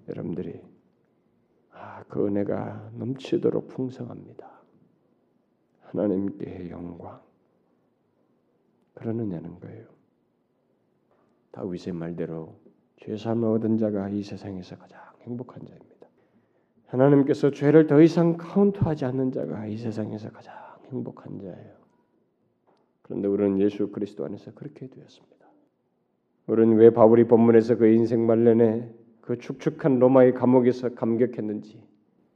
여러분들이 0.08 0.60
아, 1.72 2.04
그 2.04 2.26
은혜가 2.26 2.90
넘치도록 2.94 3.68
풍성합니다. 3.68 4.56
하나님께 5.80 6.70
영광 6.70 7.20
그러느냐는 8.94 9.58
거예요. 9.60 9.86
다윗의 11.52 11.94
말대로 11.94 12.54
죄 12.96 13.16
사함을 13.16 13.48
얻은 13.48 13.78
자가 13.78 14.08
이 14.08 14.22
세상에서 14.22 14.76
가장 14.76 15.00
행복한 15.22 15.64
자입니다. 15.64 15.95
하나님께서 16.86 17.50
죄를 17.50 17.86
더 17.86 18.00
이상 18.00 18.36
카운트하지 18.36 19.04
않는 19.06 19.32
자가 19.32 19.66
이 19.66 19.76
세상에서 19.76 20.30
가장 20.30 20.54
행복한 20.90 21.40
자예요. 21.40 21.76
그런데 23.02 23.28
우리는 23.28 23.60
예수 23.60 23.88
그리스도 23.90 24.24
안에서 24.24 24.52
그렇게 24.54 24.86
되었습니다. 24.88 25.36
우리는 26.46 26.76
왜 26.76 26.90
바울이 26.90 27.24
본문에서 27.24 27.76
그 27.76 27.88
인생 27.88 28.26
말년에 28.26 28.92
그 29.20 29.38
축축한 29.38 29.98
로마의 29.98 30.34
감옥에서 30.34 30.94
감격했는지 30.94 31.82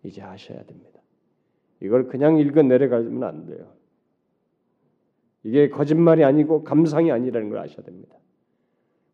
이제 0.03 0.22
아셔야 0.22 0.62
됩니다. 0.64 1.01
이걸 1.80 2.09
그냥 2.09 2.38
읽어 2.38 2.62
내려가면 2.62 3.22
안 3.22 3.46
돼요. 3.46 3.72
이게 5.44 5.70
거짓말이 5.70 6.24
아니고 6.24 6.64
감상이 6.64 7.11
아니라는 7.11 7.48
걸 7.48 7.59
아셔야 7.59 7.84
됩니다. 7.84 8.16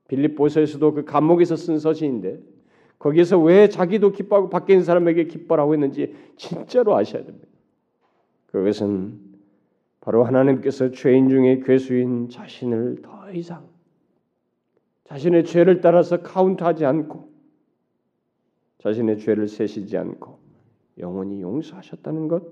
빌립보서에서도 0.08 0.94
그 0.94 1.04
감옥에서 1.04 1.56
쓴 1.56 1.78
서신인데 1.78 2.40
거기에서 2.98 3.38
왜 3.38 3.68
자기도 3.68 4.12
기뻐하고 4.12 4.48
밖에 4.48 4.72
있는 4.72 4.84
사람에게 4.84 5.24
기뻐라고 5.24 5.74
했는지 5.74 6.14
진짜로 6.36 6.96
아셔야 6.96 7.24
됩니다. 7.24 7.46
그것은 8.46 9.20
바로 10.00 10.24
하나님께서 10.24 10.92
죄인 10.92 11.28
중에 11.28 11.60
괴수인 11.64 12.28
자신을 12.28 13.02
더 13.02 13.30
이상 13.32 13.68
자신의 15.04 15.44
죄를 15.44 15.80
따라서 15.80 16.22
카운트하지 16.22 16.84
않고 16.84 17.28
자신의 18.78 19.18
죄를 19.18 19.48
세시지 19.48 19.96
않고 19.96 20.38
영원히 20.98 21.42
용서하셨다는 21.42 22.28
것, 22.28 22.44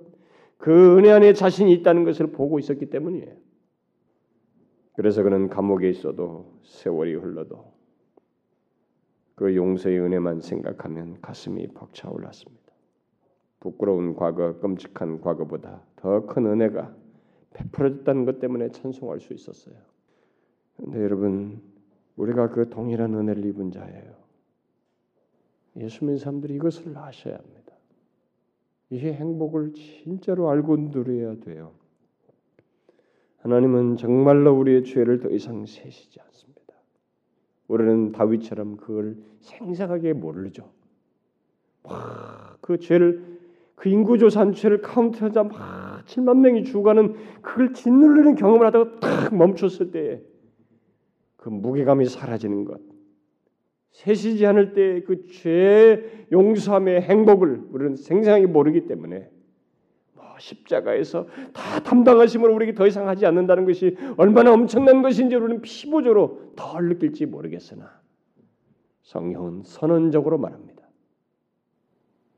그 0.59 0.99
은혜 0.99 1.11
안에 1.11 1.33
자신이 1.33 1.73
있다는 1.75 2.05
것을 2.05 2.29
보고 2.29 2.59
있었기 2.59 2.91
때문이에요. 2.91 3.35
그래서 4.95 5.23
그는 5.23 5.49
감옥에 5.49 5.89
있어도 5.91 6.59
세월이 6.63 7.15
흘러도 7.15 7.74
그 9.35 9.55
용서의 9.57 9.99
은혜만 10.01 10.41
생각하면 10.41 11.21
가슴이 11.21 11.67
벅차올랐습니다. 11.69 12.65
부끄러운 13.61 14.15
과거, 14.15 14.59
끔찍한 14.59 15.21
과거보다 15.21 15.83
더 15.97 16.27
큰 16.27 16.47
은혜가 16.47 16.95
베풀어졌다는 17.55 18.25
것 18.25 18.39
때문에 18.41 18.71
찬송할 18.71 19.21
수 19.21 19.33
있었어요. 19.33 19.75
그런데 20.77 21.03
여러분, 21.03 21.63
우리가 22.17 22.51
그 22.51 22.69
동일한 22.69 23.15
은혜를 23.15 23.45
입은 23.47 23.71
자예요. 23.71 24.15
예수 25.77 26.05
믿는 26.05 26.19
사람들이 26.19 26.55
이것을 26.55 26.97
아셔야 26.97 27.37
합니다. 27.37 27.75
이 28.91 28.99
행복을 28.99 29.73
진짜로 29.73 30.51
알고 30.51 30.77
누려야 30.77 31.41
돼요. 31.41 31.73
하나님은 33.39 33.97
정말로 33.97 34.57
우리의 34.59 34.85
죄를 34.85 35.21
더 35.21 35.29
이상 35.31 35.67
세시지 35.67 36.21
않습니다. 36.21 36.54
우리는 37.69 38.13
다윗처럼 38.13 38.77
그걸 38.77 39.17
생생하게 39.41 40.13
모르죠. 40.13 40.71
그 42.61 42.79
죄를 42.79 43.35
그 43.75 43.89
인구조사한 43.89 44.53
죄를 44.53 44.81
카운트하자 44.81 45.45
막 45.45 46.05
7만 46.07 46.39
명이 46.39 46.65
죽어가는 46.65 47.15
그걸 47.43 47.73
짓누르는 47.73 48.37
경험을 48.37 48.67
하다가 48.67 49.01
탁 49.01 49.35
멈췄을 49.37 49.91
때그 49.91 51.49
무게감이 51.49 52.07
사라지는 52.07 52.65
것, 52.65 52.81
세시지 53.91 54.47
않을 54.47 54.73
때 54.73 55.03
그죄 55.03 56.27
용서함의 56.33 57.03
행복을 57.03 57.65
우리는 57.71 57.97
생생하게 57.97 58.47
모르기 58.47 58.87
때문에 58.87 59.19
뭐 59.19 59.34
십자가에서 60.39 61.27
다 61.53 61.81
담당하심을 61.81 62.51
우리에게 62.51 62.75
더 62.75 62.87
이상 62.87 63.09
하지 63.09 63.27
않는다는 63.27 63.65
것이 63.65 63.97
얼마나 64.17 64.53
엄청난 64.53 65.03
것인지 65.03 65.37
우리는 65.37 65.61
피부적으로 65.61 66.53
덜 66.57 66.89
느낄지 66.89 67.27
모르겠으나 67.27 68.01
성경은 69.03 69.63
선언적으로 69.65 70.39
말합니다. 70.39 70.85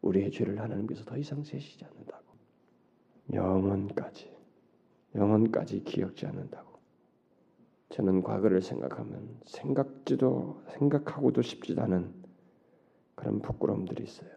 우리의 0.02 0.30
죄를 0.30 0.60
하나님께서 0.60 1.04
더 1.04 1.16
이상 1.16 1.42
세시지 1.42 1.84
않는다고. 1.84 2.24
영원까지 3.32 4.36
영원까지 5.14 5.84
기억지 5.84 6.26
않는다고. 6.26 6.76
저는 7.90 8.22
과거를 8.22 8.62
생각하면 8.62 9.40
생각지도 9.46 10.62
생각하고도 10.68 11.42
싶지도 11.42 11.82
않은 11.82 12.12
그런 13.14 13.40
부끄러움들이 13.40 14.04
있어요. 14.04 14.28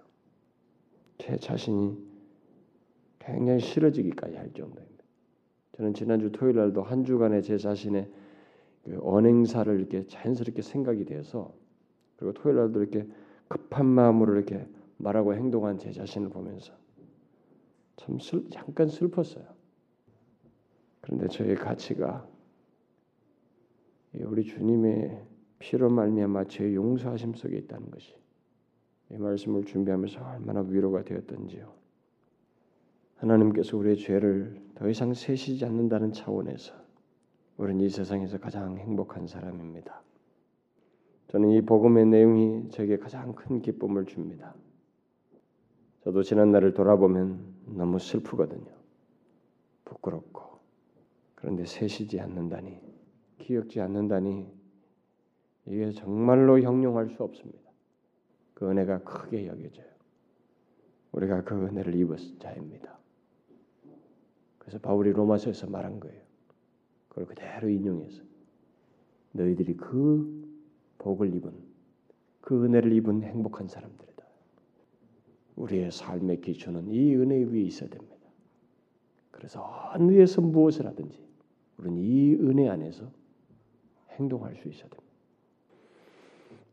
제 1.18 1.36
자신이 1.38 2.09
굉장히 3.34 3.60
싫어지기까지 3.60 4.36
할 4.36 4.52
정도입니다. 4.54 5.04
저는 5.74 5.94
지난주 5.94 6.32
토요일 6.32 6.58
날도 6.58 6.84
한 6.84 7.04
주간의 7.04 7.44
제 7.44 7.58
자신의 7.58 8.10
그 8.84 9.00
언행사를 9.02 9.80
이렇게 9.80 10.06
자연스럽게 10.08 10.62
생각이 10.62 11.06
돼서 11.06 11.54
그리고 12.18 12.34
토요일 12.34 12.58
날도 12.58 12.82
이렇게 12.82 13.08
급한 13.48 13.86
마음으로 13.86 14.36
이렇게 14.36 14.66
말하고 14.98 15.34
행동한 15.34 15.78
제 15.78 15.92
자신을 15.92 16.30
보면서 16.30 16.74
참 17.96 18.20
슬, 18.20 18.50
잠깐 18.50 18.88
슬펐어요. 18.88 19.46
그런데 21.02 21.28
저의 21.28 21.56
가치가 21.56 22.28
우리 24.14 24.44
주님의 24.44 25.26
피로 25.60 25.90
말미암아 25.90 26.46
죄 26.46 26.74
용서하심 26.74 27.34
속에 27.34 27.58
있다는 27.58 27.90
것이 27.92 28.16
이 29.12 29.18
말씀을 29.18 29.66
준비하면서 29.66 30.20
얼마나 30.24 30.62
위로가 30.62 31.04
되었던지요. 31.04 31.79
하나님께서 33.20 33.78
우리의 33.78 33.98
죄를 33.98 34.62
더 34.76 34.90
이상 34.90 35.14
세시지 35.14 35.66
않는다는 35.66 36.14
차원에서 36.14 36.74
우리는 37.58 37.84
이 37.84 37.90
세상에서 37.90 38.40
가장 38.40 38.78
행복한 38.78 39.28
사람입니다. 39.28 40.02
저는 41.28 41.50
이 41.50 41.62
복음의 41.62 42.06
내용이 42.06 42.70
저에게 42.70 42.98
가장 42.98 43.36
큰 43.36 43.62
기쁨을 43.62 44.06
줍니다. 44.06 44.56
저도 46.04 46.24
지난 46.24 46.52
날을 46.52 46.74
돌아보면 46.74 47.56
너무 47.76 48.00
슬프거든요. 48.00 48.72
부끄럽고 49.84 50.60
그런데 51.36 51.66
세시지 51.66 52.20
않는다니 52.22 52.80
기억지 53.40 53.82
않는다니 53.82 54.48
이게 55.68 55.92
정말로 55.92 56.60
형용할 56.62 57.10
수 57.10 57.24
없습니다. 57.24 57.70
그 58.54 58.70
은혜가 58.70 59.04
크게 59.04 59.46
여겨져요. 59.46 59.88
우리가 61.12 61.44
그 61.44 61.56
은혜를 61.56 61.96
입은 61.96 62.18
자입니다. 62.40 62.99
그래서 64.70 64.78
바울이 64.84 65.12
로마서에서 65.14 65.66
말한 65.66 66.00
거예요. 66.00 66.22
그걸 67.08 67.26
그대로 67.26 67.70
인용해서 67.70 68.22
너희들이 69.32 69.76
그 69.76 70.48
복을 71.00 71.34
입은 71.34 71.52
그 72.42 72.66
은혜를 72.66 72.94
입은 72.94 73.24
행복한 73.24 73.68
사람들이다. 73.68 74.24
우리의 75.56 75.92
삶의 75.92 76.42
기초는 76.42 76.88
이 76.92 77.16
은혜 77.16 77.38
위에 77.38 77.62
있어야 77.62 77.90
됩니다. 77.90 78.16
그래서 79.32 79.66
어느 79.92 80.12
에서 80.22 80.40
무엇을 80.40 80.86
하든지 80.86 81.18
우리는 81.80 81.98
이 81.98 82.36
은혜 82.36 82.70
안에서 82.70 83.12
행동할 84.12 84.56
수 84.56 84.68
있어야 84.68 84.88
됩니다. 84.88 85.14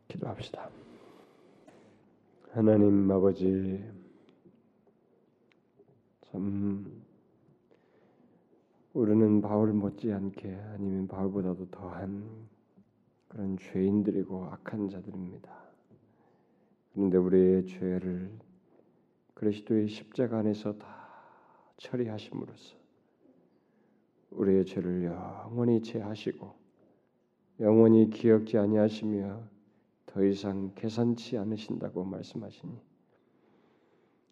기도합시다. 0.07 0.69
하나님 2.51 3.09
아버지 3.09 3.83
참 6.29 7.06
우리는 8.97 9.41
바울 9.41 9.73
못지않게 9.73 10.55
아니면 10.73 11.07
바울보다도 11.07 11.69
더한 11.69 12.47
그런 13.27 13.55
죄인들이고 13.55 14.45
악한 14.45 14.89
자들입니다. 14.89 15.55
그런데 16.91 17.19
우리의 17.19 17.67
죄를 17.67 18.31
그리스도의 19.35 19.87
십자가 19.87 20.39
안에서 20.39 20.79
다 20.79 21.09
처리하심으로써 21.77 22.75
우리의 24.31 24.65
죄를 24.65 25.03
영원히 25.03 25.83
제하시고 25.83 26.55
영원히 27.59 28.09
기억지 28.09 28.57
아니하시며 28.57 29.43
더 30.07 30.23
이상 30.23 30.71
계산치 30.73 31.37
않으신다고 31.37 32.03
말씀하시니 32.03 32.81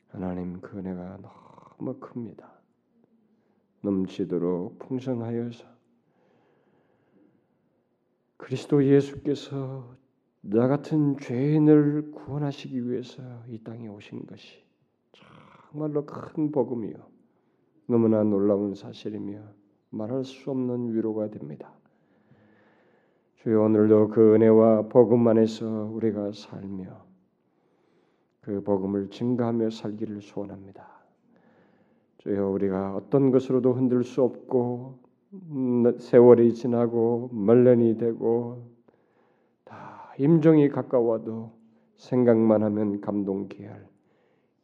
하나님 0.07 0.59
그 0.59 0.79
은혜가 0.79 1.19
너무 1.77 1.99
큽니다. 1.99 2.54
넘치도록 3.85 4.79
풍성하여서 4.79 5.65
그리스도 8.37 8.83
예수께서 8.83 9.95
나 10.41 10.67
같은 10.67 11.17
죄인을 11.17 12.11
구원하시기 12.11 12.89
위해서 12.89 13.23
이 13.47 13.59
땅에 13.63 13.87
오신 13.87 14.25
것이 14.25 14.63
정말로 15.71 16.05
큰 16.05 16.51
복음이요 16.51 16.95
너무나 17.87 18.23
놀라운 18.23 18.75
사실이며 18.75 19.39
말할 19.91 20.25
수 20.25 20.51
없는 20.51 20.93
위로가 20.93 21.29
됩니다. 21.29 21.71
주여 23.37 23.61
오늘도 23.61 24.09
그 24.09 24.33
은혜와 24.33 24.87
복음 24.89 25.27
안에서 25.27 25.65
우리가 25.93 26.31
살며 26.33 27.05
그 28.41 28.61
복음을 28.63 29.09
증가하며 29.09 29.69
살기를 29.69 30.21
소원합니다. 30.21 30.94
주여 32.25 32.49
우리가 32.49 32.95
어떤 32.95 33.31
것으로도 33.31 33.73
흔들 33.73 34.03
수 34.03 34.21
없고 34.23 34.99
세월이 35.99 36.53
지나고 36.53 37.29
말년이 37.31 37.97
되고 37.97 38.67
다 39.63 40.13
임종이 40.19 40.69
가까워도 40.69 41.51
생각만 41.97 42.63
하면 42.63 42.99
감동케 43.01 43.65
할 43.65 43.95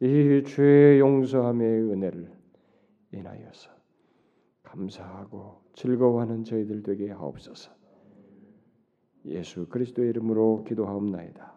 이 0.02 0.42
죄의 0.44 0.98
용서함의 0.98 1.64
은혜를 1.92 2.28
인하여서 3.12 3.70
감사하고 4.64 5.62
즐거워하는 5.74 6.42
저희들 6.42 6.82
되게 6.82 7.12
하옵소서. 7.12 7.70
예수 9.26 9.68
그리스도의 9.68 10.08
이름으로 10.10 10.64
기도하옵나이다. 10.66 11.54